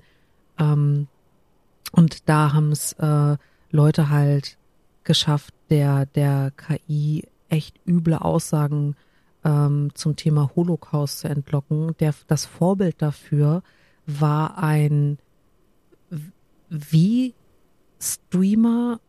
Ähm, 0.60 1.08
und 1.92 2.30
da 2.30 2.54
haben 2.54 2.72
es 2.72 2.94
äh, 2.94 3.38
Leute 3.72 4.10
halt 4.10 4.58
geschafft, 5.04 5.54
der, 5.72 6.06
der 6.06 6.52
KI 6.56 7.24
echt 7.50 7.76
üble 7.88 8.22
Aussagen 8.22 8.96
ähm, 9.43 9.89
zum 9.93 10.15
Thema 10.15 10.51
Holocaust 10.56 11.19
zu 11.19 11.27
entlocken. 11.29 11.95
Der, 11.99 12.13
das 12.27 12.45
Vorbild 12.45 13.01
dafür 13.01 13.63
war 14.06 14.58
ein 14.58 15.17
wie 16.69 17.34
Streamer. 17.99 18.99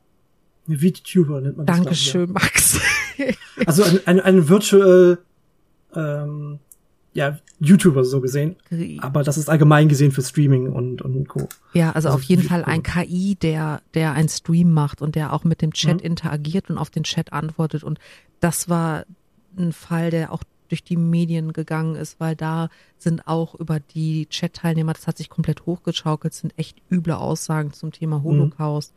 VTuber 0.68 1.40
nennt 1.40 1.56
man 1.56 1.66
das. 1.66 1.76
Dankeschön, 1.76 2.32
Max. 2.32 2.80
Also 3.66 3.84
ein, 3.84 4.00
ein, 4.06 4.20
ein 4.20 4.48
Virtual, 4.48 5.18
ähm, 5.94 6.58
ja, 7.12 7.38
YouTuber 7.60 8.04
so 8.04 8.20
gesehen. 8.20 8.56
Aber 8.98 9.22
das 9.22 9.38
ist 9.38 9.48
allgemein 9.48 9.88
gesehen 9.88 10.10
für 10.10 10.22
Streaming 10.22 10.66
und, 10.72 11.00
und 11.00 11.28
Co. 11.28 11.48
Ja, 11.74 11.92
also, 11.92 12.08
Also 12.08 12.18
auf 12.18 12.22
jeden 12.24 12.42
Fall 12.42 12.64
ein 12.64 12.82
KI, 12.82 13.36
der, 13.36 13.82
der 13.94 14.12
ein 14.14 14.28
Stream 14.28 14.72
macht 14.72 15.00
und 15.00 15.14
der 15.14 15.32
auch 15.32 15.44
mit 15.44 15.62
dem 15.62 15.72
Chat 15.72 15.98
Mhm. 15.98 16.06
interagiert 16.06 16.68
und 16.70 16.78
auf 16.78 16.90
den 16.90 17.04
Chat 17.04 17.32
antwortet. 17.32 17.84
Und 17.84 18.00
das 18.40 18.68
war 18.68 19.04
ein 19.58 19.72
Fall, 19.72 20.10
der 20.10 20.32
auch 20.32 20.42
durch 20.68 20.82
die 20.82 20.96
Medien 20.96 21.52
gegangen 21.52 21.94
ist, 21.94 22.20
weil 22.20 22.34
da 22.34 22.68
sind 22.96 23.26
auch 23.26 23.54
über 23.54 23.80
die 23.80 24.26
Chat-Teilnehmer, 24.26 24.94
das 24.94 25.06
hat 25.06 25.18
sich 25.18 25.28
komplett 25.28 25.66
hochgeschaukelt, 25.66 26.34
sind 26.34 26.58
echt 26.58 26.78
üble 26.90 27.16
Aussagen 27.16 27.72
zum 27.72 27.92
Thema 27.92 28.22
Holocaust, 28.22 28.92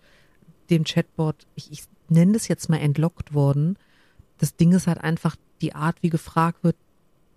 dem 0.70 0.84
Chatbot, 0.86 1.36
ich, 1.56 1.72
ich 1.72 1.84
nenne 2.10 2.34
das 2.34 2.48
jetzt 2.48 2.70
mal 2.70 2.78
entlockt 2.78 3.34
worden. 3.34 3.78
Das 4.38 4.56
Ding 4.56 4.72
ist 4.72 4.88
halt 4.88 5.00
einfach 5.00 5.36
die 5.62 5.76
Art, 5.76 5.98
wie 6.02 6.10
gefragt 6.10 6.64
wird, 6.64 6.76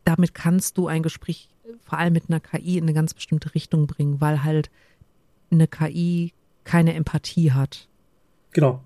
damit 0.04 0.34
kannst 0.34 0.78
du 0.78 0.86
ein 0.86 1.02
Gespräch 1.02 1.48
vor 1.80 1.98
allem 1.98 2.12
mit 2.12 2.24
einer 2.28 2.40
KI 2.40 2.78
in 2.78 2.84
eine 2.84 2.94
ganz 2.94 3.14
bestimmte 3.14 3.54
Richtung 3.54 3.86
bringen, 3.86 4.20
weil 4.20 4.42
halt 4.42 4.70
eine 5.50 5.66
KI 5.66 6.32
keine 6.64 6.94
Empathie 6.94 7.52
hat. 7.52 7.88
Genau. 8.52 8.82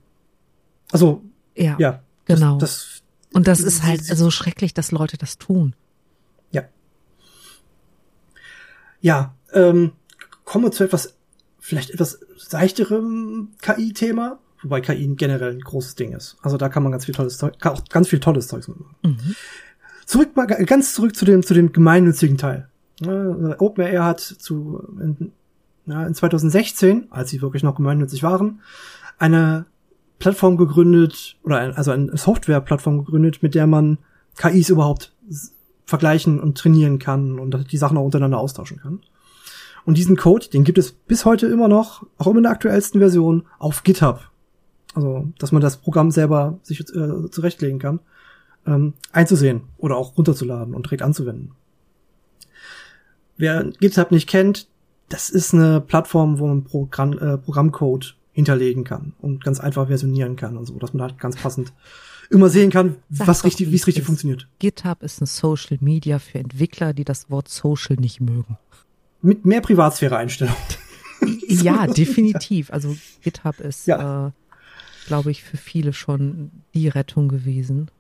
Also, 0.93 1.23
Ja, 1.57 1.77
ja. 1.79 2.03
genau. 2.25 2.59
Das, 2.59 3.03
Und 3.35 3.49
das 3.49 3.61
ist 3.61 3.83
halt 3.83 4.05
so 4.05 4.31
schrecklich, 4.31 4.75
dass 4.75 4.93
Leute 4.93 5.19
das 5.19 5.39
tun. 5.39 5.75
Ja. 6.53 6.63
Ja, 9.01 9.35
ähm, 9.53 9.93
kommen 10.45 10.65
wir 10.65 10.73
zu 10.73 10.85
etwas, 10.85 11.17
vielleicht 11.59 11.91
etwas 11.91 12.21
seichterem 12.37 13.51
KI-Thema, 13.61 14.39
wobei 14.63 14.81
KI 14.81 15.15
generell 15.17 15.53
ein 15.53 15.61
großes 15.61 15.97
Ding 15.97 16.13
ist. 16.13 16.37
Also 16.43 16.57
da 16.57 16.69
kann 16.69 16.85
man 16.85 16.93
ganz 16.93 17.07
viel 17.07 17.15
tolles 17.15 17.37
Zeug, 17.37 17.59
kann 17.59 17.73
auch 17.73 17.85
ganz 17.89 18.09
viel 18.09 18.21
tolles 18.21 18.47
Zeug 18.47 18.69
mitmachen. 18.69 18.97
Mhm. 19.03 19.35
Zurück 20.07 20.37
mal, 20.37 20.47
ganz 20.47 20.95
zurück 20.95 21.17
zu 21.17 21.25
dem, 21.25 21.43
zu 21.43 21.55
dem 21.55 21.73
gemeinnützigen 21.73 22.39
Teil. 22.39 22.69
Ja, 23.01 23.61
OpenAI 23.61 23.99
hat 23.99 24.21
zu, 24.21 24.81
in, 25.01 25.33
ja, 25.87 26.07
in 26.07 26.15
2016, 26.15 27.09
als 27.11 27.31
sie 27.31 27.43
wirklich 27.43 27.63
noch 27.63 27.75
gemeinnützig 27.75 28.23
waren, 28.23 28.61
eine 29.19 29.67
Plattform 30.25 30.57
gegründet, 30.57 31.37
oder 31.43 31.59
ein, 31.59 31.77
also 31.77 31.91
eine 31.91 32.17
Software-Plattform 32.17 33.05
gegründet, 33.05 33.43
mit 33.43 33.55
der 33.55 33.67
man 33.67 33.99
KIs 34.39 34.71
überhaupt 34.71 35.13
vergleichen 35.85 36.41
und 36.41 36.57
trainieren 36.57 36.99
kann 36.99 37.39
und 37.39 37.71
die 37.71 37.77
Sachen 37.77 37.99
auch 37.99 38.07
untereinander 38.07 38.39
austauschen 38.39 38.79
kann. 38.79 39.01
Und 39.85 39.99
diesen 39.99 40.17
Code, 40.17 40.49
den 40.49 40.65
gibt 40.65 40.79
es 40.79 40.93
bis 40.93 41.27
heute 41.27 41.47
immer 41.49 41.69
noch, 41.69 42.07
auch 42.17 42.29
immer 42.29 42.39
in 42.39 42.45
der 42.45 42.53
aktuellsten 42.53 43.01
Version, 43.01 43.45
auf 43.59 43.83
GitHub. 43.83 44.31
Also, 44.95 45.29
dass 45.39 45.53
man 45.53 45.61
das 45.61 45.77
Programm 45.77 46.11
selber 46.11 46.59
sich 46.63 46.81
äh, 46.81 47.31
zurechtlegen 47.31 47.79
kann, 47.79 48.01
ähm, 48.67 48.95
einzusehen 49.13 49.65
oder 49.77 49.99
auch 49.99 50.17
runterzuladen 50.17 50.75
und 50.75 50.87
direkt 50.87 51.03
anzuwenden. 51.03 51.51
Wer 53.37 53.65
GitHub 53.79 54.11
nicht 54.11 54.27
kennt, 54.27 54.69
das 55.11 55.29
ist 55.29 55.53
eine 55.53 55.83
Plattform, 55.83 56.39
wo 56.39 56.47
man 56.47 56.65
Programm, 56.65 57.13
äh, 57.19 57.37
Programmcode 57.37 58.17
hinterlegen 58.35 58.85
kann 58.85 59.15
und 59.21 59.43
ganz 59.43 59.59
einfach 59.61 59.87
versionieren 59.87 60.37
kann 60.37 60.57
und 60.59 60.67
so, 60.67 60.75
dass 60.79 60.93
man 60.93 61.03
halt 61.09 61.19
ganz 61.19 61.37
passend 61.37 61.73
immer 62.31 62.49
sehen 62.51 62.71
kann, 62.71 62.97
Sag 63.11 63.27
was 63.29 63.45
richtig, 63.45 63.71
wie 63.71 63.77
es 63.77 63.87
richtig 63.87 64.03
ist. 64.03 64.07
funktioniert. 64.07 64.49
GitHub 64.59 65.03
ist 65.03 65.21
ein 65.23 65.27
Social 65.27 65.79
Media 65.81 66.19
für 66.19 66.39
Entwickler, 66.41 66.93
die 66.93 67.05
das 67.05 67.31
Wort 67.31 67.49
Social 67.49 67.97
nicht 67.97 68.21
mögen. 68.21 68.59
Mit 69.23 69.47
mehr 69.47 69.61
Privatsphäre-Einstellung. 69.63 70.55
Ja, 71.49 71.87
definitiv. 71.87 72.71
Also 72.71 72.95
GitHub 73.23 73.59
ist, 73.61 73.87
Ja. 73.87 74.27
äh, 74.27 74.31
glaube 75.07 75.31
ich, 75.31 75.43
für 75.43 75.57
viele 75.57 75.95
schon 75.95 76.51
die 76.75 76.89
Rettung 76.89 77.29
gewesen. 77.29 77.91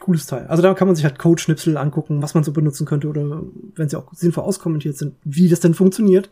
Cooles 0.00 0.26
Teil. 0.26 0.46
Also 0.46 0.62
da 0.62 0.74
kann 0.74 0.86
man 0.88 0.94
sich 0.96 1.04
halt 1.06 1.18
Code-Schnipsel 1.18 1.76
angucken, 1.78 2.20
was 2.20 2.34
man 2.34 2.44
so 2.44 2.52
benutzen 2.52 2.84
könnte 2.86 3.08
oder 3.08 3.42
wenn 3.76 3.88
sie 3.88 3.96
auch 3.96 4.12
sinnvoll 4.12 4.44
auskommentiert 4.44 4.98
sind, 4.98 5.14
wie 5.24 5.48
das 5.48 5.60
denn 5.60 5.72
funktioniert. 5.74 6.28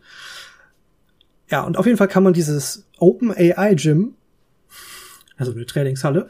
Ja, 1.51 1.63
und 1.63 1.79
auf 1.79 1.87
jeden 1.87 1.99
Fall 1.99 2.09
kann 2.09 2.23
man 2.23 2.33
dieses 2.33 2.87
Open 2.99 3.31
AI 3.33 3.75
Gym, 3.75 4.15
also 5.37 5.53
eine 5.53 5.67
Trainingshalle, 5.67 6.29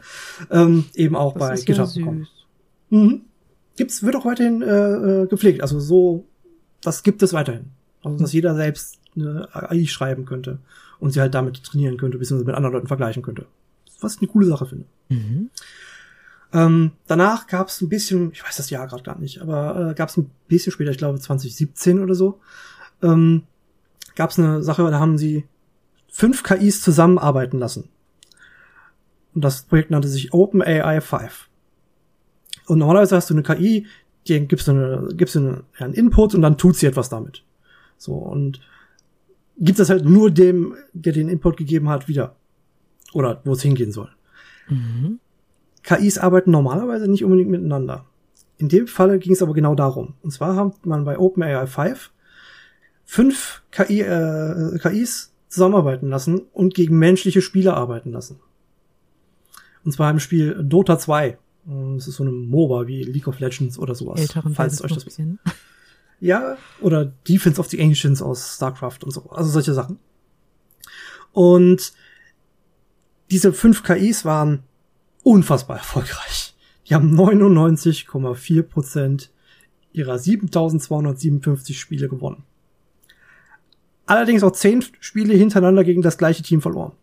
ähm, 0.51 0.85
eben 0.95 1.15
auch 1.15 1.33
Das 1.33 1.39
bei 1.39 1.53
ist 1.55 1.67
ja 1.67 1.73
GitHub 1.73 1.87
süß. 1.87 1.95
bekommen. 1.95 2.27
Mhm. 2.89 3.21
Gibt's, 3.75 4.03
wird 4.03 4.15
auch 4.15 4.25
weiterhin 4.25 4.61
äh, 4.61 5.23
äh, 5.23 5.27
gepflegt. 5.27 5.61
Also 5.61 5.79
so, 5.79 6.25
das 6.81 7.03
gibt 7.03 7.21
es 7.23 7.33
weiterhin. 7.33 7.71
Also 8.03 8.17
dass 8.17 8.33
jeder 8.33 8.55
selbst 8.55 8.99
eine 9.15 9.47
AI 9.53 9.85
schreiben 9.85 10.25
könnte 10.25 10.59
und 10.99 11.11
sie 11.11 11.19
halt 11.21 11.33
damit 11.33 11.63
trainieren 11.63 11.97
könnte, 11.97 12.17
beziehungsweise 12.17 12.45
mit 12.47 12.55
anderen 12.55 12.73
Leuten 12.73 12.87
vergleichen 12.87 13.23
könnte. 13.23 13.45
Was 14.01 14.15
ich 14.15 14.21
eine 14.21 14.29
coole 14.29 14.45
Sache 14.45 14.65
finde. 14.65 14.85
Mhm. 15.09 15.49
Ähm, 16.51 16.91
danach 17.07 17.47
gab 17.47 17.67
es 17.67 17.81
ein 17.81 17.89
bisschen, 17.89 18.31
ich 18.31 18.43
weiß 18.43 18.57
das 18.57 18.69
Jahr 18.69 18.87
gerade 18.87 19.03
gar 19.03 19.19
nicht, 19.19 19.41
aber 19.41 19.91
äh, 19.91 19.93
gab 19.93 20.09
es 20.09 20.17
ein 20.17 20.31
bisschen 20.47 20.71
später, 20.71 20.91
ich 20.91 20.97
glaube 20.97 21.19
2017 21.19 21.99
oder 21.99 22.15
so, 22.15 22.39
ähm, 23.03 23.43
gab 24.19 24.31
es 24.31 24.37
eine 24.37 24.61
Sache, 24.61 24.83
da 24.91 24.99
haben 24.99 25.17
sie 25.17 25.45
fünf 26.09 26.43
KIs 26.43 26.81
zusammenarbeiten 26.81 27.57
lassen. 27.57 27.87
Und 29.33 29.45
das 29.45 29.61
Projekt 29.61 29.91
nannte 29.91 30.09
sich 30.09 30.33
OpenAI 30.33 30.99
5. 30.99 31.47
Und 32.67 32.79
normalerweise 32.79 33.15
hast 33.15 33.29
du 33.29 33.33
eine 33.33 33.43
KI, 33.43 33.87
die 34.27 34.45
gibst 34.45 34.67
du, 34.67 34.71
eine, 34.71 35.07
gibst 35.13 35.35
du 35.35 35.39
eine, 35.39 35.63
einen 35.77 35.93
Input 35.93 36.35
und 36.35 36.41
dann 36.41 36.57
tut 36.57 36.75
sie 36.75 36.87
etwas 36.87 37.07
damit. 37.07 37.45
So, 37.97 38.15
und 38.15 38.59
gibt 39.57 39.79
das 39.79 39.89
halt 39.89 40.03
nur 40.03 40.31
dem, 40.31 40.75
der 40.91 41.13
den 41.13 41.29
Input 41.29 41.55
gegeben 41.55 41.87
hat, 41.87 42.09
wieder. 42.09 42.35
Oder 43.13 43.39
wo 43.45 43.53
es 43.53 43.61
hingehen 43.61 43.93
soll. 43.93 44.09
Mhm. 44.67 45.19
KIs 45.83 46.17
arbeiten 46.17 46.51
normalerweise 46.51 47.09
nicht 47.09 47.23
unbedingt 47.23 47.51
miteinander. 47.51 48.03
In 48.57 48.67
dem 48.67 48.87
Falle 48.87 49.17
ging 49.17 49.31
es 49.31 49.41
aber 49.41 49.53
genau 49.53 49.75
darum. 49.75 50.15
Und 50.23 50.31
zwar 50.31 50.57
hat 50.57 50.85
man 50.85 51.05
bei 51.05 51.17
OpenAI 51.17 51.67
5 51.67 52.11
fünf 53.09 53.63
KI, 53.71 54.01
äh, 54.01 54.77
KIs 54.77 55.33
zusammenarbeiten 55.47 56.09
lassen 56.09 56.41
und 56.53 56.75
gegen 56.75 56.99
menschliche 56.99 57.41
Spieler 57.41 57.75
arbeiten 57.75 58.11
lassen. 58.11 58.39
Und 59.83 59.93
zwar 59.93 60.11
im 60.11 60.19
Spiel 60.19 60.63
Dota 60.63 60.99
2. 60.99 61.39
Das 61.95 62.07
ist 62.07 62.17
so 62.17 62.23
eine 62.23 62.31
MOBA 62.31 62.85
wie 62.85 63.03
League 63.03 63.27
of 63.27 63.39
Legends 63.39 63.79
oder 63.79 63.95
sowas. 63.95 64.19
Älteren 64.19 64.53
falls 64.53 64.83
euch 64.83 64.93
das 64.93 65.15
kennen. 65.15 65.39
ja, 66.19 66.55
oder 66.81 67.05
Defense 67.27 67.59
of 67.59 67.67
the 67.69 67.81
Ancients 67.81 68.21
aus 68.21 68.57
StarCraft 68.57 68.99
und 69.03 69.09
so. 69.11 69.27
Also 69.31 69.49
solche 69.49 69.73
Sachen. 69.73 69.97
Und 71.31 71.93
diese 73.31 73.53
fünf 73.53 73.81
KIs 73.81 74.23
waren 74.23 74.61
unfassbar 75.23 75.77
erfolgreich. 75.77 76.53
Die 76.87 76.93
haben 76.93 77.19
99,4 77.19 78.61
Prozent 78.61 79.31
ihrer 79.93 80.19
7257 80.19 81.79
Spiele 81.79 82.07
gewonnen. 82.07 82.43
Allerdings 84.09 84.41
auch 84.43 84.51
zehn 84.53 84.83
Spiele 84.99 85.35
hintereinander 85.35 85.83
gegen 85.83 86.01
das 86.01 86.17
gleiche 86.17 86.41
Team 86.41 86.61
verloren. 86.63 86.93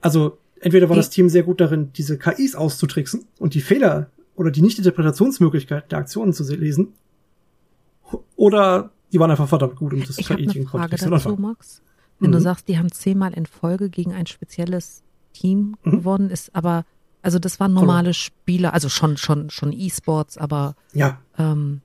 Also 0.00 0.38
entweder 0.60 0.88
war 0.88 0.96
das 0.96 1.10
Team 1.10 1.28
sehr 1.28 1.44
gut 1.44 1.60
darin, 1.60 1.92
diese 1.92 2.18
KIs 2.18 2.56
auszutricksen 2.56 3.24
und 3.38 3.54
die 3.54 3.60
Fehler 3.60 4.10
oder 4.34 4.50
die 4.50 4.62
Nicht-Interpretationsmöglichkeiten 4.62 5.88
der 5.90 5.98
Aktionen 5.98 6.32
zu 6.32 6.42
lesen, 6.54 6.94
oder 8.34 8.90
die 9.12 9.20
waren 9.20 9.30
einfach 9.30 9.48
verdammt 9.48 9.76
gut 9.76 9.92
und 9.92 10.08
das 10.08 10.18
Ich 10.18 10.26
KI-Team 10.26 10.62
eine 10.62 10.66
Frage 10.66 10.90
nichts 10.94 11.04
dazu. 11.08 11.36
Max. 11.36 11.82
Wenn 12.18 12.32
du 12.32 12.38
Mhm. 12.38 12.42
sagst, 12.42 12.66
die 12.68 12.78
haben 12.78 12.90
zehnmal 12.90 13.32
in 13.34 13.46
Folge 13.46 13.90
gegen 13.90 14.12
ein 14.12 14.26
spezielles 14.26 15.02
Team 15.32 15.76
Mhm. 15.84 15.90
gewonnen, 15.92 16.30
ist 16.30 16.52
aber, 16.54 16.84
also 17.22 17.38
das 17.38 17.60
waren 17.60 17.72
normale 17.74 18.12
Spieler, 18.12 18.74
also 18.74 18.88
schon, 18.88 19.16
schon, 19.18 19.50
schon 19.50 19.72
E-Sports, 19.72 20.36
aber 20.36 20.74
Ja, 20.92 21.20
ähm, 21.38 21.80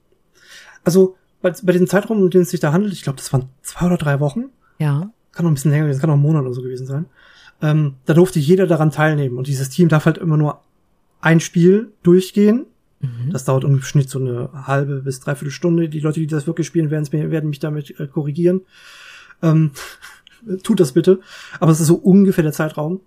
also 0.83 1.16
bei, 1.41 1.53
bei 1.63 1.71
diesem 1.71 1.87
Zeitraum, 1.87 2.21
um 2.21 2.29
den 2.29 2.41
es 2.41 2.49
sich 2.49 2.59
da 2.59 2.71
handelt, 2.71 2.93
ich 2.93 3.03
glaube, 3.03 3.17
das 3.17 3.31
waren 3.33 3.49
zwei 3.61 3.85
oder 3.85 3.97
drei 3.97 4.19
Wochen, 4.19 4.45
ja. 4.79 5.11
kann 5.31 5.45
noch 5.45 5.51
ein 5.51 5.55
bisschen 5.55 5.71
länger 5.71 5.85
gewesen, 5.85 5.99
kann 5.99 6.09
noch 6.09 6.17
ein 6.17 6.21
Monat 6.21 6.43
oder 6.43 6.53
so 6.53 6.61
gewesen 6.61 6.87
sein. 6.87 7.05
Ähm, 7.61 7.95
da 8.05 8.13
durfte 8.13 8.39
jeder 8.39 8.67
daran 8.67 8.91
teilnehmen 8.91 9.37
und 9.37 9.47
dieses 9.47 9.69
Team 9.69 9.89
darf 9.89 10.05
halt 10.05 10.17
immer 10.17 10.37
nur 10.37 10.61
ein 11.21 11.39
Spiel 11.39 11.91
durchgehen. 12.03 12.65
Mhm. 12.99 13.31
Das 13.31 13.45
dauert 13.45 13.63
im 13.63 13.81
Schnitt 13.81 14.09
so 14.09 14.19
eine 14.19 14.49
halbe 14.67 15.01
bis 15.01 15.19
dreiviertel 15.19 15.51
Stunde. 15.51 15.89
Die 15.89 15.99
Leute, 15.99 16.19
die 16.19 16.27
das 16.27 16.47
wirklich 16.47 16.67
spielen, 16.67 16.91
werden, 16.91 17.11
werden 17.11 17.49
mich 17.49 17.59
damit 17.59 17.99
äh, 17.99 18.07
korrigieren. 18.07 18.61
Ähm, 19.41 19.71
tut 20.63 20.79
das 20.79 20.91
bitte. 20.91 21.19
Aber 21.59 21.71
es 21.71 21.79
ist 21.79 21.87
so 21.87 21.95
ungefähr 21.95 22.43
der 22.43 22.53
Zeitraum. 22.53 23.01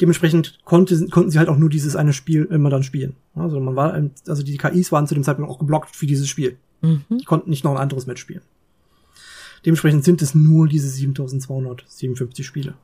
Dementsprechend 0.00 0.58
konnte, 0.64 1.06
konnten 1.08 1.30
sie 1.30 1.38
halt 1.38 1.48
auch 1.48 1.56
nur 1.56 1.70
dieses 1.70 1.94
eine 1.94 2.12
Spiel 2.12 2.46
immer 2.46 2.68
dann 2.68 2.82
spielen. 2.82 3.14
Also 3.36 3.60
man 3.60 3.76
war, 3.76 3.94
also 4.26 4.42
die 4.42 4.56
KIs 4.56 4.90
waren 4.90 5.06
zu 5.06 5.14
dem 5.14 5.22
Zeitpunkt 5.22 5.50
auch 5.50 5.60
geblockt 5.60 5.94
für 5.94 6.06
dieses 6.06 6.28
Spiel. 6.28 6.56
Mhm. 6.84 7.18
Die 7.18 7.24
konnten 7.24 7.50
nicht 7.50 7.64
noch 7.64 7.72
ein 7.72 7.78
anderes 7.78 8.06
Match 8.06 8.20
spielen. 8.20 8.42
Dementsprechend 9.64 10.04
sind 10.04 10.20
es 10.22 10.34
nur 10.34 10.68
diese 10.68 10.88
7257 10.88 12.46
Spiele. 12.46 12.74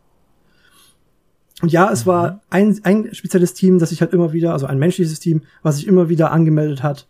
Und 1.61 1.71
ja, 1.73 1.91
es 1.93 2.07
war 2.07 2.41
ein, 2.49 2.81
ein 2.85 3.15
spezielles 3.15 3.53
Team, 3.53 3.79
das 3.79 3.91
sich 3.91 4.01
halt 4.01 4.15
immer 4.15 4.33
wieder, 4.33 4.53
also 4.53 4.67
ein 4.67 4.79
menschliches 4.79 5.21
Team, 5.21 5.43
was 5.63 5.77
sich 5.77 5.87
immer 5.87 6.09
wieder 6.09 6.31
angemeldet 6.31 6.83
hat. 6.83 7.07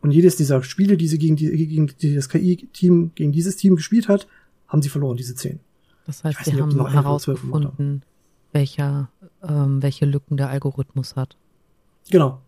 Und 0.00 0.10
jedes 0.10 0.36
dieser 0.36 0.62
Spiele, 0.62 0.96
die 0.96 1.08
sie 1.08 1.18
gegen, 1.18 1.36
die, 1.36 1.50
gegen 1.50 1.92
dieses 2.00 2.28
KI-Team, 2.28 3.12
gegen 3.14 3.32
dieses 3.32 3.56
Team 3.56 3.76
gespielt 3.76 4.08
hat, 4.08 4.26
haben 4.66 4.82
sie 4.82 4.88
verloren, 4.88 5.16
diese 5.16 5.34
zehn. 5.34 5.60
Das 6.06 6.24
heißt, 6.24 6.44
sie 6.44 6.52
nicht, 6.52 6.60
haben 6.60 6.74
noch 6.74 6.92
herausgefunden, 6.92 8.02
welcher, 8.52 9.10
ähm, 9.42 9.82
welche 9.82 10.06
Lücken 10.06 10.36
der 10.36 10.48
Algorithmus 10.48 11.14
hat. 11.14 11.36
Genau. 12.10 12.40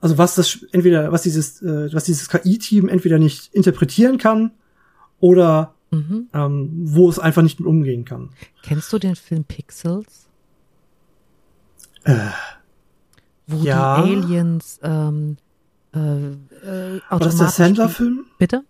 Also 0.00 0.16
was 0.18 0.34
das 0.36 0.64
entweder, 0.72 1.10
was 1.12 1.22
dieses, 1.22 1.60
äh, 1.62 1.92
was 1.92 2.04
dieses 2.04 2.28
KI-Team 2.28 2.88
entweder 2.88 3.18
nicht 3.18 3.52
interpretieren 3.54 4.18
kann 4.18 4.52
oder 5.20 5.74
Mhm. 5.90 6.28
ähm, 6.34 6.70
wo 6.84 7.08
es 7.08 7.18
einfach 7.18 7.40
nicht 7.42 7.58
mit 7.60 7.66
umgehen 7.66 8.04
kann. 8.04 8.28
Kennst 8.62 8.92
du 8.92 8.98
den 8.98 9.16
Film 9.16 9.44
Pixels? 9.44 10.28
Äh, 12.04 12.14
Wo 13.46 13.56
Ja. 13.64 14.02
die 14.02 14.12
Aliens 14.12 14.78
ähm, 14.82 15.38
äh, 15.94 15.98
äh, 15.98 17.00
war 17.08 17.18
das 17.18 17.36
der 17.36 17.48
Sandler-Film? 17.48 18.26
Bitte? 18.38 18.62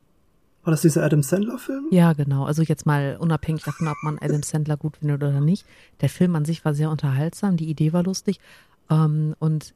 War 0.63 0.71
das 0.71 0.83
dieser 0.83 1.03
Adam 1.03 1.23
Sandler-Film? 1.25 1.87
Ja, 1.91 2.13
genau. 2.13 2.45
Also 2.45 2.63
jetzt 2.63 2.87
mal 2.87 3.17
unabhängig 3.19 3.65
davon, 3.65 3.89
ob 3.89 3.97
man 4.05 4.19
Adam 4.21 4.43
Sandler 4.45 4.77
gut 4.77 4.99
findet 4.99 5.17
oder 5.23 5.41
nicht. 5.41 5.67
Der 6.01 6.09
Film 6.09 6.37
an 6.37 6.45
sich 6.45 6.65
war 6.65 6.75
sehr 6.75 6.91
unterhaltsam, 6.91 7.57
die 7.57 7.69
Idee 7.69 7.93
war 7.93 8.05
lustig. 8.05 8.39
Ähm, 8.91 9.35
und 9.41 9.75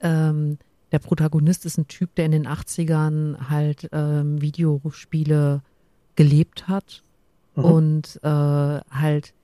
ähm, 0.00 0.58
der 0.94 1.00
Protagonist 1.00 1.66
ist 1.66 1.76
ein 1.76 1.88
Typ, 1.88 2.14
der 2.14 2.24
in 2.24 2.32
den 2.32 2.46
80ern 2.46 3.50
halt 3.50 3.90
ähm, 3.92 4.40
Videospiele 4.40 5.60
gelebt 6.16 6.68
hat 6.68 7.04
Mhm. 7.56 7.64
und 7.64 8.20
äh, 8.22 8.28
halt 8.28 9.34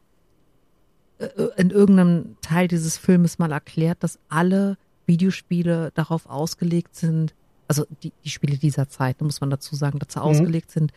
äh, 1.18 1.28
in 1.56 1.70
irgendeinem 1.70 2.36
Teil 2.40 2.68
dieses 2.68 2.98
Filmes 2.98 3.38
mal 3.38 3.52
erklärt, 3.52 4.02
dass 4.02 4.18
alle 4.28 4.76
Videospiele 5.06 5.92
darauf 5.94 6.26
ausgelegt 6.26 6.96
sind, 6.96 7.34
also 7.68 7.84
die, 8.02 8.12
die 8.24 8.30
Spiele 8.30 8.56
dieser 8.58 8.88
Zeit, 8.88 9.20
muss 9.20 9.40
man 9.40 9.50
dazu 9.50 9.76
sagen, 9.76 9.98
dazu 9.98 10.18
mhm. 10.18 10.24
ausgelegt 10.24 10.70
sind, 10.70 10.92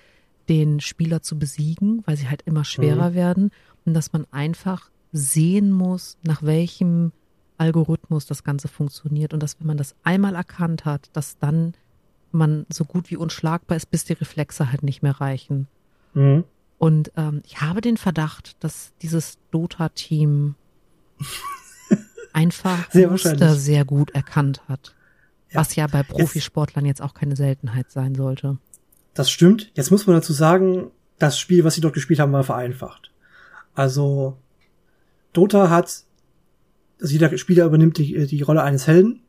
den 0.50 0.80
Spieler 0.80 1.22
zu 1.22 1.38
besiegen, 1.40 2.02
weil 2.06 2.18
sie 2.18 2.30
halt 2.30 2.42
immer 2.46 2.66
schwerer 2.66 3.12
mhm. 3.12 3.16
werden 3.16 3.52
und 3.86 3.94
dass 3.94 4.12
man 4.12 4.26
einfach 4.32 4.90
sehen 5.12 5.72
muss, 5.72 6.18
nach 6.24 6.42
welchem 6.44 7.12
Algorithmus 7.64 8.26
das 8.26 8.44
Ganze 8.44 8.68
funktioniert 8.68 9.34
und 9.34 9.42
dass 9.42 9.60
wenn 9.60 9.68
man 9.68 9.78
das 9.78 9.96
einmal 10.04 10.36
erkannt 10.36 10.84
hat, 10.84 11.10
dass 11.14 11.38
dann 11.38 11.74
man 12.32 12.66
so 12.70 12.84
gut 12.84 13.10
wie 13.10 13.16
unschlagbar 13.16 13.78
ist, 13.78 13.90
bis 13.90 14.04
die 14.04 14.14
Reflexe 14.14 14.72
halt 14.72 14.84
nicht 14.84 15.02
mehr 15.02 15.22
reichen. 15.22 15.68
Mhm. 16.14 16.44
Und 16.78 17.12
ähm, 17.16 17.42
ich 17.46 17.62
habe 17.62 17.80
den 17.80 17.96
Verdacht, 17.96 18.62
dass 18.62 18.92
dieses 19.02 19.38
Dota-Team 19.52 20.56
einfach 22.34 22.92
sehr 22.92 23.10
Muster 23.10 23.56
sehr 23.56 23.86
gut 23.86 24.12
erkannt 24.12 24.62
hat. 24.68 24.94
Ja. 25.52 25.62
Was 25.62 25.76
ja 25.76 25.88
bei 25.88 26.04
Profisportlern 26.04 26.86
jetzt, 26.86 27.00
jetzt 27.00 27.08
auch 27.08 27.14
keine 27.14 27.38
Seltenheit 27.38 27.92
sein 27.92 28.16
sollte. 28.16 28.58
Das 29.14 29.32
stimmt. 29.32 29.72
Jetzt 29.76 29.92
muss 29.92 30.08
man 30.08 30.16
dazu 30.16 30.34
sagen, 30.34 30.92
das 31.20 31.40
Spiel, 31.40 31.64
was 31.64 31.76
sie 31.76 31.82
dort 31.82 31.94
gespielt 31.94 32.20
haben, 32.20 32.34
war 32.34 32.44
vereinfacht. 32.44 33.12
Also 33.76 34.38
Dota 35.32 35.70
hat, 35.70 36.04
also 37.04 37.12
jeder 37.12 37.38
Spieler 37.38 37.66
übernimmt 37.66 37.98
die, 37.98 38.26
die 38.28 38.42
Rolle 38.42 38.64
eines 38.64 38.88
Helden. 38.88 39.20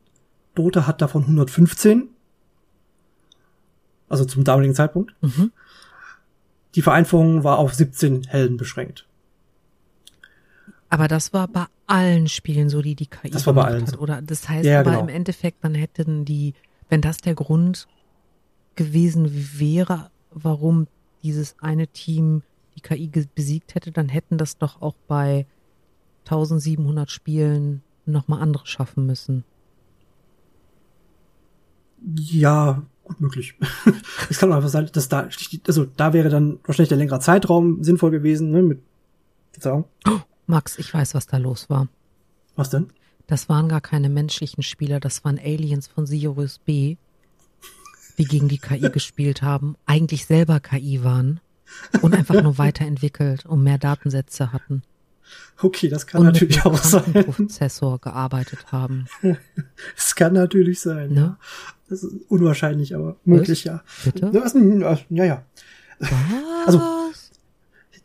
Dota 0.55 0.87
hat 0.87 1.03
davon 1.03 1.23
115. 1.23 2.09
Also 4.09 4.25
zum 4.25 4.45
damaligen 4.45 4.77
Zeitpunkt. 4.77 5.13
Mhm. 5.21 5.51
Die 6.77 6.83
Vereinfachung 6.83 7.43
war 7.43 7.59
auf 7.59 7.75
17 7.75 8.29
Helden 8.29 8.57
beschränkt. 8.57 9.09
Aber 10.89 11.09
das 11.09 11.33
war 11.33 11.49
bei 11.49 11.67
allen 11.89 12.29
Spielen 12.29 12.69
so, 12.69 12.81
die 12.81 12.95
die 12.95 13.09
KI 13.09 13.31
das 13.31 13.45
war 13.47 13.55
bei 13.55 13.65
allen 13.65 13.89
hat, 13.89 13.99
oder? 13.99 14.23
Das 14.23 14.49
heißt 14.49 14.65
ja, 14.65 14.79
aber 14.81 14.93
genau. 14.93 15.03
im 15.03 15.09
Endeffekt, 15.09 15.65
dann 15.65 15.75
hätten 15.75 16.25
die, 16.25 16.55
wenn 16.89 17.01
das 17.01 17.17
der 17.17 17.35
Grund 17.35 17.89
gewesen 18.77 19.29
wäre, 19.59 20.11
warum 20.31 20.87
dieses 21.25 21.57
eine 21.61 21.89
Team 21.89 22.43
die 22.77 22.81
KI 22.81 23.11
besiegt 23.35 23.75
hätte, 23.75 23.91
dann 23.91 24.09
hätten 24.09 24.39
das 24.39 24.59
doch 24.59 24.81
auch 24.81 24.95
bei 25.09 25.47
1700 26.25 27.11
Spielen 27.11 27.83
nochmal 28.07 28.43
andere 28.43 28.67
schaffen 28.67 29.07
müssen. 29.07 29.45
Ja, 32.17 32.83
gut 33.05 33.21
möglich. 33.21 33.55
es 34.31 34.39
kann 34.39 34.53
auch 34.53 34.57
einfach 34.57 34.69
sein, 34.69 34.89
dass 34.93 35.09
da, 35.09 35.29
also 35.67 35.85
da 35.85 36.13
wäre 36.13 36.29
dann 36.29 36.59
wahrscheinlich 36.65 36.89
der 36.89 36.99
längere 36.99 37.21
Zeitraum 37.21 37.83
sinnvoll 37.83 38.11
gewesen, 38.11 38.51
ne, 38.51 38.63
mit 38.63 38.81
Verzeihung. 39.53 39.85
Oh, 40.09 40.21
Max, 40.47 40.79
ich 40.79 40.93
weiß, 40.93 41.15
was 41.15 41.27
da 41.27 41.39
los 41.39 41.71
war. 41.71 41.89
Was 42.57 42.71
denn? 42.71 42.89
Das 43.27 43.49
waren 43.49 43.69
gar 43.69 43.81
keine 43.81 44.11
menschlichen 44.11 44.63
Spieler, 44.63 45.01
das 45.01 45.25
waren 45.25 45.39
Aliens 45.39 45.87
von 45.87 46.07
Sirius 46.07 46.59
B, 46.59 46.97
die 48.19 48.25
gegen 48.25 48.49
die 48.49 48.59
KI 48.59 48.91
gespielt 48.93 49.43
haben, 49.43 49.77
eigentlich 49.87 50.27
selber 50.27 50.61
KI 50.61 51.03
waren 51.03 51.41
und 52.03 52.15
einfach 52.15 52.43
nur 52.43 52.59
weiterentwickelt 52.59 53.47
und 53.47 53.63
mehr 53.63 53.79
Datensätze 53.79 54.53
hatten. 54.53 54.83
Okay, 55.61 55.89
das 55.89 56.07
kann 56.07 56.21
und 56.21 56.27
natürlich 56.27 56.65
auch 56.65 56.77
sein. 56.77 57.13
Prozessor 57.13 57.99
gearbeitet 58.01 58.73
haben. 58.73 59.07
Es 59.97 60.15
kann 60.15 60.33
natürlich 60.33 60.81
sein. 60.81 61.13
Ne? 61.13 61.21
Ja. 61.21 61.39
Das 61.89 62.03
ist 62.03 62.15
unwahrscheinlich, 62.29 62.95
aber 62.95 63.17
möglich, 63.25 63.65
ja. 63.65 63.83
Bitte? 64.05 64.31
Ja, 65.11 65.25
ja. 65.25 65.45
Was? 65.99 66.11
Also, 66.67 66.81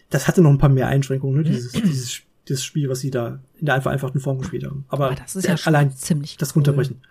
das 0.09 0.27
hatte 0.27 0.41
noch 0.41 0.49
ein 0.49 0.57
paar 0.57 0.69
mehr 0.69 0.87
Einschränkungen, 0.87 1.37
ne? 1.37 1.43
dieses, 1.43 1.71
dieses, 1.73 2.21
dieses 2.47 2.63
Spiel, 2.63 2.89
was 2.89 2.99
sie 2.99 3.11
da 3.11 3.39
in 3.57 3.65
der 3.65 3.81
vereinfachten 3.81 4.21
Form 4.21 4.39
gespielt 4.39 4.65
haben. 4.65 4.85
Aber, 4.89 5.07
aber 5.07 5.15
das 5.15 5.35
ist 5.35 5.47
ja 5.47 5.55
allein 5.65 5.95
ziemlich 5.95 6.37
das 6.37 6.49
cool. 6.49 6.55
runterbrechen. 6.55 7.01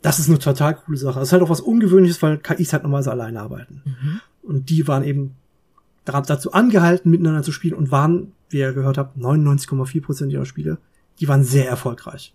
Das 0.00 0.18
ist 0.18 0.28
eine 0.28 0.38
total 0.38 0.74
coole 0.74 0.98
Sache. 0.98 1.20
Das 1.20 1.28
ist 1.28 1.32
halt 1.32 1.42
auch 1.42 1.50
was 1.50 1.60
Ungewöhnliches, 1.60 2.20
weil 2.22 2.38
KIs 2.38 2.72
halt 2.72 2.82
normalerweise 2.82 3.12
alleine 3.12 3.40
arbeiten. 3.40 3.82
Mhm. 3.84 4.20
Und 4.42 4.70
die 4.70 4.88
waren 4.88 5.04
eben 5.04 5.36
dazu 6.04 6.52
angehalten, 6.52 7.10
miteinander 7.10 7.42
zu 7.42 7.52
spielen 7.52 7.74
und 7.74 7.90
waren, 7.90 8.32
wie 8.48 8.58
ihr 8.58 8.72
gehört 8.72 8.98
habt, 8.98 9.16
99,4 9.16 10.02
Prozent 10.02 10.32
ihrer 10.32 10.46
Spiele, 10.46 10.78
die 11.20 11.28
waren 11.28 11.44
sehr 11.44 11.68
erfolgreich. 11.68 12.34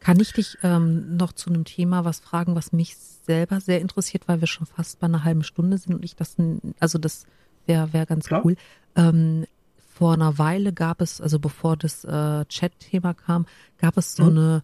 Kann 0.00 0.20
ich 0.20 0.32
dich 0.32 0.58
ähm, 0.62 1.16
noch 1.16 1.32
zu 1.32 1.50
einem 1.50 1.64
Thema 1.64 2.04
was 2.04 2.20
fragen, 2.20 2.54
was 2.54 2.72
mich 2.72 2.96
selber 2.96 3.60
sehr 3.60 3.80
interessiert, 3.80 4.28
weil 4.28 4.40
wir 4.40 4.46
schon 4.46 4.66
fast 4.66 5.00
bei 5.00 5.06
einer 5.06 5.24
halben 5.24 5.42
Stunde 5.42 5.78
sind 5.78 5.94
und 5.94 6.04
ich 6.04 6.14
das, 6.14 6.36
also 6.78 6.98
das 6.98 7.26
wäre 7.66 7.92
wär 7.92 8.06
ganz 8.06 8.26
Klar. 8.26 8.42
cool. 8.44 8.56
Ähm, 8.94 9.46
vor 9.94 10.12
einer 10.12 10.38
Weile 10.38 10.72
gab 10.72 11.00
es, 11.00 11.20
also 11.20 11.38
bevor 11.38 11.76
das 11.76 12.04
äh, 12.04 12.44
Chat-Thema 12.44 13.14
kam, 13.14 13.46
gab 13.78 13.96
es 13.96 14.14
so 14.14 14.24
mhm. 14.24 14.30
eine 14.30 14.62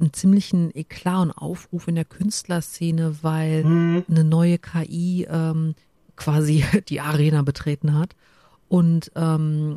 einen 0.00 0.12
ziemlichen 0.12 0.74
Eklat 0.76 1.22
und 1.22 1.32
Aufruf 1.32 1.88
in 1.88 1.96
der 1.96 2.04
Künstlerszene, 2.04 3.16
weil 3.22 3.64
mhm. 3.64 4.04
eine 4.08 4.24
neue 4.24 4.58
KI 4.58 5.26
ähm, 5.28 5.74
quasi 6.18 6.64
die 6.88 7.00
Arena 7.00 7.42
betreten 7.42 7.94
hat 7.94 8.14
und 8.68 9.10
ähm, 9.14 9.76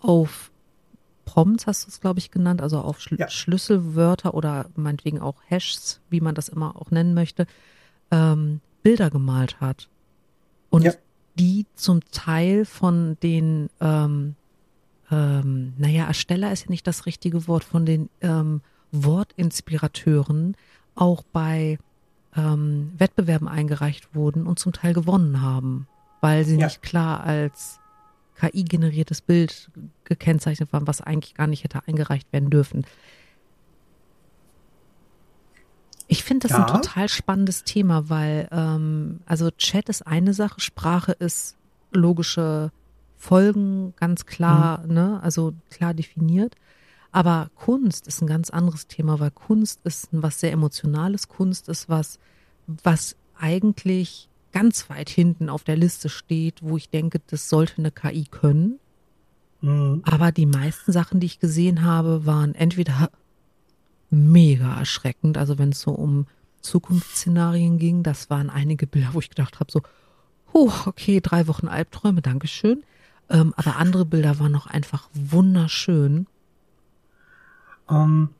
auf 0.00 0.50
Prompts 1.24 1.68
hast 1.68 1.86
du 1.86 1.90
es, 1.90 2.00
glaube 2.00 2.18
ich, 2.18 2.32
genannt, 2.32 2.60
also 2.60 2.80
auf 2.80 3.00
Schl 3.00 3.16
ja. 3.20 3.28
Schlüsselwörter 3.28 4.34
oder 4.34 4.68
meinetwegen 4.74 5.20
auch 5.20 5.36
Hashs, 5.48 6.00
wie 6.10 6.20
man 6.20 6.34
das 6.34 6.48
immer 6.48 6.74
auch 6.74 6.90
nennen 6.90 7.14
möchte, 7.14 7.46
ähm, 8.10 8.60
Bilder 8.82 9.10
gemalt 9.10 9.60
hat. 9.60 9.88
Und 10.70 10.82
ja. 10.82 10.92
die 11.38 11.66
zum 11.76 12.00
Teil 12.10 12.64
von 12.64 13.16
den, 13.22 13.70
ähm, 13.80 14.34
ähm, 15.10 15.74
naja, 15.78 16.06
Ersteller 16.06 16.50
ist 16.50 16.64
ja 16.64 16.70
nicht 16.70 16.86
das 16.88 17.06
richtige 17.06 17.46
Wort, 17.46 17.62
von 17.62 17.86
den 17.86 18.10
ähm, 18.22 18.62
Wortinspirateuren 18.90 20.56
auch 20.96 21.22
bei 21.32 21.78
ähm, 22.36 22.92
Wettbewerben 22.96 23.48
eingereicht 23.48 24.14
wurden 24.14 24.46
und 24.46 24.58
zum 24.58 24.72
Teil 24.72 24.92
gewonnen 24.94 25.42
haben, 25.42 25.86
weil 26.20 26.44
sie 26.44 26.56
ja. 26.56 26.66
nicht 26.66 26.82
klar 26.82 27.22
als 27.22 27.80
KI-generiertes 28.40 29.20
Bild 29.20 29.70
gekennzeichnet 30.04 30.72
waren, 30.72 30.86
was 30.86 31.00
eigentlich 31.00 31.34
gar 31.34 31.46
nicht 31.46 31.64
hätte 31.64 31.86
eingereicht 31.86 32.32
werden 32.32 32.50
dürfen. 32.50 32.86
Ich 36.08 36.24
finde 36.24 36.48
das 36.48 36.56
ja. 36.56 36.64
ein 36.64 36.72
total 36.82 37.08
spannendes 37.08 37.62
Thema, 37.62 38.08
weil 38.08 38.48
ähm, 38.50 39.20
also 39.26 39.50
Chat 39.52 39.88
ist 39.88 40.06
eine 40.06 40.34
Sache, 40.34 40.60
Sprache 40.60 41.12
ist 41.12 41.56
logische 41.92 42.72
Folgen 43.16 43.94
ganz 43.96 44.26
klar, 44.26 44.80
mhm. 44.80 44.94
ne, 44.94 45.20
also 45.22 45.52
klar 45.70 45.94
definiert. 45.94 46.56
Aber 47.12 47.50
Kunst 47.56 48.06
ist 48.06 48.22
ein 48.22 48.26
ganz 48.26 48.50
anderes 48.50 48.86
Thema, 48.86 49.18
weil 49.18 49.30
Kunst 49.30 49.80
ist 49.84 50.08
was 50.12 50.40
sehr 50.40 50.52
Emotionales. 50.52 51.28
Kunst 51.28 51.68
ist 51.68 51.88
was, 51.88 52.18
was 52.66 53.16
eigentlich 53.36 54.28
ganz 54.52 54.90
weit 54.90 55.08
hinten 55.08 55.48
auf 55.48 55.64
der 55.64 55.76
Liste 55.76 56.08
steht, 56.08 56.62
wo 56.62 56.76
ich 56.76 56.90
denke, 56.90 57.20
das 57.26 57.48
sollte 57.48 57.78
eine 57.78 57.90
KI 57.90 58.24
können. 58.30 58.78
Mhm. 59.60 60.02
Aber 60.04 60.32
die 60.32 60.46
meisten 60.46 60.92
Sachen, 60.92 61.20
die 61.20 61.26
ich 61.26 61.40
gesehen 61.40 61.84
habe, 61.84 62.26
waren 62.26 62.54
entweder 62.54 63.10
mega 64.10 64.76
erschreckend, 64.78 65.38
also 65.38 65.58
wenn 65.58 65.70
es 65.70 65.80
so 65.80 65.92
um 65.92 66.26
Zukunftsszenarien 66.62 67.78
ging, 67.78 68.02
das 68.02 68.28
waren 68.28 68.50
einige 68.50 68.86
Bilder, 68.86 69.10
wo 69.12 69.20
ich 69.20 69.30
gedacht 69.30 69.60
habe, 69.60 69.70
so, 69.72 69.82
huh, 70.52 70.72
okay, 70.86 71.20
drei 71.20 71.46
Wochen 71.46 71.68
Albträume, 71.68 72.22
Dankeschön. 72.22 72.82
Ähm, 73.30 73.54
aber 73.56 73.76
andere 73.76 74.04
Bilder 74.04 74.38
waren 74.40 74.52
noch 74.52 74.66
einfach 74.66 75.08
wunderschön. 75.14 76.26
Ähm, 77.90 78.30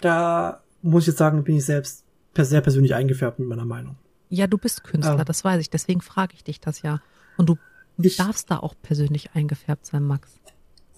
da 0.00 0.62
muss 0.82 1.04
ich 1.04 1.08
jetzt 1.08 1.18
sagen, 1.18 1.44
bin 1.44 1.56
ich 1.56 1.64
selbst 1.64 2.04
sehr 2.36 2.60
persönlich 2.60 2.94
eingefärbt 2.94 3.40
mit 3.40 3.48
meiner 3.48 3.64
Meinung. 3.64 3.96
Ja, 4.30 4.46
du 4.46 4.58
bist 4.58 4.84
Künstler, 4.84 5.18
ähm, 5.18 5.24
das 5.24 5.44
weiß 5.44 5.60
ich. 5.60 5.70
Deswegen 5.70 6.00
frage 6.00 6.34
ich 6.34 6.44
dich 6.44 6.60
das 6.60 6.82
ja. 6.82 7.00
Und 7.36 7.48
du 7.48 7.58
ich, 8.00 8.16
darfst 8.16 8.50
da 8.50 8.58
auch 8.58 8.74
persönlich 8.80 9.30
eingefärbt 9.34 9.86
sein, 9.86 10.04
Max. 10.04 10.30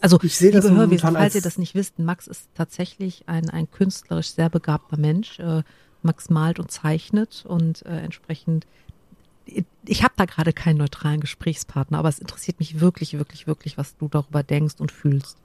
Also, 0.03 0.19
ich 0.23 0.37
sehe 0.37 0.51
das 0.51 0.69
Hörwesen, 0.69 1.13
falls 1.13 1.35
ihr 1.35 1.43
das 1.43 1.57
nicht 1.57 1.75
wisst, 1.75 1.99
Max 1.99 2.27
ist 2.27 2.49
tatsächlich 2.55 3.25
ein, 3.27 3.49
ein 3.49 3.71
künstlerisch 3.71 4.33
sehr 4.33 4.51
begabter 4.51 4.99
Mensch. 4.99 5.39
Äh, 5.39 5.63
Max 6.03 6.31
malt 6.31 6.59
und 6.59 6.71
zeichnet 6.71 7.45
und 7.47 7.85
äh, 7.85 8.01
entsprechend 8.01 8.67
ich 9.85 10.03
habe 10.05 10.15
da 10.17 10.27
gerade 10.27 10.53
keinen 10.53 10.79
neutralen 10.79 11.21
Gesprächspartner, 11.21 11.99
aber 11.99 12.09
es 12.09 12.19
interessiert 12.19 12.61
mich 12.61 12.81
wirklich, 12.81 13.19
wirklich, 13.19 13.47
wirklich, 13.47 13.79
was 13.79 13.97
du 13.97 14.09
darüber 14.09 14.43
denkst 14.43 14.77
und 14.79 14.93
fühlst. 14.93 15.39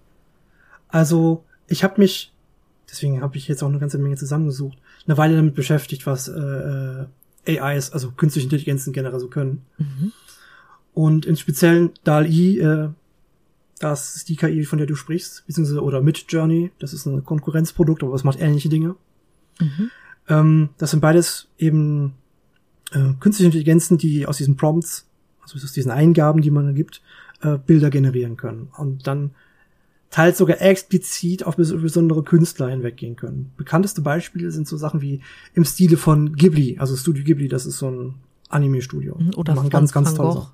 Also, 0.90 1.44
ich 1.68 1.84
habe 1.84 2.00
mich 2.00 2.32
deswegen 2.90 3.22
habe 3.22 3.38
ich 3.38 3.48
jetzt 3.48 3.64
auch 3.64 3.70
eine 3.70 3.80
ganze 3.80 3.98
Menge 3.98 4.16
zusammengesucht, 4.16 4.78
eine 5.08 5.18
Weile 5.18 5.36
damit 5.36 5.56
beschäftigt, 5.56 6.06
was 6.06 6.28
äh, 6.28 6.40
äh 6.40 7.06
AIs, 7.48 7.92
also 7.92 8.12
künstliche 8.12 8.46
Intelligenzen 8.46 8.92
generell 8.92 9.20
so 9.20 9.28
können. 9.28 9.62
Mhm. 9.78 10.12
Und 10.96 11.26
im 11.26 11.36
speziellen 11.36 11.92
DAL-I, 12.04 12.60
äh, 12.60 12.90
das 13.80 14.16
ist 14.16 14.30
die 14.30 14.36
KI, 14.36 14.64
von 14.64 14.78
der 14.78 14.88
du 14.88 14.96
sprichst, 14.96 15.46
beziehungsweise 15.46 15.84
oder 15.84 16.02
Mid 16.02 16.26
Journey, 16.30 16.72
das 16.80 16.94
ist 16.94 17.06
ein 17.06 17.24
Konkurrenzprodukt, 17.24 18.02
aber 18.04 18.16
es 18.16 18.24
macht 18.24 18.40
ähnliche 18.40 18.70
Dinge. 18.70 18.96
Mhm. 19.60 19.92
Ähm, 20.28 20.70
das 20.78 20.92
sind 20.92 21.02
beides 21.02 21.50
eben 21.58 22.14
äh, 22.92 23.14
künstliche 23.20 23.48
Intelligenzen, 23.48 23.98
die 23.98 24.26
aus 24.26 24.38
diesen 24.38 24.56
Prompts, 24.56 25.06
also 25.42 25.58
aus 25.58 25.72
diesen 25.72 25.92
Eingaben, 25.92 26.42
die 26.42 26.52
man 26.52 26.74
gibt, 26.74 27.02
äh, 27.42 27.58
Bilder 27.58 27.90
generieren 27.90 28.38
können 28.38 28.70
und 28.78 29.06
dann 29.06 29.32
teils 30.16 30.38
sogar 30.38 30.62
explizit 30.62 31.44
auf 31.46 31.58
besondere 31.58 32.24
Künstler 32.24 32.70
hinweggehen 32.70 33.18
können. 33.18 33.52
Bekannteste 33.58 34.00
Beispiele 34.02 34.50
sind 34.50 34.66
so 34.66 34.78
Sachen 34.78 35.02
wie 35.02 35.20
im 35.56 35.66
Stile 35.66 35.98
von 35.98 36.36
Ghibli, 36.38 36.78
also 36.80 36.96
Studio 36.96 37.26
Ghibli, 37.26 37.50
das 37.50 37.66
ist 37.66 37.80
so 37.80 37.90
ein 37.92 38.16
Anime-Studio. 38.48 39.18
Mhm, 39.20 39.34
oder 39.36 39.56
von 39.56 39.70
ganz, 39.70 39.92
ganz 39.92 40.10
Van 40.10 40.16
tolle 40.16 40.34
Gogh. 40.36 40.48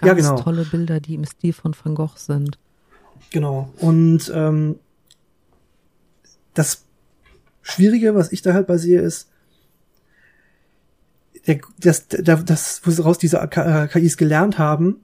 Ganz 0.00 0.06
Ja, 0.08 0.14
genau. 0.30 0.42
tolle 0.42 0.64
Bilder, 0.64 0.98
die 0.98 1.14
im 1.14 1.24
Stil 1.24 1.52
von 1.52 1.72
Van 1.84 1.94
Gogh 1.94 2.16
sind. 2.16 2.58
Genau. 3.30 3.72
Und 3.78 4.32
ähm, 4.34 4.74
das 6.54 6.82
Schwierige, 7.62 8.16
was 8.16 8.32
ich 8.32 8.42
da 8.42 8.54
halt 8.54 8.66
bei 8.66 8.76
sehe, 8.76 9.00
ist, 9.00 9.28
der, 11.46 11.60
das, 11.78 12.08
das, 12.08 12.44
das, 12.44 12.80
woraus 12.98 13.18
diese 13.18 13.36
K- 13.48 13.84
äh, 13.84 13.88
KIs 13.88 14.16
gelernt 14.16 14.58
haben, 14.58 14.96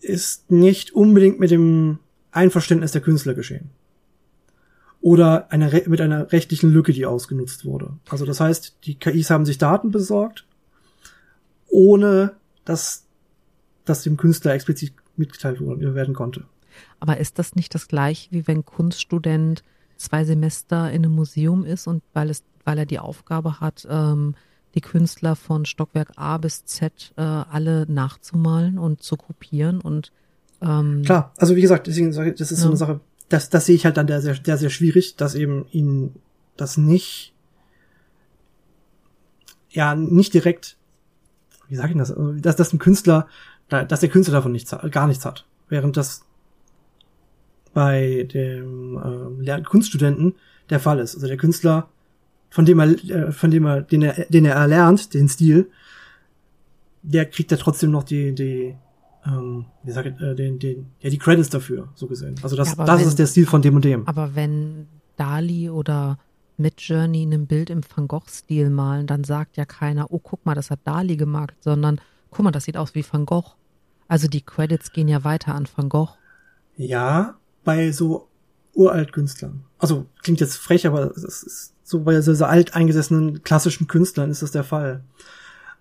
ist 0.00 0.50
nicht 0.50 0.92
unbedingt 0.92 1.40
mit 1.40 1.50
dem 1.50 1.98
Einverständnis 2.30 2.92
der 2.92 3.00
Künstler 3.00 3.34
geschehen. 3.34 3.70
Oder 5.00 5.50
einer, 5.52 5.70
mit 5.86 6.00
einer 6.00 6.32
rechtlichen 6.32 6.72
Lücke, 6.72 6.92
die 6.92 7.06
ausgenutzt 7.06 7.64
wurde. 7.64 7.92
Also 8.08 8.26
das 8.26 8.40
heißt, 8.40 8.78
die 8.84 8.96
KIs 8.96 9.30
haben 9.30 9.46
sich 9.46 9.58
Daten 9.58 9.90
besorgt, 9.90 10.44
ohne 11.68 12.32
dass 12.64 13.04
das 13.84 14.02
dem 14.02 14.16
Künstler 14.16 14.54
explizit 14.54 14.92
mitgeteilt 15.16 15.60
werden 15.60 16.14
konnte. 16.14 16.44
Aber 17.00 17.18
ist 17.18 17.38
das 17.38 17.54
nicht 17.54 17.74
das 17.74 17.88
gleiche, 17.88 18.30
wie 18.32 18.46
wenn 18.46 18.64
Kunststudent 18.64 19.62
zwei 19.96 20.24
Semester 20.24 20.90
in 20.90 21.04
einem 21.04 21.14
Museum 21.14 21.64
ist 21.64 21.86
und 21.86 22.02
weil 22.12 22.30
es, 22.30 22.42
weil 22.64 22.78
er 22.78 22.86
die 22.86 22.98
Aufgabe 22.98 23.60
hat, 23.60 23.86
ähm, 23.90 24.34
die 24.78 24.88
Künstler 24.88 25.34
von 25.34 25.64
Stockwerk 25.66 26.12
A 26.16 26.38
bis 26.38 26.64
Z 26.64 27.12
äh, 27.16 27.20
alle 27.22 27.84
nachzumalen 27.90 28.78
und 28.78 29.02
zu 29.02 29.16
kopieren 29.16 29.80
und 29.80 30.12
ähm, 30.60 31.02
Klar, 31.04 31.32
also 31.36 31.56
wie 31.56 31.60
gesagt, 31.62 31.86
deswegen 31.88 32.12
sage 32.12 32.30
ich, 32.30 32.36
das 32.38 32.52
ist 32.52 32.60
so 32.60 32.66
Ja. 32.66 32.70
eine 32.70 32.76
Sache, 32.76 33.00
das, 33.28 33.50
das 33.50 33.66
sehe 33.66 33.74
ich 33.74 33.84
halt 33.84 33.96
dann 33.96 34.06
sehr, 34.08 34.20
sehr, 34.22 34.36
sehr, 34.42 34.56
sehr 34.58 34.70
schwierig, 34.70 35.16
dass 35.16 35.34
eben 35.34 35.66
ihnen 35.72 36.14
das 36.56 36.76
nicht, 36.76 37.34
ja, 39.70 39.94
nicht 39.94 40.32
direkt, 40.34 40.76
wie 41.68 41.76
sage 41.76 41.92
ich 41.92 41.98
das, 41.98 42.10
Also, 42.10 42.32
dass, 42.32 42.56
dass 42.56 42.72
ein 42.72 42.78
Künstler, 42.78 43.26
da- 43.68 43.84
dass 43.84 44.00
der 44.00 44.08
Künstler 44.08 44.34
davon 44.34 44.52
nichts, 44.52 44.74
gar 44.90 45.06
nichts 45.06 45.24
hat. 45.24 45.44
Während 45.68 45.96
das 45.96 46.24
bei 47.74 48.26
dem 48.32 49.38
Lern- 49.40 49.64
Kunststudenten 49.64 50.34
der 50.70 50.80
Fall 50.80 50.98
ist. 50.98 51.14
Also 51.14 51.26
der 51.26 51.36
Künstler, 51.36 51.88
von 52.50 52.64
dem 52.64 52.78
er, 52.80 52.88
äh, 53.10 53.32
von 53.32 53.50
dem 53.50 53.66
er, 53.66 53.82
den 53.82 54.02
er, 54.02 54.24
den 54.28 54.44
er 54.44 54.54
erlernt, 54.54 55.14
den 55.14 55.28
Stil, 55.28 55.70
der 57.02 57.26
kriegt 57.26 57.50
ja 57.50 57.56
trotzdem 57.56 57.90
noch 57.90 58.02
die, 58.04 58.34
die, 58.34 58.74
ähm, 59.26 59.66
wie 59.82 59.90
sag 59.92 60.06
ich, 60.06 60.20
äh, 60.20 60.34
den, 60.34 60.58
den, 60.58 60.86
ja, 61.00 61.10
die 61.10 61.18
Credits 61.18 61.48
dafür, 61.50 61.88
so 61.94 62.06
gesehen. 62.06 62.34
Also 62.42 62.56
das, 62.56 62.76
Ja, 62.76 62.84
das 62.84 63.00
wenn- 63.00 63.08
ist 63.08 63.18
der 63.18 63.26
Stil 63.26 63.46
von 63.46 63.62
dem 63.62 63.76
und 63.76 63.84
dem. 63.84 64.06
Aber 64.06 64.34
wenn 64.34 64.88
Dali 65.16 65.70
oder 65.70 66.18
Midjourney 66.56 67.22
ein 67.24 67.46
Bild 67.46 67.70
im 67.70 67.82
Van 67.94 68.08
Gogh-Stil 68.08 68.70
malen, 68.70 69.06
dann 69.06 69.24
sagt 69.24 69.56
ja 69.56 69.64
keiner, 69.64 70.10
oh, 70.10 70.18
guck 70.18 70.44
mal, 70.44 70.54
das 70.54 70.70
hat 70.70 70.80
Dali 70.84 71.16
gemacht, 71.16 71.54
sondern 71.60 72.00
guck 72.30 72.44
mal, 72.44 72.50
das 72.50 72.64
sieht 72.64 72.76
aus 72.76 72.94
wie 72.94 73.04
Van 73.08 73.26
Gogh. 73.26 73.52
Also 74.08 74.26
die 74.26 74.40
Credits 74.40 74.92
gehen 74.92 75.06
ja 75.08 75.22
weiter 75.22 75.54
an 75.54 75.68
Van 75.76 75.88
Gogh. 75.88 76.14
Ja, 76.76 77.36
bei 77.64 77.92
so 77.92 78.28
Uraltkünstlern. 78.74 79.64
Also 79.78 80.06
klingt 80.22 80.40
jetzt 80.40 80.56
frech, 80.56 80.86
aber 80.86 81.10
es 81.16 81.42
ist 81.42 81.74
so 81.88 82.00
bei 82.00 82.20
so, 82.20 82.34
so 82.34 82.44
alteingesessenen 82.44 83.42
klassischen 83.42 83.86
Künstlern 83.86 84.30
ist 84.30 84.42
das 84.42 84.50
der 84.50 84.62
Fall. 84.62 85.02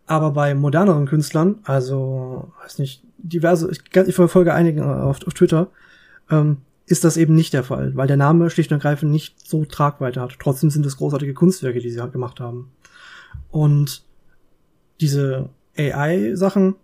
Aber 0.05 0.31
bei 0.31 0.55
moderneren 0.55 1.05
Künstlern, 1.05 1.59
also 1.65 2.53
weiß 2.63 2.79
nicht, 2.79 3.03
diverse, 3.17 3.69
ich, 3.69 3.81
ich 3.93 4.15
verfolge 4.15 4.53
einige 4.53 4.85
auf, 4.85 5.19
auf 5.27 5.33
Twitter, 5.33 5.69
ähm, 6.31 6.59
ist 6.85 7.03
das 7.03 7.17
eben 7.17 7.35
nicht 7.35 7.51
der 7.51 7.65
Fall, 7.65 7.93
weil 7.95 8.07
der 8.07 8.15
Name 8.15 8.49
schlicht 8.49 8.71
und 8.71 8.77
ergreifend 8.77 9.11
nicht 9.11 9.45
so 9.45 9.65
Tragweite 9.65 10.21
hat. 10.21 10.37
Trotzdem 10.39 10.69
sind 10.69 10.85
es 10.85 10.95
großartige 10.95 11.33
Kunstwerke, 11.33 11.81
die 11.81 11.89
sie 11.91 11.99
halt 11.99 12.13
gemacht 12.13 12.39
haben. 12.39 12.71
Und 13.51 14.03
diese 15.01 15.49
AI-Sachen 15.77 16.75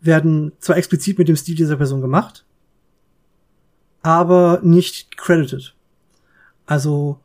werden 0.00 0.52
zwar 0.60 0.78
explizit 0.78 1.18
mit 1.18 1.28
dem 1.28 1.36
Stil 1.36 1.56
dieser 1.56 1.76
Person 1.76 2.00
gemacht, 2.00 2.46
aber 4.00 4.60
nicht 4.62 5.18
credited. 5.18 5.74
Also 6.64 7.20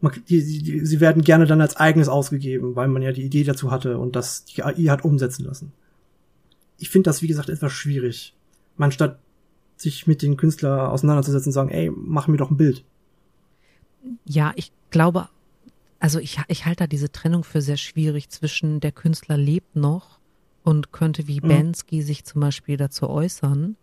man, 0.00 0.12
die, 0.28 0.62
die, 0.62 0.84
sie 0.84 1.00
werden 1.00 1.22
gerne 1.22 1.46
dann 1.46 1.60
als 1.60 1.76
eigenes 1.76 2.08
ausgegeben, 2.08 2.76
weil 2.76 2.88
man 2.88 3.02
ja 3.02 3.12
die 3.12 3.24
Idee 3.24 3.44
dazu 3.44 3.70
hatte 3.70 3.98
und 3.98 4.16
das 4.16 4.44
die 4.44 4.62
AI 4.62 4.84
hat 4.84 5.04
umsetzen 5.04 5.44
lassen. 5.44 5.72
Ich 6.78 6.88
finde 6.88 7.10
das, 7.10 7.22
wie 7.22 7.26
gesagt, 7.26 7.50
etwas 7.50 7.72
schwierig. 7.72 8.34
Man 8.76 8.92
statt 8.92 9.18
sich 9.76 10.06
mit 10.06 10.22
den 10.22 10.36
Künstler 10.36 10.90
auseinanderzusetzen 10.90 11.50
und 11.50 11.54
sagen, 11.54 11.70
ey, 11.70 11.90
mach 11.94 12.28
mir 12.28 12.36
doch 12.36 12.50
ein 12.50 12.56
Bild. 12.56 12.84
Ja, 14.24 14.52
ich 14.56 14.72
glaube, 14.90 15.28
also 15.98 16.18
ich, 16.18 16.38
ich 16.48 16.64
halte 16.64 16.84
da 16.84 16.86
diese 16.86 17.12
Trennung 17.12 17.44
für 17.44 17.60
sehr 17.60 17.76
schwierig 17.76 18.30
zwischen 18.30 18.80
der 18.80 18.92
Künstler 18.92 19.36
lebt 19.36 19.76
noch 19.76 20.18
und 20.64 20.92
könnte 20.92 21.26
wie 21.26 21.40
Mhm. 21.40 21.48
Bansky 21.48 22.02
sich 22.02 22.24
zum 22.24 22.40
Beispiel 22.40 22.76
dazu 22.76 23.08
äußern 23.08 23.76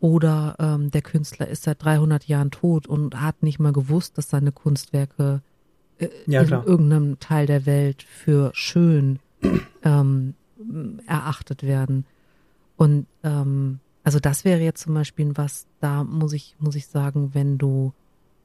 oder 0.00 0.56
ähm, 0.60 0.90
der 0.90 1.02
Künstler 1.02 1.48
ist 1.48 1.64
seit 1.64 1.82
300 1.82 2.24
Jahren 2.28 2.50
tot 2.52 2.86
und 2.86 3.20
hat 3.20 3.42
nicht 3.42 3.58
mal 3.58 3.72
gewusst, 3.72 4.16
dass 4.16 4.30
seine 4.30 4.52
Kunstwerke 4.52 5.42
äh, 5.98 6.08
Ja, 6.26 6.42
in 6.42 6.48
irgendeinem 6.50 7.18
Teil 7.20 7.46
der 7.46 7.66
Welt 7.66 8.02
für 8.02 8.50
schön 8.54 9.18
ähm, 9.82 10.34
erachtet 11.06 11.62
werden. 11.62 12.04
Und 12.76 13.06
ähm, 13.22 13.80
also 14.04 14.18
das 14.20 14.44
wäre 14.44 14.60
jetzt 14.60 14.82
zum 14.82 14.94
Beispiel 14.94 15.32
was, 15.36 15.66
da 15.80 16.04
muss 16.04 16.32
ich, 16.32 16.56
muss 16.58 16.74
ich 16.74 16.86
sagen, 16.86 17.34
wenn 17.34 17.58
du 17.58 17.92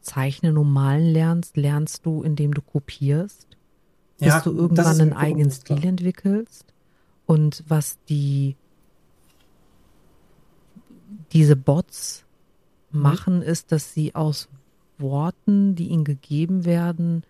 Zeichnen 0.01 0.57
und 0.57 0.71
Malen 0.71 1.11
lernst, 1.13 1.55
lernst 1.55 2.05
du, 2.05 2.23
indem 2.23 2.53
du 2.53 2.61
kopierst, 2.61 3.47
bis 4.19 4.27
Ja, 4.27 4.41
du 4.41 4.51
irgendwann 4.51 4.99
einen 4.99 5.13
eigenen 5.13 5.43
bewusst, 5.47 5.65
klar. 5.65 5.77
Stil 5.77 5.89
entwickelst. 5.89 6.65
Und 7.25 7.63
was 7.67 7.97
die 8.09 8.55
diese 11.31 11.55
Bots 11.55 12.25
Mhm. 12.91 13.01
machen, 13.01 13.41
ist, 13.41 13.71
dass 13.71 13.93
sie 13.93 14.13
aus 14.13 14.49
Worten, 14.99 15.73
die 15.75 15.87
ihnen 15.87 16.03
gegeben 16.03 16.65
werden 16.65 17.23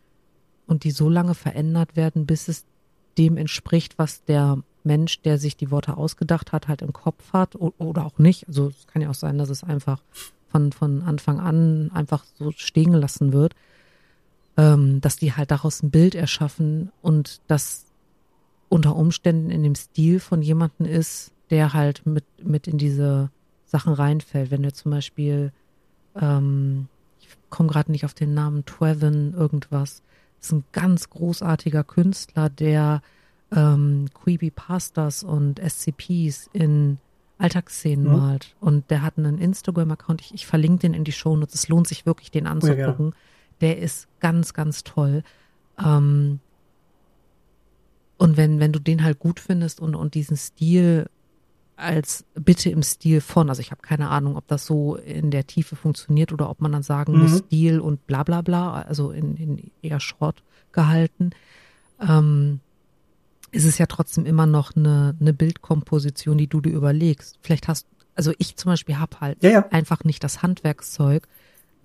und 0.68 0.84
die 0.84 0.92
so 0.92 1.10
lange 1.10 1.36
verändert 1.36 1.96
werden, 1.96 2.26
bis 2.26 2.48
es 2.48 2.66
dem 3.18 3.38
entspricht, 3.38 3.98
was 3.98 4.24
der 4.24 4.60
Mensch, 4.84 5.22
der 5.22 5.38
sich 5.38 5.56
die 5.56 5.72
Worte 5.72 5.98
ausgedacht 5.98 6.52
hat, 6.52 6.68
halt 6.68 6.82
im 6.82 6.94
Kopf 6.94 7.34
hat 7.34 7.56
oder 7.56 8.06
auch 8.06 8.18
nicht. 8.18 8.48
Also 8.48 8.68
es 8.68 8.88
kann 8.88 9.02
ja 9.02 9.10
auch 9.10 9.16
sein, 9.16 9.38
dass 9.38 9.50
es 9.50 9.64
einfach 9.64 10.02
von, 10.50 10.72
von 10.72 11.02
Anfang 11.02 11.40
an 11.40 11.92
einfach 11.94 12.26
so 12.38 12.52
stehen 12.52 12.92
gelassen 12.92 13.34
wird, 13.34 13.56
ähm, 14.58 15.02
dass 15.02 15.18
die 15.18 15.34
halt 15.34 15.52
daraus 15.52 15.82
ein 15.82 15.92
Bild 15.92 16.16
erschaffen 16.16 16.92
und 17.02 17.42
das 17.48 17.86
unter 18.70 18.96
Umständen 18.96 19.50
in 19.52 19.64
dem 19.64 19.76
Stil 19.76 20.20
von 20.20 20.42
jemanden 20.42 20.86
ist, 20.86 21.32
der 21.50 21.74
halt 21.74 22.06
mit, 22.06 22.26
mit 22.44 22.68
in 22.68 22.78
diese 22.78 23.30
Sachen 23.66 23.94
reinfällt. 23.94 24.52
Wenn 24.52 24.64
du 24.64 24.74
zum 24.74 24.92
Beispiel, 24.92 25.52
ähm, 26.20 26.88
ich 27.20 27.28
komme 27.50 27.70
gerade 27.70 27.92
nicht 27.92 28.06
auf 28.06 28.14
den 28.14 28.34
Namen, 28.34 28.66
Trevin 28.66 29.34
irgendwas, 29.34 30.02
ist 30.44 30.52
ein 30.52 30.64
ganz 30.72 31.10
großartiger 31.10 31.84
Künstler, 31.84 32.50
der 32.50 33.02
ähm, 33.56 34.08
Creepypastas 34.14 35.24
und 35.24 35.60
SCPs 35.60 36.50
in 36.54 36.98
Alltagsszenen 37.38 38.06
Mhm. 38.06 38.12
malt. 38.18 38.56
Und 38.60 38.90
der 38.90 39.02
hat 39.02 39.18
einen 39.18 39.38
Instagram-Account, 39.38 40.22
ich, 40.22 40.34
ich 40.34 40.46
verlinke 40.46 40.80
den 40.82 40.94
in 40.94 41.04
die 41.04 41.12
Shownotes, 41.12 41.56
es 41.56 41.68
lohnt 41.68 41.88
sich 41.88 42.06
wirklich, 42.06 42.32
den 42.32 42.48
anzugucken. 42.48 43.14
der 43.62 43.78
ist 43.78 44.08
ganz, 44.20 44.54
ganz 44.54 44.84
toll. 44.84 45.24
Ähm, 45.84 46.40
und 48.18 48.38
wenn, 48.38 48.60
wenn 48.60 48.72
du 48.74 48.80
den 48.80 49.04
halt 49.04 49.20
gut 49.20 49.40
findest 49.40 49.80
und, 49.80 49.96
und 49.96 50.14
diesen 50.16 50.38
Stil 50.38 51.10
als 51.76 52.26
bitte 52.36 52.70
im 52.70 52.84
Stil 52.84 53.20
von, 53.22 53.50
also 53.50 53.60
ich 53.62 53.72
habe 53.72 53.82
keine 53.82 54.10
Ahnung, 54.10 54.36
ob 54.38 54.48
das 54.48 54.66
so 54.66 54.96
in 54.96 55.32
der 55.32 55.48
Tiefe 55.48 55.76
funktioniert 55.76 56.32
oder 56.32 56.50
ob 56.50 56.62
man 56.62 56.72
dann 56.72 56.84
sagen 56.84 57.18
muss, 57.18 57.32
Mhm. 57.32 57.38
Stil 57.48 57.80
und 57.80 58.06
bla 58.08 58.24
bla 58.24 58.42
bla, 58.42 58.82
also 58.82 59.12
in, 59.12 59.36
in 59.38 59.72
eher 59.82 60.00
Short 60.00 60.44
gehalten, 60.72 61.32
ähm, 62.00 62.60
ist 63.52 63.66
es 63.66 63.78
ja 63.78 63.86
trotzdem 63.86 64.26
immer 64.26 64.46
noch 64.46 64.76
eine, 64.76 65.16
eine 65.20 65.34
Bildkomposition, 65.34 66.38
die 66.38 66.48
du 66.48 66.62
dir 66.62 66.72
überlegst. 66.74 67.38
Vielleicht 67.42 67.68
hast, 67.68 67.88
also 68.16 68.34
ich 68.38 68.56
zum 68.56 68.72
Beispiel 68.72 68.98
habe 68.98 69.20
halt 69.20 69.44
Ja, 69.44 69.50
ja. 69.50 69.68
einfach 69.70 70.04
nicht 70.04 70.24
das 70.24 70.42
Handwerkszeug, 70.42 71.28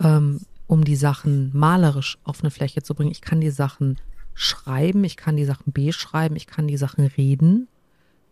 ähm, 0.02 0.40
um 0.66 0.84
die 0.84 0.96
Sachen 0.96 1.50
malerisch 1.54 2.18
auf 2.24 2.40
eine 2.42 2.50
Fläche 2.50 2.82
zu 2.82 2.94
bringen. 2.94 3.10
Ich 3.10 3.20
kann 3.22 3.40
die 3.40 3.50
Sachen 3.50 3.98
schreiben, 4.34 5.02
ich 5.04 5.16
kann 5.16 5.36
die 5.36 5.44
Sachen 5.44 5.72
beschreiben, 5.72 6.36
ich 6.36 6.46
kann 6.46 6.68
die 6.68 6.76
Sachen 6.76 7.04
reden, 7.06 7.68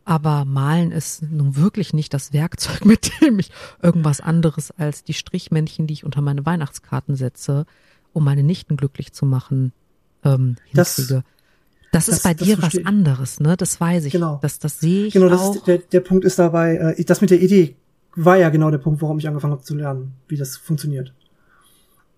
aber 0.06 0.44
malen 0.46 0.92
ist 0.92 1.22
nun 1.22 1.56
wirklich 1.56 1.92
nicht 1.92 2.14
das 2.14 2.32
Werkzeug, 2.32 2.84
mit 2.86 3.10
dem 3.20 3.38
ich 3.38 3.50
irgendwas 3.82 4.20
anderes 4.22 4.70
als 4.70 5.04
die 5.04 5.12
Strichmännchen, 5.14 5.86
die 5.86 5.92
ich 5.94 6.04
unter 6.04 6.22
meine 6.22 6.46
Weihnachtskarten 6.46 7.16
setze, 7.16 7.66
um 8.14 8.24
meine 8.24 8.42
Nichten 8.42 8.76
glücklich 8.78 9.12
zu 9.12 9.26
machen, 9.26 9.72
ähm, 10.24 10.56
Das- 10.72 10.96
hinkriege. 10.96 11.22
Das 11.92 12.08
ist 12.08 12.16
Das- 12.16 12.22
bei 12.24 12.34
das 12.34 12.46
dir 12.46 12.54
was 12.56 12.60
verstehe 12.64 12.80
ich. 12.82 12.86
anderes, 12.86 13.40
ne? 13.40 13.56
Das 13.56 13.80
weiß 13.80 14.04
ich. 14.06 14.12
Genau. 14.12 14.38
Das, 14.42 14.58
das 14.58 14.80
sehe 14.80 15.06
ich 15.06 15.12
Genau, 15.14 15.28
das 15.28 15.40
auch. 15.40 15.54
ist, 15.54 15.66
der, 15.66 15.78
der 15.78 16.00
Punkt 16.00 16.24
ist 16.24 16.38
dabei, 16.38 16.76
äh, 16.98 17.04
das 17.04 17.20
mit 17.20 17.30
der 17.30 17.40
Idee 17.40 17.76
war 18.14 18.36
ja 18.36 18.48
genau 18.50 18.70
der 18.70 18.78
Punkt, 18.78 19.00
warum 19.02 19.18
ich 19.18 19.28
angefangen 19.28 19.52
habe 19.52 19.62
zu 19.62 19.74
lernen, 19.74 20.12
wie 20.28 20.36
das 20.36 20.56
funktioniert. 20.56 21.12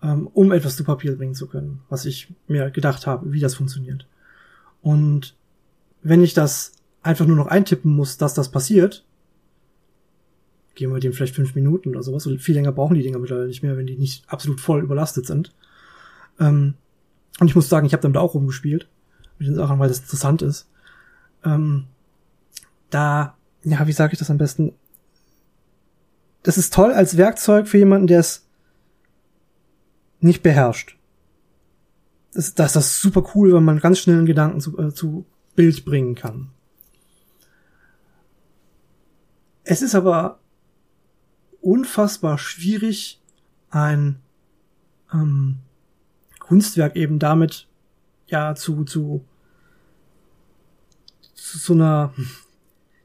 Ähm, 0.01 0.27
um 0.33 0.51
etwas 0.53 0.75
zu 0.77 0.83
Papier 0.83 1.15
bringen 1.17 1.35
zu 1.35 1.47
können, 1.47 1.81
was 1.89 2.05
ich 2.05 2.33
mir 2.47 2.71
gedacht 2.71 3.05
habe, 3.05 3.31
wie 3.33 3.39
das 3.41 3.55
funktioniert. 3.55 4.05
Und 4.81 5.35
wenn 6.01 6.23
ich 6.23 6.33
das 6.33 6.71
einfach 7.01 7.25
nur 7.25 7.35
noch 7.35 7.47
eintippen 7.47 7.95
muss, 7.95 8.17
dass 8.17 8.33
das 8.33 8.49
passiert, 8.49 9.05
geben 10.75 10.93
wir 10.93 10.99
dem 10.99 11.13
vielleicht 11.13 11.35
fünf 11.35 11.55
Minuten 11.55 11.89
oder 11.89 12.03
sowas. 12.03 12.25
Und 12.25 12.39
viel 12.39 12.55
länger 12.55 12.71
brauchen 12.71 12.95
die 12.95 13.03
Dinger 13.03 13.19
mittlerweile 13.19 13.47
nicht 13.47 13.63
mehr, 13.63 13.77
wenn 13.77 13.87
die 13.87 13.97
nicht 13.97 14.23
absolut 14.29 14.61
voll 14.61 14.81
überlastet 14.81 15.25
sind. 15.25 15.53
Ähm, 16.39 16.75
und 17.39 17.47
ich 17.47 17.55
muss 17.55 17.69
sagen, 17.69 17.85
ich 17.85 17.93
habe 17.93 18.01
damit 18.01 18.17
auch 18.17 18.33
rumgespielt 18.33 18.87
mit 19.37 19.47
den 19.47 19.55
Sachen, 19.55 19.79
weil 19.79 19.89
das 19.89 19.99
interessant 19.99 20.41
ist. 20.41 20.69
Ähm, 21.43 21.85
da, 22.89 23.37
ja, 23.63 23.85
wie 23.87 23.93
sage 23.93 24.13
ich 24.13 24.19
das 24.19 24.29
am 24.29 24.37
besten? 24.37 24.73
Das 26.43 26.57
ist 26.57 26.73
toll 26.73 26.91
als 26.91 27.17
Werkzeug 27.17 27.67
für 27.67 27.77
jemanden, 27.77 28.07
der 28.07 28.19
es 28.19 28.47
nicht 30.21 30.43
beherrscht. 30.43 30.97
Das, 32.33 32.53
das, 32.53 32.73
das 32.73 32.85
ist 32.87 33.01
super 33.01 33.23
cool, 33.35 33.53
wenn 33.53 33.63
man 33.63 33.79
ganz 33.79 33.99
schnell 33.99 34.17
einen 34.17 34.25
Gedanken 34.25 34.59
zu, 34.59 34.77
äh, 34.77 34.93
zu 34.93 35.25
Bild 35.55 35.83
bringen 35.85 36.15
kann. 36.15 36.51
Es 39.71 39.83
ist 39.83 39.93
aber 39.93 40.39
unfassbar 41.61 42.39
schwierig, 42.39 43.21
ein 43.69 44.15
ähm, 45.13 45.57
Kunstwerk 46.39 46.95
eben 46.95 47.19
damit 47.19 47.67
ja 48.25 48.55
zu 48.55 48.83
zu 48.83 49.23
zu 51.35 51.57
so 51.59 51.73
einer 51.73 52.13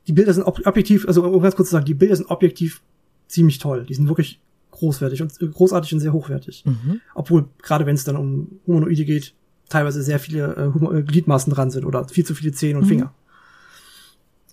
die 0.07 0.15
Bilder 0.15 0.33
sind 0.33 0.45
ob 0.45 0.67
objektiv 0.67 1.07
also 1.07 1.23
um 1.23 1.43
ganz 1.43 1.55
kurz 1.55 1.69
zu 1.69 1.73
sagen 1.73 1.85
die 1.85 1.93
Bilder 1.93 2.17
sind 2.17 2.31
objektiv 2.31 2.81
ziemlich 3.29 3.59
toll 3.59 3.85
die 3.85 3.93
sind 3.95 4.09
wirklich 4.09 4.41
großwertig 4.71 5.21
und 5.21 5.39
äh, 5.43 5.47
großartig 5.47 5.93
und 5.93 6.01
sehr 6.01 6.15
hochwertig 6.15 6.65
Mhm. 6.65 7.03
obwohl 7.15 7.51
gerade 7.61 7.85
wenn 7.85 7.95
es 7.95 8.05
dann 8.05 8.17
um 8.17 8.61
Humanoide 8.67 9.05
geht 9.05 9.35
teilweise 9.69 10.03
sehr 10.03 10.19
viele 10.19 10.55
äh, 10.57 10.99
äh, 10.99 11.03
Gliedmaßen 11.03 11.53
dran 11.53 11.71
sind 11.71 11.85
oder 11.85 12.09
viel 12.09 12.25
zu 12.25 12.35
viele 12.35 12.53
Zehen 12.53 12.79
und 12.79 12.85
Mhm. 12.85 12.89
Finger 12.89 13.15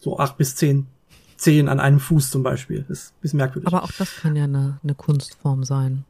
so 0.01 0.19
acht 0.19 0.37
bis 0.37 0.57
zehn 0.57 0.87
Zehen 1.41 1.67
an 1.69 1.79
einem 1.79 1.99
Fuß 1.99 2.29
zum 2.29 2.43
Beispiel 2.43 2.85
ist 2.87 3.13
ein 3.13 3.21
bisschen 3.21 3.37
merkwürdig 3.37 3.67
Aber 3.67 3.83
auch 3.83 3.91
das 3.97 4.15
kann 4.17 4.35
ja 4.35 4.43
eine, 4.43 4.79
eine 4.83 4.93
Kunstform 4.95 5.63
sein. 5.63 6.05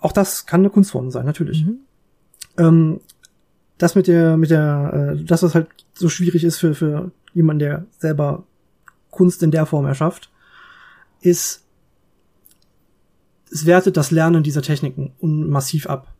auch 0.00 0.12
das 0.12 0.46
kann 0.46 0.60
eine 0.62 0.70
Kunstform 0.70 1.10
sein 1.10 1.26
natürlich 1.26 1.64
Mhm. 1.66 1.78
ähm, 2.56 3.00
das 3.76 3.94
mit 3.94 4.06
der, 4.06 4.36
mit 4.36 4.50
der, 4.50 5.14
äh, 5.18 5.24
das, 5.24 5.42
was 5.42 5.54
halt 5.54 5.68
so 5.94 6.08
schwierig 6.08 6.44
ist 6.44 6.58
für, 6.58 6.74
für 6.74 7.10
jemanden, 7.34 7.60
der 7.60 7.86
selber 7.98 8.44
Kunst 9.10 9.42
in 9.42 9.50
der 9.50 9.66
Form 9.66 9.84
erschafft, 9.86 10.30
ist, 11.20 11.62
es 13.50 13.66
wertet 13.66 13.96
das 13.96 14.10
Lernen 14.10 14.42
dieser 14.42 14.62
Techniken 14.62 15.12
massiv 15.20 15.86
ab. 15.88 16.12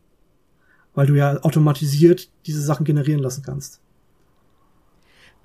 Weil 0.93 1.07
du 1.07 1.15
ja 1.15 1.37
automatisiert 1.43 2.29
diese 2.45 2.61
Sachen 2.61 2.83
generieren 2.85 3.21
lassen 3.21 3.43
kannst. 3.43 3.79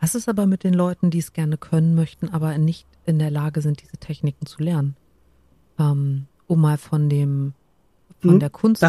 Was 0.01 0.14
ist 0.14 0.28
aber 0.28 0.47
mit 0.47 0.64
den 0.64 0.74
Leuten, 0.74 1.11
die 1.11 1.18
es 1.18 1.32
gerne 1.32 1.57
können 1.57 1.94
möchten, 1.94 2.28
aber 2.28 2.57
nicht 2.59 2.86
in 3.07 3.18
der 3.18 3.30
Lage 3.30 3.62
sind, 3.62 3.82
diese 3.82 3.97
Techniken 3.97 4.47
zu 4.47 4.62
lernen? 4.62 4.97
Ähm, 5.78 6.26
um 6.47 6.61
mal 6.61 6.78
von 6.78 7.09
dem, 7.09 7.55
von 8.20 8.32
Hm, 8.32 8.40
der 8.40 8.51
Kunst 8.51 8.82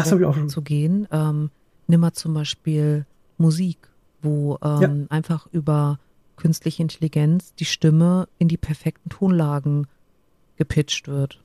zu 0.48 0.62
gehen, 0.62 1.08
ähm, 1.10 1.50
nimm 1.86 2.00
mal 2.00 2.12
zum 2.12 2.34
Beispiel 2.34 3.06
Musik, 3.36 3.88
wo 4.22 4.58
ähm, 4.62 5.06
einfach 5.08 5.46
über 5.52 5.98
künstliche 6.36 6.82
Intelligenz 6.82 7.54
die 7.54 7.64
Stimme 7.64 8.28
in 8.38 8.48
die 8.48 8.56
perfekten 8.56 9.10
Tonlagen 9.10 9.86
gepitcht 10.56 11.08
wird. 11.08 11.42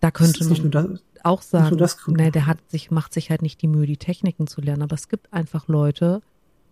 Da 0.00 0.10
könnte 0.10 0.44
man 0.44 0.70
das, 0.70 1.00
auch 1.22 1.42
sagen, 1.42 1.76
nee, 2.08 2.30
der 2.30 2.46
hat 2.46 2.58
sich, 2.70 2.90
macht 2.90 3.12
sich 3.12 3.30
halt 3.30 3.42
nicht 3.42 3.60
die 3.62 3.68
Mühe, 3.68 3.86
die 3.86 3.96
Techniken 3.96 4.46
zu 4.46 4.60
lernen, 4.60 4.82
aber 4.82 4.94
es 4.94 5.08
gibt 5.08 5.32
einfach 5.32 5.68
Leute, 5.68 6.22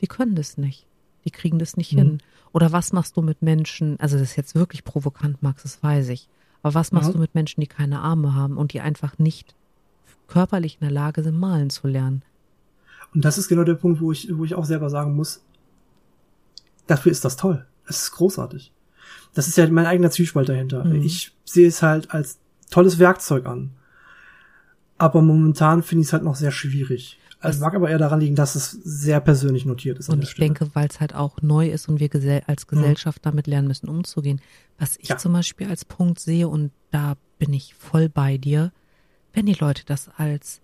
die 0.01 0.07
können 0.07 0.35
das 0.35 0.59
nicht. 0.59 0.87
Die 1.25 1.31
kriegen 1.31 1.59
das 1.59 1.77
nicht 1.77 1.93
Mhm. 1.93 1.99
hin. 1.99 2.19
Oder 2.53 2.73
was 2.73 2.93
machst 2.93 3.17
du 3.17 3.23
mit 3.23 3.43
Menschen, 3.43 3.99
also 4.01 4.17
das 4.19 4.31
ist 4.31 4.37
jetzt 4.37 4.55
wirklich 4.55 4.85
provokant, 4.85 5.43
Max, 5.43 5.63
das 5.63 5.83
weiß 5.83 6.09
ich. 6.11 6.29
Aber 6.63 6.75
was 6.75 6.93
machst 6.93 7.09
Ja. 7.09 7.13
du 7.15 7.19
mit 7.19 7.35
Menschen, 7.35 7.61
die 7.61 7.67
keine 7.67 8.01
Arme 8.01 8.35
haben 8.35 8.57
und 8.57 8.73
die 8.73 8.81
einfach 8.81 9.19
nicht 9.19 9.55
körperlich 10.29 10.75
in 10.81 10.87
der 10.87 10.91
Lage 10.93 11.23
sind, 11.23 11.37
malen 11.39 11.71
zu 11.71 11.87
lernen? 11.89 12.23
Und 13.15 13.25
das 13.25 13.39
ist 13.39 13.49
genau 13.49 13.65
der 13.65 13.75
Punkt, 13.75 14.01
wo 14.01 14.13
ich, 14.13 14.29
wo 14.37 14.45
ich 14.45 14.55
auch 14.55 14.65
selber 14.65 14.89
sagen 14.91 15.15
muss, 15.15 15.43
dafür 16.87 17.13
ist 17.13 17.25
das 17.25 17.37
toll. 17.37 17.67
Es 17.87 18.03
ist 18.05 18.11
großartig. 18.13 18.73
Das 19.35 19.49
ist 19.49 19.57
ja 19.57 19.69
mein 19.69 19.87
eigener 19.87 20.11
Zwiespalt 20.11 20.49
dahinter. 20.49 20.85
Mhm. 20.85 21.03
Ich 21.03 21.33
sehe 21.45 21.69
es 21.69 21.83
halt 21.83 22.11
als 22.13 22.39
tolles 22.71 22.99
Werkzeug 22.99 23.47
an. 23.47 23.71
Aber 24.97 25.23
momentan 25.23 25.83
finde 25.83 26.03
ich 26.03 26.09
es 26.09 26.13
halt 26.13 26.23
noch 26.23 26.37
sehr 26.37 26.53
schwierig. 26.53 27.19
Also 27.45 27.59
Das- 27.59 27.65
mag 27.67 27.75
aber 27.75 27.91
eher 27.91 27.99
daran 27.99 28.21
liegen, 28.21 28.35
dass 28.35 28.55
es 28.55 28.71
sehr 28.71 29.21
persönlich 29.21 29.65
notiert 29.67 29.99
ist. 29.99 30.09
Und 30.09 30.23
ich 30.23 30.31
Stelle. 30.31 30.47
denke, 30.49 30.71
weil 30.75 30.89
es 30.89 31.01
halt 31.01 31.15
auch 31.15 31.41
neu 31.43 31.69
ist 31.69 31.89
und 31.89 32.01
wir 32.01 32.09
gesell 32.09 32.43
als 32.47 32.67
Gesellschaft 32.67 33.25
damit 33.27 33.47
lernen 33.47 33.69
müssen, 33.69 33.89
umzugehen. 33.89 34.41
Was 34.79 34.97
ich 34.99 35.09
Ja. 35.11 35.17
zum 35.19 35.33
Beispiel 35.33 35.69
als 35.69 35.85
Punkt 35.85 36.19
sehe, 36.21 36.49
und 36.49 36.73
da 36.91 37.15
bin 37.39 37.53
ich 37.53 37.75
voll 37.75 38.09
bei 38.09 38.39
dir, 38.39 38.73
wenn 39.33 39.47
die 39.47 39.55
Leute 39.55 39.83
das 39.87 40.09
als 40.17 40.61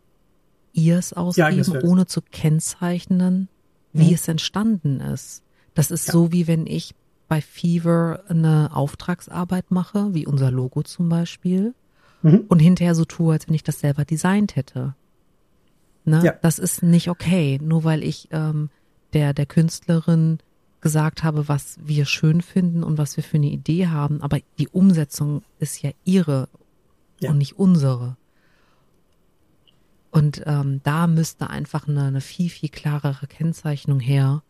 ihrs 0.73 1.13
ausgeben, 1.13 1.67
Werk. 1.73 1.85
ohne 1.85 2.07
zu 2.07 2.21
kennzeichnen, 2.23 3.49
wie 3.93 4.09
Mhm. 4.09 4.15
es 4.15 4.29
entstanden 4.29 5.01
ist. 5.01 5.43
Das 5.75 5.91
ist 5.91 6.07
Ja. 6.09 6.13
so, 6.13 6.33
wie 6.33 6.47
wenn 6.47 6.67
ich 6.67 6.95
bei 7.29 7.41
Fever 7.41 8.23
eine 8.29 8.71
Auftragsarbeit 8.75 9.71
mache, 9.71 10.15
wie 10.15 10.27
unser 10.27 10.51
Logo 10.51 10.83
zum 10.83 11.09
Beispiel, 11.09 11.75
Mhm. 12.23 12.45
und 12.49 12.59
hinterher 12.61 12.95
so 12.95 13.05
tue, 13.05 13.33
als 13.33 13.49
wenn 13.49 13.55
ich 13.55 13.63
das 13.63 13.81
selber 13.81 14.05
designt 14.05 14.55
hätte. 14.57 14.95
Ne? 16.05 16.23
Ja. 16.25 16.33
Das 16.43 16.59
ist 16.59 16.83
nicht 16.83 17.09
okay, 17.11 17.59
nur 17.63 17.85
weil 17.85 18.03
ich 18.03 18.29
ähm, 18.31 18.71
der, 19.13 19.35
der 19.35 19.47
Künstlerin 19.47 20.39
gesagt 20.81 21.23
habe, 21.23 21.47
was 21.49 21.79
wir 21.83 22.07
schön 22.07 22.41
finden 22.41 22.83
und 22.83 22.97
was 22.97 23.17
wir 23.17 23.25
für 23.25 23.37
eine 23.37 23.51
Idee 23.51 23.89
haben, 23.89 24.23
aber 24.23 24.39
die 24.59 24.69
Umsetzung 24.69 25.43
ist 25.59 25.83
ja 25.83 25.91
ihre 26.05 26.49
Ja. 27.21 27.31
und 27.31 27.39
nicht 27.39 27.59
unsere. 27.59 28.17
Und 30.11 30.43
ähm, 30.47 30.81
da 30.83 31.07
müsste 31.07 31.51
einfach 31.51 31.87
eine, 31.87 32.05
eine 32.05 32.21
viel, 32.21 32.49
viel 32.51 32.69
klarere 32.71 33.27
Kennzeichnung 33.27 34.01
her, 34.01 34.43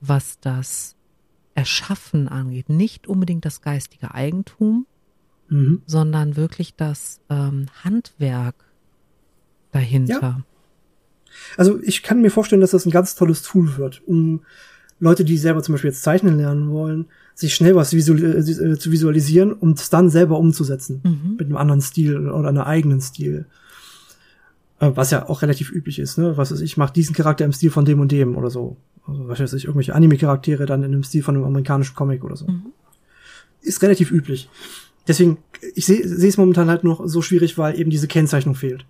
was 0.00 0.40
das 0.40 0.96
Erschaffen 1.54 2.26
angeht. 2.28 2.68
Nicht 2.68 3.06
unbedingt 3.06 3.44
das 3.44 3.60
geistige 3.60 4.14
Eigentum, 4.14 4.86
Mhm. 5.50 5.82
sondern 5.84 6.36
wirklich 6.36 6.74
das 6.74 7.20
ähm, 7.28 7.66
Handwerk 7.84 8.54
dahinter. 9.72 10.42
Also 11.56 11.80
ich 11.82 12.02
kann 12.02 12.20
mir 12.20 12.30
vorstellen, 12.30 12.60
dass 12.60 12.72
das 12.72 12.86
ein 12.86 12.90
ganz 12.90 13.14
tolles 13.14 13.42
Tool 13.42 13.76
wird, 13.76 14.02
um 14.06 14.42
Leute, 15.00 15.24
die 15.24 15.36
selber 15.36 15.62
zum 15.62 15.74
Beispiel 15.74 15.90
jetzt 15.90 16.02
zeichnen 16.02 16.36
lernen 16.36 16.70
wollen, 16.70 17.06
sich 17.34 17.54
schnell 17.54 17.74
was 17.74 17.92
visual 17.92 18.22
äh, 18.22 18.78
zu 18.78 18.92
visualisieren 18.92 19.52
und 19.52 19.78
es 19.78 19.90
dann 19.90 20.08
selber 20.08 20.38
umzusetzen. 20.38 21.00
Mhm. 21.02 21.36
Mit 21.36 21.46
einem 21.46 21.56
anderen 21.56 21.80
Stil 21.80 22.28
oder 22.30 22.48
einem 22.48 22.62
eigenen 22.62 23.00
Stil. 23.00 23.46
Äh, 24.78 24.92
Was 24.94 25.10
ja 25.10 25.28
auch 25.28 25.42
relativ 25.42 25.72
üblich 25.72 25.98
ist, 25.98 26.16
ne? 26.16 26.36
Was 26.36 26.52
ist, 26.52 26.60
ich 26.60 26.76
mache 26.76 26.92
diesen 26.92 27.14
Charakter 27.14 27.44
im 27.44 27.52
Stil 27.52 27.70
von 27.70 27.84
dem 27.84 28.00
und 28.00 28.12
dem 28.12 28.36
oder 28.36 28.50
so. 28.50 28.76
Also, 29.06 29.28
was 29.28 29.40
weiß 29.40 29.52
ich, 29.54 29.64
irgendwelche 29.64 29.94
Anime-Charaktere 29.94 30.64
dann 30.64 30.82
in 30.82 30.92
dem 30.92 31.02
Stil 31.02 31.22
von 31.22 31.34
einem 31.34 31.44
amerikanischen 31.44 31.94
Comic 31.94 32.24
oder 32.24 32.36
so. 32.36 32.46
Mhm. 32.46 32.72
Ist 33.62 33.82
relativ 33.82 34.10
üblich. 34.10 34.48
Deswegen, 35.06 35.38
ich 35.74 35.86
sehe 35.86 36.06
sehe 36.06 36.28
es 36.28 36.36
momentan 36.38 36.70
halt 36.70 36.84
noch 36.84 37.06
so 37.06 37.20
schwierig, 37.20 37.58
weil 37.58 37.78
eben 37.78 37.90
diese 37.90 38.08
Kennzeichnung 38.08 38.54
fehlt. 38.54 38.86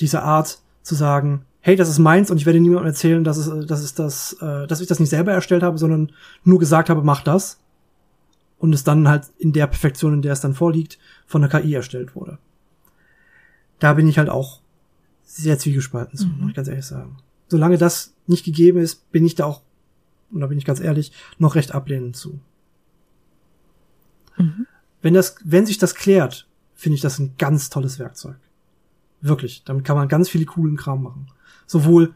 Diese 0.00 0.22
Art 0.22 0.58
zu 0.82 0.94
sagen, 0.94 1.42
hey, 1.66 1.74
das 1.74 1.88
ist 1.88 1.98
meins 1.98 2.30
und 2.30 2.36
ich 2.36 2.46
werde 2.46 2.60
niemandem 2.60 2.86
erzählen, 2.86 3.24
dass 3.24 3.38
es, 3.38 3.66
dass 3.66 3.80
es 3.82 3.92
das, 3.92 4.34
äh, 4.34 4.68
dass 4.68 4.80
ich 4.80 4.86
das 4.86 5.00
nicht 5.00 5.10
selber 5.10 5.32
erstellt 5.32 5.64
habe, 5.64 5.78
sondern 5.78 6.12
nur 6.44 6.60
gesagt 6.60 6.88
habe, 6.88 7.02
mach 7.02 7.24
das. 7.24 7.58
Und 8.58 8.72
es 8.72 8.84
dann 8.84 9.08
halt 9.08 9.24
in 9.38 9.52
der 9.52 9.66
Perfektion, 9.66 10.14
in 10.14 10.22
der 10.22 10.32
es 10.34 10.40
dann 10.40 10.54
vorliegt, 10.54 10.96
von 11.26 11.42
der 11.42 11.50
KI 11.50 11.74
erstellt 11.74 12.14
wurde. 12.14 12.38
Da 13.80 13.94
bin 13.94 14.06
ich 14.06 14.16
halt 14.16 14.30
auch 14.30 14.60
sehr 15.24 15.58
zwiegespalten 15.58 16.16
zu, 16.16 16.28
Mhm. 16.28 16.38
muss 16.38 16.50
ich 16.50 16.54
ganz 16.54 16.68
ehrlich 16.68 16.86
sagen. 16.86 17.16
Solange 17.48 17.78
das 17.78 18.14
nicht 18.28 18.44
gegeben 18.44 18.78
ist, 18.78 19.10
bin 19.10 19.26
ich 19.26 19.34
da 19.34 19.46
auch, 19.46 19.62
und 20.30 20.42
da 20.42 20.46
bin 20.46 20.58
ich 20.58 20.64
ganz 20.64 20.78
ehrlich, 20.78 21.10
noch 21.38 21.56
recht 21.56 21.74
ablehnend 21.74 22.14
zu. 22.14 22.38
Mhm. 24.36 24.68
Wenn 25.02 25.14
das, 25.14 25.34
wenn 25.42 25.66
sich 25.66 25.78
das 25.78 25.96
klärt, 25.96 26.46
finde 26.76 26.94
ich 26.94 27.00
das 27.00 27.18
ein 27.18 27.34
ganz 27.38 27.70
tolles 27.70 27.98
Werkzeug. 27.98 28.36
Wirklich. 29.20 29.62
Damit 29.64 29.84
kann 29.84 29.96
man 29.96 30.08
ganz 30.08 30.28
viele 30.28 30.44
coolen 30.44 30.76
Kram 30.76 31.02
machen. 31.02 31.28
Sowohl 31.66 32.14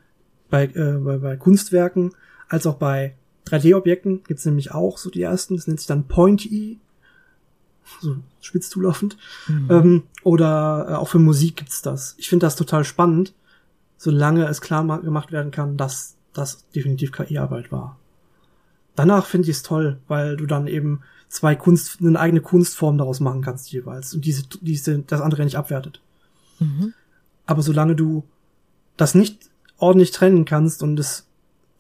bei, 0.49 0.65
äh, 0.67 0.99
bei, 0.99 1.19
bei 1.19 1.37
Kunstwerken 1.37 2.13
als 2.49 2.67
auch 2.67 2.77
bei 2.77 3.15
3D-Objekten 3.47 4.23
gibt's 4.25 4.45
nämlich 4.45 4.73
auch 4.73 4.99
so 4.99 5.11
die 5.11 5.23
ersten. 5.23 5.57
Das 5.57 5.67
nennt 5.67 5.81
sich 5.81 5.87
dann 5.87 6.07
Point-E. 6.09 6.77
So 8.01 8.17
spitz 8.41 8.69
zulaufend. 8.71 9.17
Mhm. 9.49 9.67
Ähm, 9.71 10.03
oder 10.23 10.87
äh, 10.91 10.95
auch 10.95 11.09
für 11.09 11.19
Musik 11.19 11.57
gibt's 11.57 11.83
das. 11.83 12.15
Ich 12.19 12.29
finde 12.29 12.47
das 12.47 12.55
total 12.57 12.85
spannend, 12.85 13.35
solange 13.97 14.47
es 14.47 14.61
klar 14.61 14.85
ma- 14.85 14.99
gemacht 14.99 15.33
werden 15.33 15.51
kann, 15.51 15.77
dass 15.77 16.17
das 16.33 16.69
definitiv 16.71 17.11
KI-Arbeit 17.13 17.73
war. 17.73 17.99
danach 18.95 19.27
finde 19.27 19.51
ich 19.51 19.57
es 19.57 19.63
toll, 19.63 19.99
weil 20.07 20.37
du 20.37 20.47
dann 20.47 20.67
eben 20.69 21.01
zwei 21.29 21.57
Kunst, 21.57 21.99
eine 22.01 22.19
eigene 22.21 22.41
Kunstform 22.41 22.99
daraus 22.99 23.19
machen 23.21 23.41
kannst 23.43 23.73
jeweils 23.73 24.15
und 24.15 24.25
diese, 24.25 24.45
diese, 24.61 25.01
das 25.01 25.21
andere 25.21 25.43
nicht 25.45 25.57
abwertet. 25.57 26.01
Mhm. 26.61 26.95
Aber 27.47 27.63
solange 27.63 27.97
du 27.97 28.23
das 28.97 29.15
nicht 29.15 29.51
ordentlich 29.79 30.13
trennen 30.13 30.45
kannst 30.45 30.83
und 30.83 31.01
es 31.01 31.27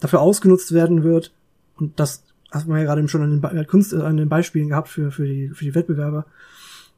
dafür 0.00 0.20
ausgenutzt 0.20 0.72
werden 0.72 1.04
wird, 1.04 1.32
und 1.76 2.00
das 2.00 2.24
hat 2.50 2.66
man 2.66 2.78
ja 2.78 2.84
gerade 2.84 3.06
schon 3.08 3.22
an 3.22 3.30
den, 3.30 3.40
Be- 3.40 3.64
Kunst, 3.66 3.92
äh, 3.92 4.00
an 4.00 4.16
den 4.16 4.28
Beispielen 4.28 4.70
gehabt 4.70 4.88
für, 4.88 5.12
für, 5.12 5.26
die, 5.26 5.50
für 5.50 5.64
die 5.64 5.74
Wettbewerber, 5.74 6.26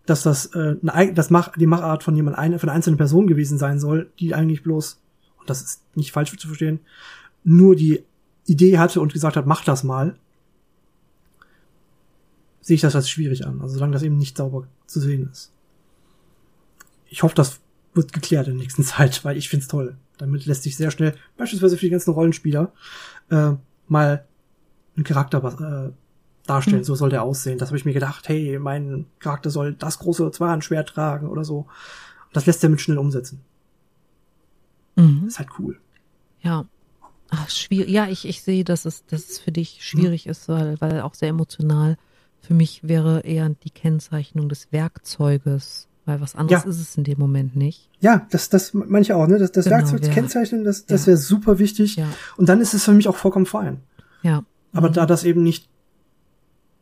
dass 0.06 0.22
das, 0.22 0.46
äh, 0.54 0.76
eine, 0.86 1.12
das 1.12 1.30
Mach, 1.30 1.52
die 1.56 1.66
Machart 1.66 2.02
von 2.02 2.16
jemand 2.16 2.38
eine, 2.38 2.58
von 2.58 2.68
einer 2.68 2.76
einzelnen 2.76 2.96
Person 2.96 3.26
gewesen 3.26 3.58
sein 3.58 3.78
soll, 3.78 4.10
die 4.18 4.34
eigentlich 4.34 4.62
bloß, 4.62 4.98
und 5.38 5.50
das 5.50 5.60
ist 5.62 5.82
nicht 5.96 6.12
falsch 6.12 6.36
zu 6.38 6.46
verstehen, 6.46 6.80
nur 7.44 7.76
die 7.76 8.02
Idee 8.46 8.78
hatte 8.78 9.00
und 9.00 9.12
gesagt 9.12 9.36
hat, 9.36 9.46
mach 9.46 9.64
das 9.64 9.84
mal, 9.84 10.16
sehe 12.60 12.76
ich 12.76 12.80
das 12.80 12.96
als 12.96 13.10
schwierig 13.10 13.46
an. 13.46 13.60
Also 13.60 13.74
solange 13.74 13.92
das 13.92 14.02
eben 14.02 14.16
nicht 14.16 14.36
sauber 14.36 14.66
zu 14.86 15.00
sehen 15.00 15.28
ist. 15.30 15.52
Ich 17.08 17.22
hoffe, 17.22 17.34
das 17.34 17.60
wird 17.94 18.12
geklärt 18.12 18.48
in 18.48 18.54
der 18.54 18.62
nächsten 18.62 18.82
Zeit, 18.84 19.24
weil 19.24 19.36
ich 19.36 19.48
find's 19.48 19.68
toll. 19.68 19.96
Damit 20.18 20.46
lässt 20.46 20.62
sich 20.62 20.76
sehr 20.76 20.90
schnell, 20.90 21.14
beispielsweise 21.36 21.76
für 21.76 21.86
die 21.86 21.90
ganzen 21.90 22.12
Rollenspieler, 22.12 22.72
äh, 23.30 23.52
mal 23.88 24.24
einen 24.96 25.04
Charakter 25.04 25.38
äh, 25.38 25.92
darstellen. 26.46 26.78
Mhm. 26.78 26.84
So 26.84 26.94
soll 26.94 27.10
der 27.10 27.22
aussehen. 27.22 27.58
Das 27.58 27.68
habe 27.68 27.78
ich 27.78 27.84
mir 27.84 27.92
gedacht, 27.92 28.28
hey, 28.28 28.58
mein 28.58 29.06
Charakter 29.18 29.50
soll 29.50 29.74
das 29.74 29.98
große 29.98 30.30
Zweihandschwert 30.30 30.90
tragen 30.90 31.28
oder 31.28 31.44
so. 31.44 31.66
Das 32.32 32.46
lässt 32.46 32.62
er 32.62 32.70
mit 32.70 32.80
schnell 32.80 32.98
umsetzen. 32.98 33.42
Mhm. 34.96 35.26
ist 35.26 35.38
halt 35.38 35.48
cool. 35.58 35.78
Ja. 36.40 36.66
Ach, 37.30 37.48
schwierig. 37.48 37.88
Ja, 37.88 38.08
ich, 38.08 38.28
ich 38.28 38.42
sehe, 38.42 38.62
dass 38.62 38.84
es, 38.84 39.06
dass 39.06 39.30
es 39.30 39.38
für 39.38 39.52
dich 39.52 39.78
schwierig 39.80 40.26
ist, 40.26 40.48
weil, 40.48 40.78
weil 40.80 41.00
auch 41.00 41.14
sehr 41.14 41.30
emotional. 41.30 41.96
Für 42.40 42.52
mich 42.52 42.86
wäre 42.86 43.20
eher 43.20 43.48
die 43.48 43.70
Kennzeichnung 43.70 44.50
des 44.50 44.70
Werkzeuges, 44.70 45.88
weil 46.04 46.20
was 46.20 46.34
anderes 46.34 46.64
Ja. 46.64 46.70
ist 46.70 46.80
es 46.80 46.96
in 46.96 47.04
dem 47.04 47.18
Moment 47.18 47.54
nicht. 47.56 47.88
Ja, 48.00 48.26
das, 48.30 48.48
das 48.48 48.74
manche 48.74 49.14
auch, 49.16 49.26
ne? 49.28 49.38
Das, 49.38 49.52
das 49.52 49.64
Genau, 49.66 49.76
Werkzeug 49.76 50.02
zu 50.02 50.08
ja. 50.08 50.14
kennzeichnen, 50.14 50.64
das, 50.64 50.86
das 50.86 51.02
Ja. 51.02 51.06
wäre 51.08 51.16
super 51.18 51.58
wichtig. 51.58 51.96
Ja. 51.96 52.06
Und 52.36 52.48
dann 52.48 52.60
ist 52.60 52.74
es 52.74 52.84
für 52.84 52.92
mich 52.92 53.08
auch 53.08 53.16
vollkommen 53.16 53.46
fein. 53.46 53.80
Ja. 54.22 54.44
Aber 54.72 54.88
Mhm. 54.88 54.94
da 54.94 55.06
das 55.06 55.24
eben 55.24 55.42
nicht, 55.42 55.68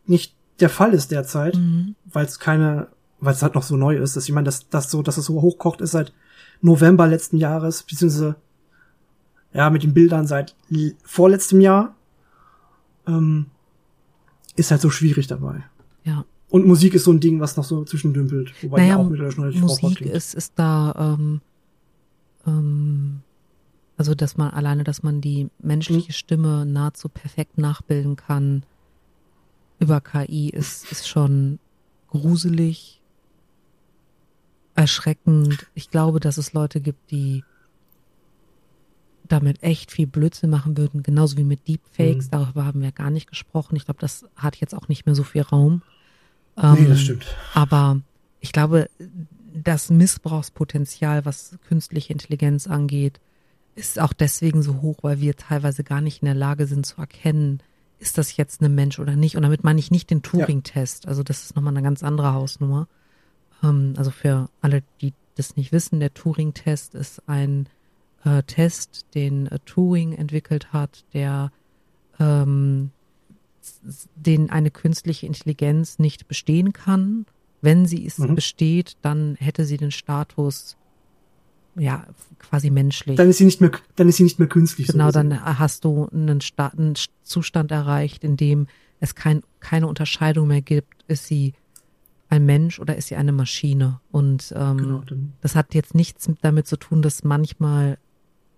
nicht 0.07 0.35
der 0.61 0.71
Fall 0.71 0.95
ist 0.95 1.11
derzeit, 1.11 1.57
Mhm. 1.57 1.95
weil 2.07 2.25
es 2.27 2.39
keine, 2.39 2.89
weil 3.21 3.35
es 3.35 3.43
halt 3.43 3.55
noch 3.55 3.62
so 3.62 3.77
neu 3.77 3.97
ist, 3.97 4.16
dass 4.16 4.25
ich 4.25 4.33
meine, 4.33 4.45
dass 4.47 4.68
das 4.68 4.91
so, 4.91 5.03
dass 5.03 5.16
es 5.18 5.27
so 5.27 5.41
hochkocht 5.43 5.81
ist 5.81 5.91
seit 5.93 6.12
November 6.62 7.07
letzten 7.07 7.37
Jahres, 7.37 7.83
beziehungsweise 7.83 8.37
ja, 9.53 9.68
mit 9.71 9.83
den 9.83 9.93
Bildern 9.95 10.27
seit 10.27 10.55
vorletztem 11.03 11.61
Jahr, 11.61 11.97
ähm, 13.07 13.47
ist 14.57 14.71
halt 14.71 14.81
so 14.81 14.91
schwierig 14.91 15.27
dabei. 15.27 15.64
Ja. 16.05 16.25
Und 16.51 16.67
Musik 16.67 16.95
ist 16.95 17.05
so 17.05 17.13
ein 17.13 17.21
Ding, 17.21 17.41
was 17.41 17.57
noch 17.57 17.65
so 17.65 17.85
zwischendümpelt, 17.85 18.53
wobei 18.63 18.81
die 18.81 18.89
Naja, 18.89 18.97
auch 18.97 19.09
mittlerweile 19.09 19.33
schon 19.33 19.45
relativ 19.45 19.61
Musik 19.63 20.01
ist, 20.01 20.35
ist 20.35 20.53
da, 20.57 21.17
ähm, 21.19 21.41
ähm, 22.47 23.21
also 23.97 24.15
dass 24.15 24.37
man 24.37 24.51
alleine, 24.51 24.83
dass 24.83 25.03
man 25.03 25.21
die 25.21 25.45
Mhm. 25.45 25.51
menschliche 25.63 26.13
Stimme 26.13 26.67
nahezu 26.67 27.09
perfekt 27.09 27.59
nachbilden 27.59 28.17
kann 28.17 28.65
über 29.79 30.01
KI 30.01 30.51
ist, 30.51 30.91
ist 30.91 31.09
schon 31.09 31.59
gruselig, 32.09 33.01
erschreckend. 34.75 35.67
Ich 35.75 35.91
glaube, 35.91 36.21
dass 36.21 36.39
es 36.39 36.53
Leute 36.53 36.81
gibt, 36.81 37.11
die 37.11 37.45
damit 39.29 39.63
echt 39.63 39.93
viel 39.93 40.07
Blödsinn 40.07 40.51
machen 40.51 40.77
würden, 40.77 41.03
genauso 41.03 41.37
wie 41.37 41.45
mit 41.45 41.69
Deepfakes. 41.69 42.27
Mhm. 42.27 42.31
Darüber 42.33 42.65
haben 42.65 42.83
wir 42.83 42.91
gar 42.93 43.11
nicht 43.11 43.29
gesprochen. 43.29 43.77
Ich 43.77 43.85
glaube, 43.85 44.01
das 44.01 44.25
hat 44.37 44.57
jetzt 44.57 44.75
auch 44.75 44.89
nicht 44.89 45.07
mehr 45.07 45.15
so 45.15 45.23
viel 45.23 45.43
Raum. 45.43 45.83
Nee, 46.63 46.81
Ähm, 46.81 46.89
das 46.89 47.01
stimmt. 47.01 47.27
aber 47.55 48.01
ich 48.41 48.53
glaube, 48.53 48.89
das 49.53 49.91
Missbrauchspotenzial, 49.91 51.25
was 51.25 51.59
künstliche 51.67 52.13
Intelligenz 52.13 52.67
angeht, 52.67 53.21
ist 53.75 53.99
auch 53.99 54.13
deswegen 54.13 54.63
so 54.63 54.81
hoch, 54.81 54.99
weil 55.03 55.21
wir 55.21 55.37
teilweise 55.37 55.85
gar 55.85 56.01
nicht 56.01 56.23
in 56.23 56.27
der 56.27 56.35
Lage 56.35 56.67
sind 56.67 56.87
zu 56.87 56.99
erkennen, 57.01 57.63
ist 57.99 58.17
das 58.19 58.37
jetzt 58.37 58.63
ein 58.63 58.75
Mensch 58.75 58.99
oder 58.99 59.17
nicht. 59.17 59.37
Und 59.37 59.43
damit 59.43 59.65
meine 59.65 59.79
ich 59.79 59.91
nicht 59.91 60.11
den 60.11 60.23
Turing-Test. 60.23 61.07
Also 61.07 61.23
das 61.23 61.45
ist 61.45 61.57
nochmal 61.57 61.75
eine 61.75 61.83
ganz 61.83 62.03
andere 62.03 62.33
Hausnummer. 62.33 62.89
Ähm, 63.63 63.95
also 63.97 64.11
für 64.11 64.49
alle, 64.61 64.83
die 65.01 65.13
das 65.37 65.57
nicht 65.57 65.73
wissen, 65.73 66.01
der 66.01 66.15
Turing-Test 66.15 66.95
ist 66.95 67.29
ein 67.29 67.69
äh, 68.25 68.43
Test, 68.43 69.07
den 69.15 69.47
äh, 69.47 69.59
Turing 69.65 70.13
entwickelt 70.15 70.73
hat, 70.73 71.05
der 71.13 71.53
ähm, 72.19 72.91
den 74.17 74.51
eine 74.51 74.71
künstliche 74.71 75.27
Intelligenz 75.27 75.99
nicht 75.99 76.29
bestehen 76.29 76.73
kann. 76.73 77.27
Wenn 77.63 77.85
sie 77.87 78.07
es 78.07 78.19
Mhm. 78.19 78.35
besteht, 78.35 78.97
dann 79.03 79.35
hätte 79.37 79.65
sie 79.67 79.77
den 79.77 79.91
Status 79.91 80.77
ja 81.77 82.07
quasi 82.39 82.71
menschlich. 82.71 83.17
Dann 83.17 83.29
ist 83.29 83.39
sie 83.39 83.45
nicht 83.45 83.61
mehr, 83.61 83.71
dann 83.97 84.09
ist 84.09 84.17
sie 84.17 84.25
nicht 84.25 84.39
mehr 84.39 84.49
künstlich. 84.49 84.87
so 84.89 84.93
Genau, 84.95 85.07
gesehen. 85.09 85.31
dann 85.31 85.59
hast 85.59 85.85
du 85.85 86.07
einen, 86.09 86.41
Sta 86.41 86.69
einen 86.69 86.95
Zustand 87.23 87.71
erreicht, 87.71 88.25
in 88.25 88.37
dem 88.37 88.67
es 88.99 89.15
kein, 89.15 89.43
keine 89.61 89.87
Unterscheidung 89.87 90.49
mehr 90.49 90.63
gibt, 90.63 91.05
ist 91.07 91.27
sie 91.27 91.55
ein 92.29 92.45
Mensch 92.47 92.79
oder 92.81 92.97
ist 92.97 93.09
sie 93.09 93.17
eine 93.17 93.33
Maschine? 93.33 94.01
Und 94.11 94.53
ähm, 94.57 94.77
Genau, 94.79 95.03
das 95.43 95.55
hat 95.55 95.75
jetzt 95.75 95.95
nichts 95.95 96.29
mit- 96.29 96.39
damit 96.43 96.67
zu 96.67 96.77
tun, 96.77 97.03
dass 97.03 97.25
manchmal 97.25 97.99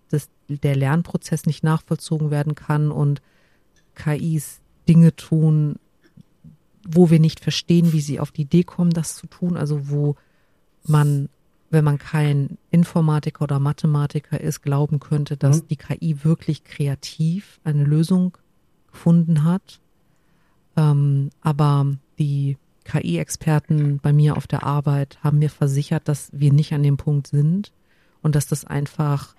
das, 0.09 0.29
der 0.47 0.75
Lernprozess 0.75 1.45
nicht 1.45 1.63
nachvollzogen 1.63 2.29
werden 2.31 2.55
kann 2.55 2.91
und 2.91 3.21
KIs 3.95 4.59
Dinge 4.87 5.15
tun, 5.15 5.77
wo 6.87 7.09
wir 7.09 7.19
nicht 7.19 7.39
verstehen, 7.39 7.93
wie 7.93 8.01
sie 8.01 8.19
auf 8.19 8.31
die 8.31 8.41
Idee 8.41 8.63
kommen, 8.63 8.91
das 8.91 9.15
zu 9.15 9.27
tun. 9.27 9.55
Also 9.57 9.89
wo 9.89 10.15
man, 10.85 11.29
wenn 11.69 11.83
man 11.85 11.97
kein 11.97 12.57
Informatiker 12.71 13.43
oder 13.43 13.59
Mathematiker 13.59 14.39
ist, 14.41 14.61
glauben 14.61 14.99
könnte, 14.99 15.37
dass 15.37 15.63
Mhm. 15.63 15.67
die 15.69 15.75
KI 15.77 16.23
wirklich 16.23 16.63
kreativ 16.63 17.59
eine 17.63 17.83
Lösung 17.85 18.37
gefunden 18.91 19.43
hat. 19.45 19.79
Ähm, 20.75 21.29
aber 21.41 21.87
die 22.19 22.57
KI-Experten 22.83 23.99
bei 24.01 24.11
mir 24.11 24.35
auf 24.35 24.45
der 24.47 24.63
Arbeit 24.63 25.17
haben 25.23 25.39
mir 25.39 25.49
versichert, 25.49 26.07
dass 26.07 26.29
wir 26.33 26.51
nicht 26.51 26.73
an 26.73 26.83
dem 26.83 26.97
Punkt 26.97 27.27
sind 27.27 27.71
und 28.21 28.35
dass 28.35 28.47
das 28.47 28.65
einfach 28.65 29.35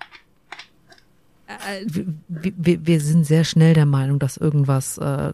äh, 1.47 1.85
wir, 2.27 2.53
wir, 2.57 2.85
wir 2.85 3.01
sind 3.01 3.25
sehr 3.25 3.43
schnell 3.43 3.73
der 3.73 3.85
Meinung, 3.85 4.19
dass 4.19 4.37
irgendwas 4.37 4.97
äh, 4.97 5.33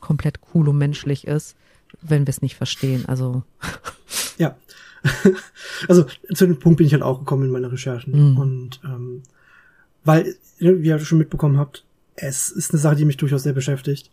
komplett 0.00 0.40
cool 0.54 0.68
und 0.68 0.78
menschlich 0.78 1.26
ist, 1.26 1.56
wenn 2.00 2.26
wir 2.26 2.30
es 2.30 2.42
nicht 2.42 2.56
verstehen. 2.56 3.06
Also 3.06 3.42
ja. 4.38 4.56
also 5.88 6.06
zu 6.32 6.46
dem 6.46 6.58
Punkt 6.58 6.78
bin 6.78 6.86
ich 6.86 6.92
halt 6.92 7.02
auch 7.02 7.18
gekommen 7.18 7.44
in 7.44 7.50
meiner 7.50 7.72
Recherchen. 7.72 8.32
Mhm. 8.32 8.38
Und 8.38 8.80
ähm, 8.84 9.22
weil, 10.04 10.36
wie 10.58 10.88
ihr 10.88 10.98
schon 10.98 11.18
mitbekommen 11.18 11.58
habt, 11.58 11.84
es 12.14 12.50
ist 12.50 12.72
eine 12.72 12.80
Sache, 12.80 12.96
die 12.96 13.04
mich 13.04 13.16
durchaus 13.16 13.42
sehr 13.42 13.52
beschäftigt. 13.52 14.10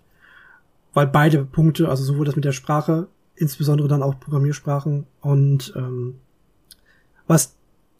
Weil 0.93 1.07
beide 1.07 1.45
Punkte, 1.45 1.89
also 1.89 2.03
sowohl 2.03 2.25
das 2.25 2.35
mit 2.35 2.45
der 2.45 2.51
Sprache, 2.51 3.07
insbesondere 3.35 3.87
dann 3.87 4.03
auch 4.03 4.19
Programmiersprachen 4.19 5.05
und 5.21 5.73
ähm, 5.75 6.15
was 7.27 7.55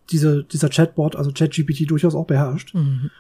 diese, 0.10 0.44
dieser 0.44 0.70
Chatbot, 0.70 1.16
also 1.16 1.32
ChatGPT 1.32 1.90
durchaus 1.90 2.16
auch 2.16 2.26
beherrscht, 2.26 2.74
mhm. 2.74 3.12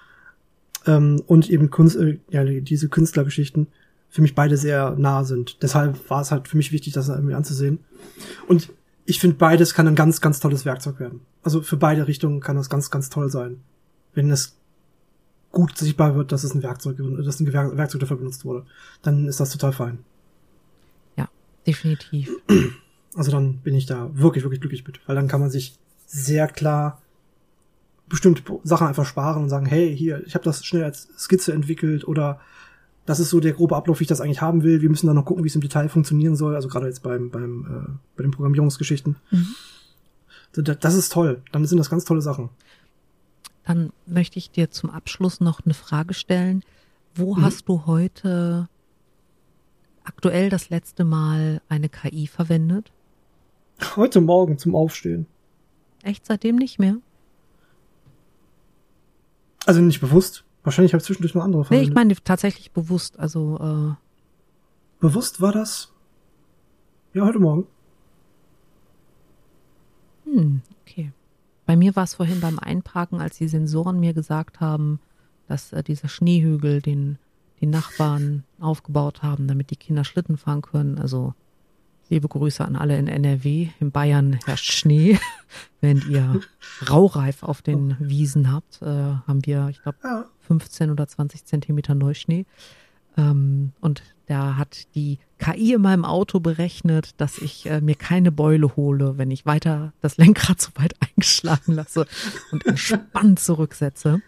Ähm, 0.86 1.22
und 1.28 1.50
eben 1.50 1.70
Kunst, 1.70 1.96
äh, 1.98 2.20
ja, 2.30 2.44
diese 2.44 2.90
Künstlergeschichten 2.90 3.68
für 4.10 4.22
mich 4.22 4.36
beide 4.36 4.58
sehr 4.58 4.96
nah 4.98 5.24
sind. 5.24 5.62
Deshalb 5.62 6.10
war 6.10 6.22
es 6.22 6.32
halt 6.32 6.48
für 6.48 6.58
mich 6.58 6.72
wichtig, 6.72 6.94
das 6.94 7.10
irgendwie 7.10 7.36
anzusehen. 7.36 7.80
Und 8.48 8.70
ich 9.06 9.20
finde, 9.20 9.38
beides 9.38 9.74
kann 9.74 9.88
ein 9.88 9.96
ganz, 9.96 10.22
ganz 10.22 10.40
tolles 10.40 10.66
Werkzeug 10.66 11.00
werden. 11.00 11.22
Also 11.44 11.62
für 11.62 11.78
beide 11.78 12.08
Richtungen 12.08 12.42
kann 12.42 12.56
das 12.56 12.70
ganz, 12.70 12.90
ganz 12.90 13.10
toll 13.10 13.30
sein. 13.30 13.58
Wenn 14.14 14.32
es 14.32 14.58
gut 15.52 15.78
sichtbar 15.78 16.16
wird, 16.16 16.32
dass 16.32 16.44
es 16.44 16.54
ein 16.54 16.64
Werkzeug, 16.64 16.98
dass 17.24 17.40
ein 17.40 17.52
Werkzeug 17.52 18.02
dafür 18.02 18.18
benutzt 18.18 18.46
wurde, 18.46 18.66
dann 19.02 19.28
ist 19.28 19.40
das 19.40 19.52
total 19.52 19.74
fein. 19.74 20.00
definitiv. 21.66 22.32
Also 23.16 23.32
dann 23.32 23.58
bin 23.58 23.76
ich 23.76 23.86
da 23.86 24.10
wirklich, 24.14 24.44
wirklich 24.44 24.62
glücklich 24.62 24.86
mit, 24.86 25.00
weil 25.08 25.16
dann 25.16 25.28
kann 25.28 25.42
man 25.42 25.50
sich 25.50 25.78
sehr 26.06 26.48
klar 26.48 27.02
bestimmte 28.10 28.44
Sachen 28.64 28.88
einfach 28.88 29.06
sparen 29.06 29.44
und 29.44 29.50
sagen, 29.50 29.66
hey, 29.66 29.96
hier, 29.96 30.26
ich 30.26 30.34
habe 30.36 30.44
das 30.44 30.66
schnell 30.66 30.84
als 30.84 31.08
Skizze 31.18 31.54
entwickelt 31.54 32.08
oder 32.08 32.40
das 33.06 33.20
ist 33.20 33.30
so 33.30 33.40
der 33.40 33.54
grobe 33.54 33.76
Ablauf, 33.76 34.00
wie 34.00 34.04
ich 34.04 34.08
das 34.08 34.22
eigentlich 34.22 34.42
haben 34.42 34.62
will. 34.64 34.82
Wir 34.82 34.90
müssen 34.90 35.08
dann 35.08 35.16
noch 35.16 35.26
gucken, 35.26 35.44
wie 35.44 35.48
es 35.48 35.56
im 35.56 35.62
Detail 35.62 35.90
funktionieren 35.90 36.36
soll. 36.36 36.56
Also 36.56 36.68
gerade 36.68 36.86
jetzt 36.88 37.02
beim, 37.02 37.30
beim 37.32 37.66
äh, 37.66 37.92
bei 38.16 38.24
den 38.24 38.32
Programmierungsgeschichten. 38.32 39.16
Mhm. 39.32 39.48
Das 40.80 40.96
ist 40.96 41.12
toll. 41.12 41.42
Dann 41.52 41.66
sind 41.66 41.78
das 41.78 41.90
ganz 41.90 42.06
tolle 42.06 42.22
Sachen. 42.22 42.50
Dann 43.66 43.92
möchte 44.06 44.38
ich 44.40 44.52
dir 44.52 44.70
zum 44.72 44.90
Abschluss 44.90 45.40
noch 45.40 45.62
eine 45.64 45.74
Frage 45.74 46.14
stellen. 46.14 46.64
Wo 47.16 47.36
Mhm. 47.36 47.42
hast 47.44 47.68
du 47.70 47.86
heute 47.86 48.68
aktuell 50.04 50.50
das 50.50 50.70
letzte 50.70 51.04
Mal 51.06 51.62
eine 51.70 51.90
KI 51.90 52.28
verwendet? 52.28 52.92
Heute 53.96 54.22
Morgen 54.22 54.58
zum 54.58 54.76
Aufstehen. 54.76 55.26
Echt 56.04 56.26
seitdem 56.26 56.56
nicht 56.56 56.80
mehr? 56.80 56.98
Also 59.66 59.82
nicht 59.82 60.02
bewusst. 60.02 60.44
Wahrscheinlich 60.64 60.94
habe 60.94 61.00
ich 61.00 61.06
zwischendurch 61.06 61.36
noch 61.36 61.44
andere 61.44 61.62
Nee, 61.62 61.68
verwendet. 61.68 61.90
ich 61.90 61.96
meine 61.96 62.16
tatsächlich 62.24 62.72
bewusst. 62.72 63.20
Also 63.20 63.96
bewusst 65.00 65.42
war 65.42 65.52
das 65.52 65.94
ja 67.14 67.26
heute 67.26 67.40
Morgen. 67.40 67.66
Hm, 70.26 70.62
okay. 70.82 71.12
Bei 71.66 71.76
mir 71.76 71.96
war 71.96 72.04
es 72.04 72.16
vorhin 72.16 72.42
beim 72.42 72.60
Einparken, 72.60 73.22
als 73.22 73.38
die 73.38 73.48
Sensoren 73.48 74.00
mir 74.00 74.14
gesagt 74.14 74.60
haben, 74.60 75.00
dass 75.48 75.72
äh, 75.74 75.84
dieser 75.84 76.08
Schneehügel, 76.08 76.82
den 76.82 77.18
die 77.62 77.68
Nachbarn 77.68 78.44
aufgebaut 78.60 79.22
haben, 79.22 79.48
damit 79.48 79.70
die 79.70 79.76
Kinder 79.76 80.04
Schlitten 80.04 80.38
fahren 80.38 80.62
können. 80.62 80.98
Also 80.98 81.34
liebe 82.10 82.28
Grüße 82.28 82.64
an 82.66 82.76
alle 82.76 82.98
in 82.98 83.08
NRW. 83.08 83.70
In 83.80 83.92
Bayern 83.92 84.40
herrscht 84.46 84.72
Schnee. 84.72 85.20
Während 85.82 86.06
ihr 86.08 86.42
raureif 86.90 87.44
auf 87.44 87.62
den 87.62 87.96
Wiesen 88.00 88.52
habt, 88.52 88.82
äh, 88.82 88.86
haben 88.86 89.46
wir, 89.46 89.68
ich 89.70 89.82
glaube, 89.82 89.98
Ja. 90.04 90.26
15 90.42 90.90
oder 90.92 91.08
20 91.08 91.46
Zentimeter 91.46 91.94
Neuschnee. 91.96 92.46
Ähm, 93.18 93.72
und 93.80 94.02
da 94.28 94.58
hat 94.58 94.94
die 94.96 95.20
KI 95.38 95.74
in 95.74 95.82
meinem 95.82 96.06
Auto 96.06 96.40
berechnet, 96.40 97.14
dass 97.18 97.38
ich 97.38 97.68
äh, 97.68 97.82
mir 97.82 97.96
keine 97.96 98.32
Beule 98.32 98.76
hole, 98.76 99.18
wenn 99.18 99.32
ich 99.32 99.46
weiter 99.46 99.94
das 100.02 100.18
Lenkrad 100.18 100.60
so 100.62 100.70
weit 100.76 100.96
eingeschlagen 101.00 101.74
lasse 101.74 102.06
und 102.52 102.66
entspannt 102.66 103.40
zurücksetze. 103.40 104.22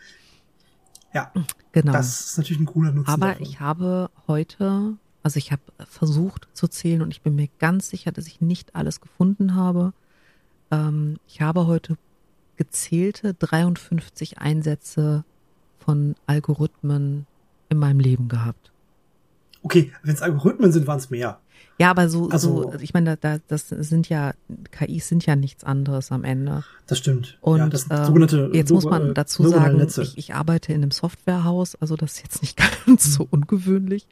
Ja, 1.13 1.32
Genau. 1.73 1.93
das 1.93 2.21
ist 2.32 2.38
natürlich 2.38 2.59
ein 2.61 2.65
cooler 2.65 2.91
Nutzen. 2.91 3.09
Aber 3.09 3.27
davon. 3.29 3.45
ich 3.45 3.59
habe 3.61 4.09
heute, 4.27 4.93
also 5.24 5.38
ich 5.38 5.51
habe 5.51 5.61
versucht 5.89 6.47
zu 6.53 6.67
zählen 6.67 7.01
und 7.01 7.11
ich 7.11 7.22
bin 7.22 7.36
mir 7.36 7.47
ganz 7.59 7.89
sicher, 7.89 8.11
dass 8.11 8.28
ich 8.28 8.41
nicht 8.41 8.76
alles 8.76 9.01
gefunden 9.01 9.55
habe. 9.55 9.93
Ähm, 10.72 11.17
ich 11.28 11.41
habe 11.41 11.67
heute 11.67 11.97
gezählte 12.57 13.34
53 13.36 14.38
Einsätze 14.39 15.24
von 15.80 16.15
Algorithmen 16.28 17.26
in 17.69 17.78
meinem 17.78 17.99
Leben 17.99 18.30
gehabt. 18.30 18.72
Okay, 19.63 19.91
wenn 20.03 20.13
es 20.15 20.22
Algorithmen 20.22 20.72
sind, 20.72 20.88
waren 20.88 20.97
es 20.97 21.09
mehr. 21.09 21.39
Ja, 21.78 21.89
aber 21.91 22.09
so, 22.09 22.30
Also- 22.30 22.72
so 22.72 22.80
ich 22.80 22.93
meine, 22.93 23.17
da, 23.17 23.38
da, 23.38 23.41
das 23.47 23.69
sind 23.69 24.09
ja, 24.09 24.34
KIs 24.72 25.07
sind 25.07 25.26
ja 25.26 25.36
nichts 25.36 25.63
anderes 25.63 26.11
am 26.11 26.24
Ende. 26.24 26.63
Das 26.88 26.97
stimmt. 26.99 27.38
Und 27.41 27.57
ja, 27.59 27.69
das 27.69 27.88
ähm, 27.89 28.05
sogenannte 28.05 28.49
jetzt 28.53 28.72
muss 28.72 28.86
man 28.86 29.11
äh, 29.11 29.13
dazu 29.13 29.47
sagen, 29.47 29.80
ich, 30.01 30.17
ich 30.17 30.34
arbeite 30.36 30.74
in 30.74 30.82
einem 30.84 30.91
Softwarehaus, 30.91 31.76
also 31.76 31.95
das 31.95 32.13
ist 32.13 32.24
jetzt 32.24 32.41
nicht 32.41 32.57
ganz 32.86 33.13
so 33.13 33.28
ungewöhnlich, 33.30 34.07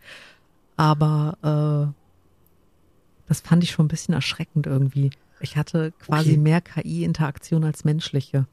aber 0.80 1.92
äh, 1.92 3.28
das 3.28 3.42
fand 3.42 3.64
ich 3.64 3.72
schon 3.72 3.86
ein 3.86 3.90
bisschen 3.90 4.14
erschreckend 4.14 4.66
irgendwie. 4.66 5.12
Ich 5.42 5.58
hatte 5.58 5.92
quasi 6.00 6.32
Okay. 6.32 6.38
mehr 6.38 6.62
KI-Interaktion 6.62 7.64
als 7.66 7.84
menschliche. 7.84 8.48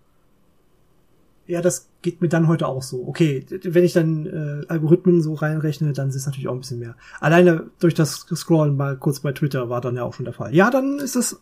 Ja, 1.47 1.63
das 1.63 1.89
geht 2.03 2.21
mir 2.21 2.29
dann 2.29 2.49
heute 2.49 2.67
auch 2.67 2.83
so. 2.83 3.07
Okay, 3.07 3.47
wenn 3.63 3.85
ich 3.85 3.93
dann 3.93 4.27
äh, 4.27 4.67
Algorithmen 4.67 5.23
so 5.23 5.35
reinrechne, 5.35 5.93
dann 5.93 6.09
ist 6.09 6.17
es 6.17 6.27
natürlich 6.27 6.49
auch 6.49 6.55
ein 6.55 6.61
bisschen 6.61 6.81
mehr. 6.81 6.97
Alleine 7.21 7.71
durch 7.79 7.95
das 7.95 8.27
Scrollen 8.35 8.77
mal 8.77 8.97
kurz 8.97 9.21
bei 9.21 9.31
Twitter 9.33 9.71
war 9.71 9.81
dann 9.81 9.95
ja 9.95 10.03
auch 10.03 10.13
schon 10.15 10.25
der 10.25 10.35
Fall. 10.35 10.53
Ja, 10.55 10.71
dann 10.71 10.99
ist 10.99 11.15
das 11.15 11.39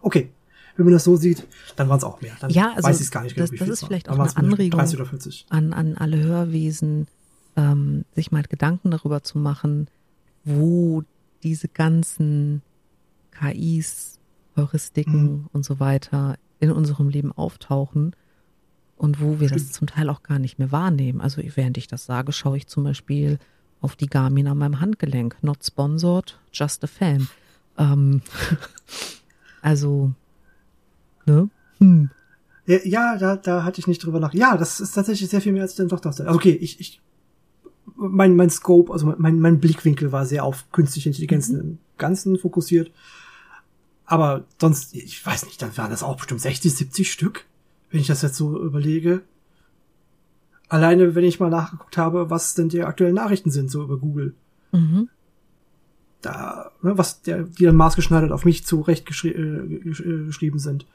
okay. 0.00 0.30
Wenn 0.76 0.84
man 0.86 0.92
das 0.94 1.02
so 1.04 1.16
sieht, 1.16 1.46
dann 1.74 1.88
waren 1.88 1.98
es 1.98 2.04
auch 2.04 2.20
mehr. 2.20 2.32
Dann 2.40 2.50
Ja, 2.50 2.72
also 2.76 2.88
weiß 2.88 2.96
ich 3.00 3.06
es 3.06 3.10
gar 3.10 3.22
nicht 3.24 3.34
genau, 3.34 3.44
das- 3.44 3.52
wie 3.52 3.56
das 3.58 3.68
ist 3.68 3.82
war. 3.82 3.88
vielleicht 3.88 4.08
auch 4.08 4.18
eine 4.18 4.36
Anregung. 4.36 4.78
30 4.78 4.96
oder 5.00 5.06
40. 5.10 5.46
an, 5.50 5.72
an 5.72 5.96
alle 5.98 6.22
Hörwesen, 6.22 7.08
ähm, 7.56 8.04
sich 8.14 8.30
mal 8.30 8.44
Gedanken 8.44 8.92
darüber 8.92 9.22
zu 9.24 9.36
machen, 9.38 9.88
wo 10.44 11.02
diese 11.42 11.68
ganzen 11.68 12.62
KIs, 13.30 14.18
Heuristiken 14.56 15.22
Mhm. 15.22 15.46
und 15.52 15.64
so 15.64 15.80
weiter 15.80 16.36
in 16.58 16.70
unserem 16.70 17.08
Leben 17.08 17.32
auftauchen 17.32 18.14
und 18.96 19.20
wo 19.20 19.40
wir 19.40 19.48
das 19.48 19.72
zum 19.72 19.86
Teil 19.86 20.10
auch 20.10 20.22
gar 20.22 20.38
nicht 20.38 20.58
mehr 20.58 20.72
wahrnehmen. 20.72 21.20
Also 21.20 21.40
während 21.54 21.78
ich 21.78 21.86
das 21.86 22.04
sage, 22.04 22.32
schaue 22.32 22.58
ich 22.58 22.66
zum 22.66 22.84
Beispiel 22.84 23.38
auf 23.80 23.96
die 23.96 24.08
Garmin 24.08 24.46
an 24.46 24.58
meinem 24.58 24.80
Handgelenk. 24.80 25.36
Not 25.42 25.64
sponsored, 25.64 26.38
just 26.52 26.84
a 26.84 26.86
fan. 26.86 27.28
Ähm, 27.78 28.20
also, 29.62 30.12
ne? 31.24 31.48
Hm. 31.78 32.10
Ja, 32.66 32.78
ja 32.84 33.16
da, 33.16 33.36
da 33.36 33.64
hatte 33.64 33.80
ich 33.80 33.86
nicht 33.86 34.04
drüber 34.04 34.20
nach. 34.20 34.34
Ja, 34.34 34.56
das 34.58 34.80
ist 34.80 34.92
tatsächlich 34.92 35.30
sehr 35.30 35.40
viel 35.40 35.52
mehr, 35.52 35.62
als 35.62 35.72
ich 35.72 35.78
dann 35.78 35.88
doch 35.88 36.00
dachte. 36.00 36.26
Also 36.26 36.36
okay, 36.36 36.52
ich, 36.52 36.78
ich 36.78 37.00
mein, 38.00 38.34
mein 38.34 38.50
Scope, 38.50 38.92
also 38.92 39.14
mein, 39.18 39.38
mein 39.40 39.60
Blickwinkel 39.60 40.10
war 40.10 40.24
sehr 40.24 40.44
auf 40.44 40.70
künstliche 40.72 41.10
Intelligenz 41.10 41.50
im 41.50 41.78
Ganzen 41.98 42.38
fokussiert. 42.38 42.90
Aber 44.06 44.44
sonst, 44.58 44.94
ich 44.94 45.24
weiß 45.24 45.44
nicht, 45.44 45.60
dann 45.60 45.76
waren 45.76 45.90
das 45.90 46.02
auch 46.02 46.16
bestimmt 46.16 46.40
60, 46.40 46.74
70 46.74 47.12
Stück, 47.12 47.44
wenn 47.90 48.00
ich 48.00 48.06
das 48.06 48.22
jetzt 48.22 48.36
so 48.36 48.60
überlege. 48.60 49.22
Alleine, 50.68 51.14
wenn 51.14 51.24
ich 51.24 51.40
mal 51.40 51.50
nachgeguckt 51.50 51.96
habe, 51.96 52.30
was 52.30 52.54
denn 52.54 52.68
die 52.68 52.82
aktuellen 52.82 53.14
Nachrichten 53.14 53.50
sind, 53.50 53.70
so 53.70 53.82
über 53.82 53.98
Google. 53.98 54.34
Mhm. 54.72 55.08
Da, 56.22 56.72
ne, 56.82 56.96
was 56.96 57.22
der, 57.22 57.42
die 57.42 57.64
dann 57.64 57.76
maßgeschneidert 57.76 58.32
auf 58.32 58.44
mich 58.44 58.64
zurecht 58.64 59.06
geschri 59.06 59.28
äh, 59.28 59.74
äh, 59.74 60.26
geschrieben 60.26 60.58
sind. 60.58 60.86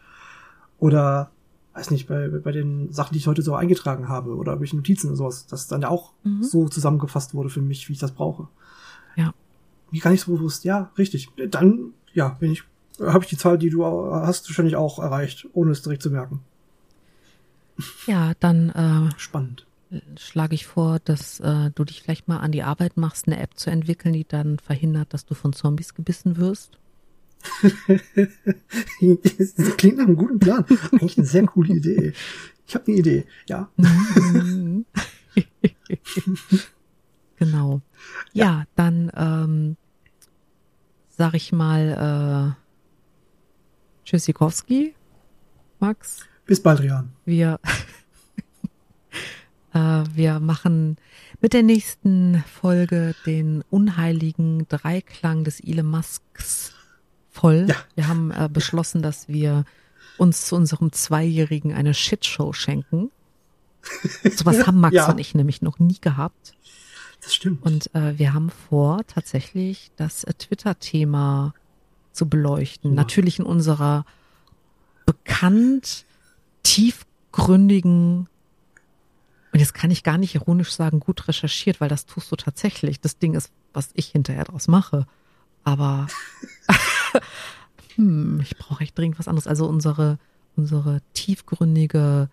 Oder, 0.79 1.31
weiß 1.75 1.91
nicht, 1.91 2.07
bei, 2.07 2.27
bei 2.29 2.51
den 2.51 2.91
Sachen, 2.93 3.13
die 3.13 3.19
ich 3.19 3.27
heute 3.27 3.41
so 3.41 3.53
eingetragen 3.53 4.07
habe, 4.07 4.35
oder 4.35 4.59
welche 4.61 4.75
Notizen 4.77 5.09
und 5.09 5.17
sowas, 5.17 5.45
das 5.47 5.67
dann 5.67 5.81
ja 5.81 5.89
auch 5.89 6.13
Mhm. 6.23 6.41
so 6.43 6.67
zusammengefasst 6.69 7.33
wurde 7.35 7.49
für 7.49 7.61
mich, 7.61 7.87
wie 7.89 7.93
ich 7.93 7.99
das 7.99 8.13
brauche. 8.13 8.47
Ja. 9.15 9.33
Mir 9.91 10.01
gar 10.01 10.11
nicht 10.11 10.21
so 10.21 10.33
bewusst, 10.35 10.63
ja, 10.63 10.89
richtig. 10.97 11.29
Dann, 11.49 11.93
ja, 12.13 12.29
bin 12.29 12.51
ich, 12.51 12.63
habe 12.99 13.23
ich 13.23 13.29
die 13.29 13.37
Zahl, 13.37 13.57
die 13.57 13.69
du 13.69 13.85
hast, 13.85 14.47
wahrscheinlich 14.49 14.75
auch 14.77 14.99
erreicht, 14.99 15.47
ohne 15.53 15.71
es 15.71 15.81
direkt 15.81 16.01
zu 16.01 16.09
merken. 16.09 16.39
Ja, 18.07 18.31
dann 18.39 18.69
äh, 18.69 19.19
Spannend. 19.19 19.65
schlage 20.17 20.55
ich 20.55 20.65
vor, 20.65 20.99
dass 21.03 21.39
äh, 21.41 21.71
du 21.75 21.83
dich 21.83 22.01
vielleicht 22.01 22.27
mal 22.27 22.37
an 22.39 22.51
die 22.53 22.63
Arbeit 22.63 22.95
machst, 22.97 23.27
eine 23.27 23.39
App 23.39 23.57
zu 23.57 23.69
entwickeln, 23.69 24.13
die 24.13 24.25
dann 24.25 24.59
verhindert, 24.59 25.13
dass 25.13 25.25
du 25.25 25.33
von 25.35 25.51
Zombies 25.53 25.93
gebissen 25.93 26.37
wirst. 26.37 26.77
das 29.37 29.77
klingt 29.77 29.97
nach 29.97 30.05
einem 30.05 30.15
guten 30.15 30.39
Plan. 30.39 30.65
Eigentlich 30.91 31.17
eine 31.17 31.27
sehr 31.27 31.45
coole 31.45 31.75
Idee. 31.75 32.13
Ich 32.67 32.75
habe 32.75 32.85
eine 32.87 32.97
Idee, 32.97 33.25
ja. 33.47 33.69
genau. 37.37 37.81
Ja, 38.33 38.65
dann 38.75 39.11
ähm, 39.15 39.77
sag 41.09 41.35
ich 41.35 41.51
mal 41.51 42.55
äh, 42.55 42.61
Tschüssikowski, 44.05 44.95
Max. 45.79 46.25
Bis 46.45 46.61
bald, 46.61 46.81
Rian. 46.81 47.11
Wir, 47.25 47.59
äh, 49.73 50.03
wir 50.13 50.39
machen 50.39 50.97
mit 51.41 51.53
der 51.53 51.63
nächsten 51.63 52.43
Folge 52.47 53.15
den 53.25 53.63
unheiligen 53.69 54.67
Dreiklang 54.67 55.43
des 55.43 55.59
Elon 55.59 55.87
Musks 55.87 56.73
voll. 57.35 57.67
Ja. 57.69 57.75
Wir 57.95 58.07
haben 58.07 58.31
äh, 58.31 58.49
beschlossen, 58.51 59.01
dass 59.01 59.27
wir 59.27 59.65
uns 60.17 60.45
zu 60.45 60.55
unserem 60.55 60.91
Zweijährigen 60.91 61.73
eine 61.73 61.93
Shitshow 61.93 62.53
schenken. 62.53 63.11
Sowas 64.35 64.65
haben 64.65 64.79
Max 64.79 64.95
Ja. 64.95 65.11
und 65.11 65.19
ich 65.19 65.35
nämlich 65.35 65.61
noch 65.61 65.77
nie 65.79 65.99
gehabt. 65.99 66.53
Das 67.21 67.33
stimmt. 67.35 67.63
Und 67.63 67.93
äh, 67.95 68.17
wir 68.17 68.33
haben 68.33 68.49
vor, 68.49 69.01
tatsächlich 69.07 69.91
das 69.95 70.23
äh, 70.23 70.33
Twitter-Thema 70.33 71.53
zu 72.13 72.27
beleuchten. 72.29 72.91
Ja. 72.91 72.95
Natürlich 72.95 73.39
in 73.39 73.45
unserer 73.45 74.05
bekannt 75.05 76.05
tiefgründigen, 76.63 78.27
und 79.53 79.59
jetzt 79.59 79.73
kann 79.73 79.91
ich 79.91 80.03
gar 80.03 80.17
nicht 80.17 80.35
ironisch 80.35 80.71
sagen, 80.71 80.99
gut 80.99 81.27
recherchiert, 81.27 81.79
weil 81.79 81.89
das 81.89 82.05
tust 82.05 82.31
du 82.31 82.35
tatsächlich. 82.35 82.99
Das 82.99 83.17
Ding 83.19 83.33
ist, 83.35 83.51
was 83.73 83.89
ich 83.93 84.07
hinterher 84.07 84.43
draus 84.45 84.67
mache. 84.67 85.05
Aber 85.63 86.07
hm, 87.95 88.39
ich 88.41 88.57
brauche 88.57 88.83
echt 88.83 88.97
dringend 88.97 89.19
was 89.19 89.27
anderes. 89.27 89.47
Also 89.47 89.67
unsere, 89.67 90.17
unsere 90.55 91.01
tiefgründige, 91.13 92.29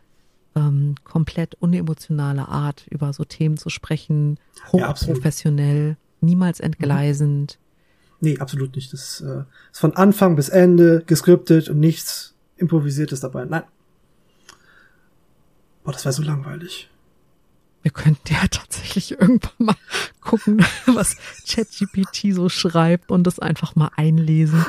ähm, 0.55 0.95
komplett 1.05 1.55
unemotionale 1.57 2.49
Art, 2.49 2.87
über 2.91 3.13
so 3.13 3.25
Themen 3.25 3.57
zu 3.57 3.71
sprechen, 3.71 4.39
Ja, 4.73 4.89
hochprofessionell, 4.89 5.97
niemals 6.21 6.61
entgleisend. 6.61 7.59
Nee, 8.21 8.39
absolut 8.39 8.77
nicht. 8.77 8.93
Das 8.93 9.21
äh, 9.21 9.43
ist 9.73 9.81
von 9.81 9.97
Anfang 9.97 10.37
bis 10.37 10.49
Ende 10.49 11.03
geskriptet 11.07 11.69
und 11.69 11.81
nichts 11.81 12.35
Improvisiertes 12.57 13.21
dabei. 13.21 13.45
Nein. 13.45 13.65
Boah, 15.83 15.93
das 15.93 16.05
wäre 16.05 16.13
so 16.13 16.23
langweilig. 16.23 16.89
Wir 17.83 17.91
könnten 17.91 18.33
ja 18.33 18.47
tatsächlich 18.51 19.13
irgendwann 19.13 19.51
mal 19.59 19.77
gucken, 20.21 20.65
was 20.87 21.17
ChatGPT 21.49 22.33
so 22.35 22.49
schreibt 22.49 23.11
und 23.11 23.25
das 23.25 23.39
einfach 23.39 23.75
mal 23.77 23.91
einlesen. 23.97 24.65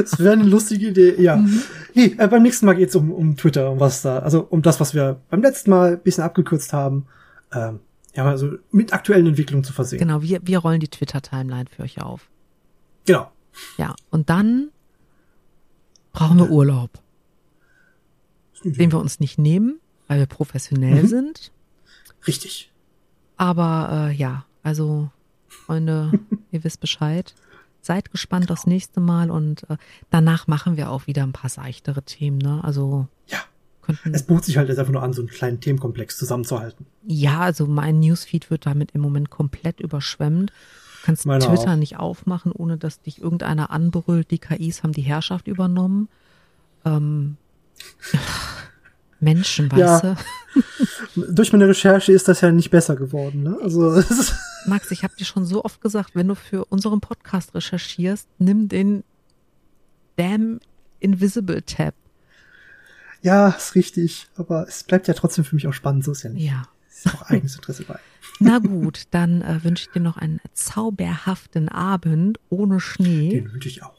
Das 0.00 0.18
wäre 0.18 0.32
eine 0.32 0.44
lustige 0.44 0.88
Idee, 0.88 1.14
ja. 1.20 1.36
Mhm. 1.36 1.62
Nee, 1.94 2.14
äh, 2.18 2.26
beim 2.28 2.42
nächsten 2.42 2.66
Mal 2.66 2.74
geht's 2.74 2.94
um, 2.96 3.12
um 3.12 3.36
Twitter, 3.36 3.70
um 3.70 3.78
was 3.80 4.02
da, 4.02 4.18
also 4.18 4.40
um 4.50 4.62
das, 4.62 4.80
was 4.80 4.94
wir 4.94 5.20
beim 5.30 5.42
letzten 5.42 5.70
Mal 5.70 5.92
ein 5.94 6.00
bisschen 6.02 6.24
abgekürzt 6.24 6.72
haben. 6.72 7.06
Ähm, 7.52 7.80
ja, 8.14 8.24
also 8.24 8.52
mit 8.72 8.92
aktuellen 8.92 9.26
Entwicklungen 9.26 9.62
zu 9.62 9.72
versehen. 9.72 9.98
Genau, 9.98 10.22
wir, 10.22 10.40
wir 10.42 10.58
rollen 10.58 10.80
die 10.80 10.88
Twitter-Timeline 10.88 11.66
für 11.68 11.82
euch 11.82 12.00
auf. 12.02 12.28
Genau. 13.04 13.30
Ja, 13.78 13.94
und 14.10 14.28
dann 14.30 14.70
brauchen 16.12 16.38
wir 16.38 16.50
Urlaub, 16.50 16.90
den 18.64 18.90
wir 18.90 18.98
uns 18.98 19.20
nicht 19.20 19.38
nehmen, 19.38 19.78
weil 20.08 20.18
wir 20.18 20.26
professionell 20.26 21.02
Mhm. 21.04 21.06
sind. 21.08 21.52
Richtig. 22.26 22.70
Aber 23.36 24.08
äh, 24.10 24.14
ja, 24.14 24.44
also 24.62 25.10
Freunde, 25.48 26.12
ihr 26.50 26.64
wisst 26.64 26.80
Bescheid. 26.80 27.34
Seid 27.82 28.10
gespannt 28.10 28.50
aufs 28.50 28.66
nächste 28.66 28.98
Mal 29.00 29.30
und 29.30 29.68
äh, 29.70 29.76
danach 30.10 30.46
machen 30.48 30.76
wir 30.76 30.90
auch 30.90 31.06
wieder 31.06 31.22
ein 31.22 31.32
paar 31.32 31.50
seichtere 31.50 32.02
Themen, 32.02 32.38
ne? 32.38 32.62
Also 32.64 33.06
Ja. 33.28 33.38
könnten. 33.82 34.12
Es 34.12 34.24
bot 34.24 34.44
sich 34.44 34.56
halt 34.56 34.68
jetzt 34.68 34.78
einfach 34.78 34.92
nur 34.92 35.02
an, 35.04 35.12
so 35.12 35.22
einen 35.22 35.28
kleinen 35.28 35.60
Themenkomplex 35.60 36.16
zusammenzuhalten. 36.18 36.86
Ja, 37.06 37.40
also 37.40 37.66
mein 37.66 38.00
Newsfeed 38.00 38.50
wird 38.50 38.66
damit 38.66 38.90
im 38.92 39.02
Moment 39.02 39.30
komplett 39.30 39.78
überschwemmt. 39.80 40.50
Du 40.50 41.06
kannst 41.06 41.26
Meiner 41.26 41.46
Twitter 41.46 41.72
auch. 41.74 41.76
nicht 41.76 41.96
aufmachen, 41.98 42.50
ohne 42.50 42.76
dass 42.76 43.00
dich 43.00 43.20
irgendeiner 43.22 43.70
anbrüllt, 43.70 44.32
die 44.32 44.38
KIs 44.38 44.82
haben 44.82 44.92
die 44.92 45.02
Herrschaft 45.02 45.46
übernommen. 45.46 46.08
Ähm, 46.84 47.36
Menschen, 49.20 49.70
weißt 49.70 50.04
Ja. 50.04 50.16
du? 51.14 51.26
Durch 51.34 51.52
meine 51.52 51.68
Recherche 51.68 52.12
ist 52.12 52.28
das 52.28 52.40
ja 52.40 52.50
nicht 52.50 52.70
besser 52.70 52.96
geworden, 52.96 53.42
ne? 53.42 53.58
Also, 53.62 53.90
es 53.94 54.10
ist, 54.10 54.34
Max, 54.66 54.90
ich 54.90 55.02
habe 55.04 55.14
dir 55.16 55.24
schon 55.24 55.44
so 55.46 55.64
oft 55.64 55.80
gesagt, 55.80 56.10
wenn 56.14 56.28
du 56.28 56.34
für 56.34 56.64
unseren 56.66 57.00
Podcast 57.00 57.54
recherchierst, 57.54 58.28
nimm 58.38 58.68
den 58.68 59.04
Damn 60.16 60.60
Invisible 61.00 61.62
Tab. 61.62 61.94
ja, 63.22 63.48
ist 63.50 63.74
richtig. 63.74 64.28
Aber 64.36 64.66
es 64.68 64.82
bleibt 64.84 65.08
ja 65.08 65.14
trotzdem 65.14 65.44
für 65.44 65.54
mich 65.54 65.66
auch 65.66 65.72
spannend, 65.74 66.04
so 66.04 66.12
ist 66.12 66.22
ja 66.22 66.30
nicht. 66.30 66.44
Ja. 66.46 66.62
Ist 66.88 67.04
ja 67.04 67.12
auch 67.14 67.22
eigenes 67.22 67.56
Interesse 67.56 67.84
bei. 67.84 67.98
Na 68.40 68.58
gut, 68.58 69.02
dann 69.10 69.42
äh, 69.42 69.62
wünsche 69.62 69.86
ich 69.86 69.92
dir 69.92 70.00
noch 70.00 70.16
einen 70.16 70.40
zauberhaften 70.54 71.68
Abend 71.68 72.38
ohne 72.48 72.80
Schnee. 72.80 73.28
Den 73.30 73.52
wünsche 73.52 73.68
ich 73.68 73.82
auch. 73.82 73.95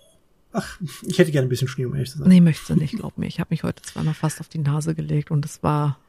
Ach, 0.53 0.79
ich 1.03 1.19
hätte 1.19 1.31
gerne 1.31 1.47
ein 1.47 1.49
bisschen 1.49 1.67
Schnee, 1.67 1.85
um 1.85 1.93
ehrlich 1.93 2.11
zu 2.11 2.17
sein. 2.19 2.27
Nee, 2.29 2.41
möchtest 2.41 2.69
du 2.69 2.75
nicht, 2.75 2.95
glaub 2.95 3.17
mir. 3.17 3.27
Ich 3.27 3.39
habe 3.39 3.49
mich 3.51 3.63
heute 3.63 3.81
zweimal 3.83 4.13
fast 4.13 4.39
auf 4.39 4.47
die 4.49 4.57
Nase 4.59 4.95
gelegt 4.95 5.29
und 5.29 5.45
es 5.45 5.61
war, 5.61 5.99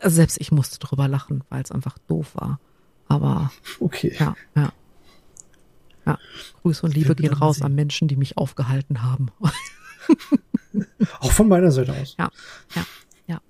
also 0.00 0.16
selbst 0.16 0.40
ich 0.40 0.50
musste 0.50 0.78
drüber 0.78 1.08
lachen, 1.08 1.44
weil 1.50 1.62
es 1.62 1.70
einfach 1.70 1.98
doof 2.08 2.34
war. 2.34 2.58
Aber 3.08 3.52
Okay. 3.80 4.14
ja, 4.18 4.34
ja. 4.56 4.72
Ja, 6.04 6.18
Grüße 6.62 6.84
und 6.84 6.94
Liebe 6.94 7.14
gehen 7.14 7.32
raus 7.32 7.62
an 7.62 7.74
Menschen, 7.76 8.08
die 8.08 8.16
mich 8.16 8.36
aufgehalten 8.36 9.02
haben. 9.02 9.28
Auch 11.20 11.30
von 11.32 11.46
meiner 11.48 11.70
Seite 11.70 11.92
aus. 11.92 12.16
Ja, 12.18 12.30
ja, 12.74 12.84
ja. 13.28 13.40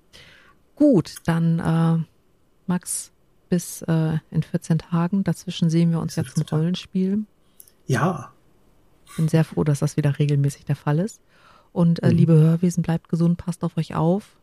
Gut, 0.77 1.15
dann 1.25 1.59
äh, 1.61 2.05
Max, 2.67 3.11
bis 3.49 3.81
äh, 3.83 4.19
in 4.31 4.43
14 4.43 4.79
Tagen. 4.79 5.25
Dazwischen 5.25 5.71
sehen 5.71 5.93
wir 5.93 6.01
uns 6.01 6.17
ja 6.17 6.25
zum 6.25 6.29
14 6.35 6.47
Tagen. 6.47 6.61
Rollenspiel. 6.63 7.25
Ja. 7.87 8.32
Bin 9.17 9.29
sehr 9.29 9.45
froh, 9.45 9.65
dass 9.65 9.81
das 9.81 9.97
wieder 9.97 10.19
regelmäßig 10.19 10.65
der 10.65 10.77
Fall 10.77 10.99
ist. 10.99 11.21
Und 11.73 12.03
äh, 12.03 12.09
Mhm. 12.11 12.17
liebe 12.17 12.33
Hörwesen, 12.35 12.83
bleibt 12.83 13.09
gesund, 13.09 13.39
passt 13.39 13.63
auf 13.65 13.77
euch 13.77 13.95
auf. 13.95 14.37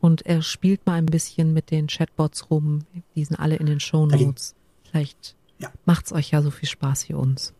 Und 0.00 0.26
er 0.26 0.42
spielt 0.42 0.84
mal 0.86 0.94
ein 0.94 1.06
bisschen 1.06 1.52
mit 1.54 1.70
den 1.70 1.86
Chatbots 1.86 2.50
rum. 2.50 2.80
Die 3.14 3.24
sind 3.24 3.38
alle 3.38 3.56
in 3.56 3.66
den 3.66 3.80
Show 3.80 4.04
Notes. 4.06 4.54
Vielleicht 4.90 5.34
Ja. 5.58 5.70
macht's 5.86 6.12
euch 6.12 6.30
ja 6.30 6.42
so 6.42 6.50
viel 6.50 6.68
Spaß 6.68 7.08
wie 7.08 7.14
uns. 7.14 7.54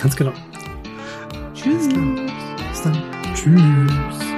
Ganz 0.00 0.16
genau. 0.16 0.32
Tschüss. 1.54 1.88
Bis 1.88 2.82
dann. 2.82 3.02
Tschüss. 3.34 4.29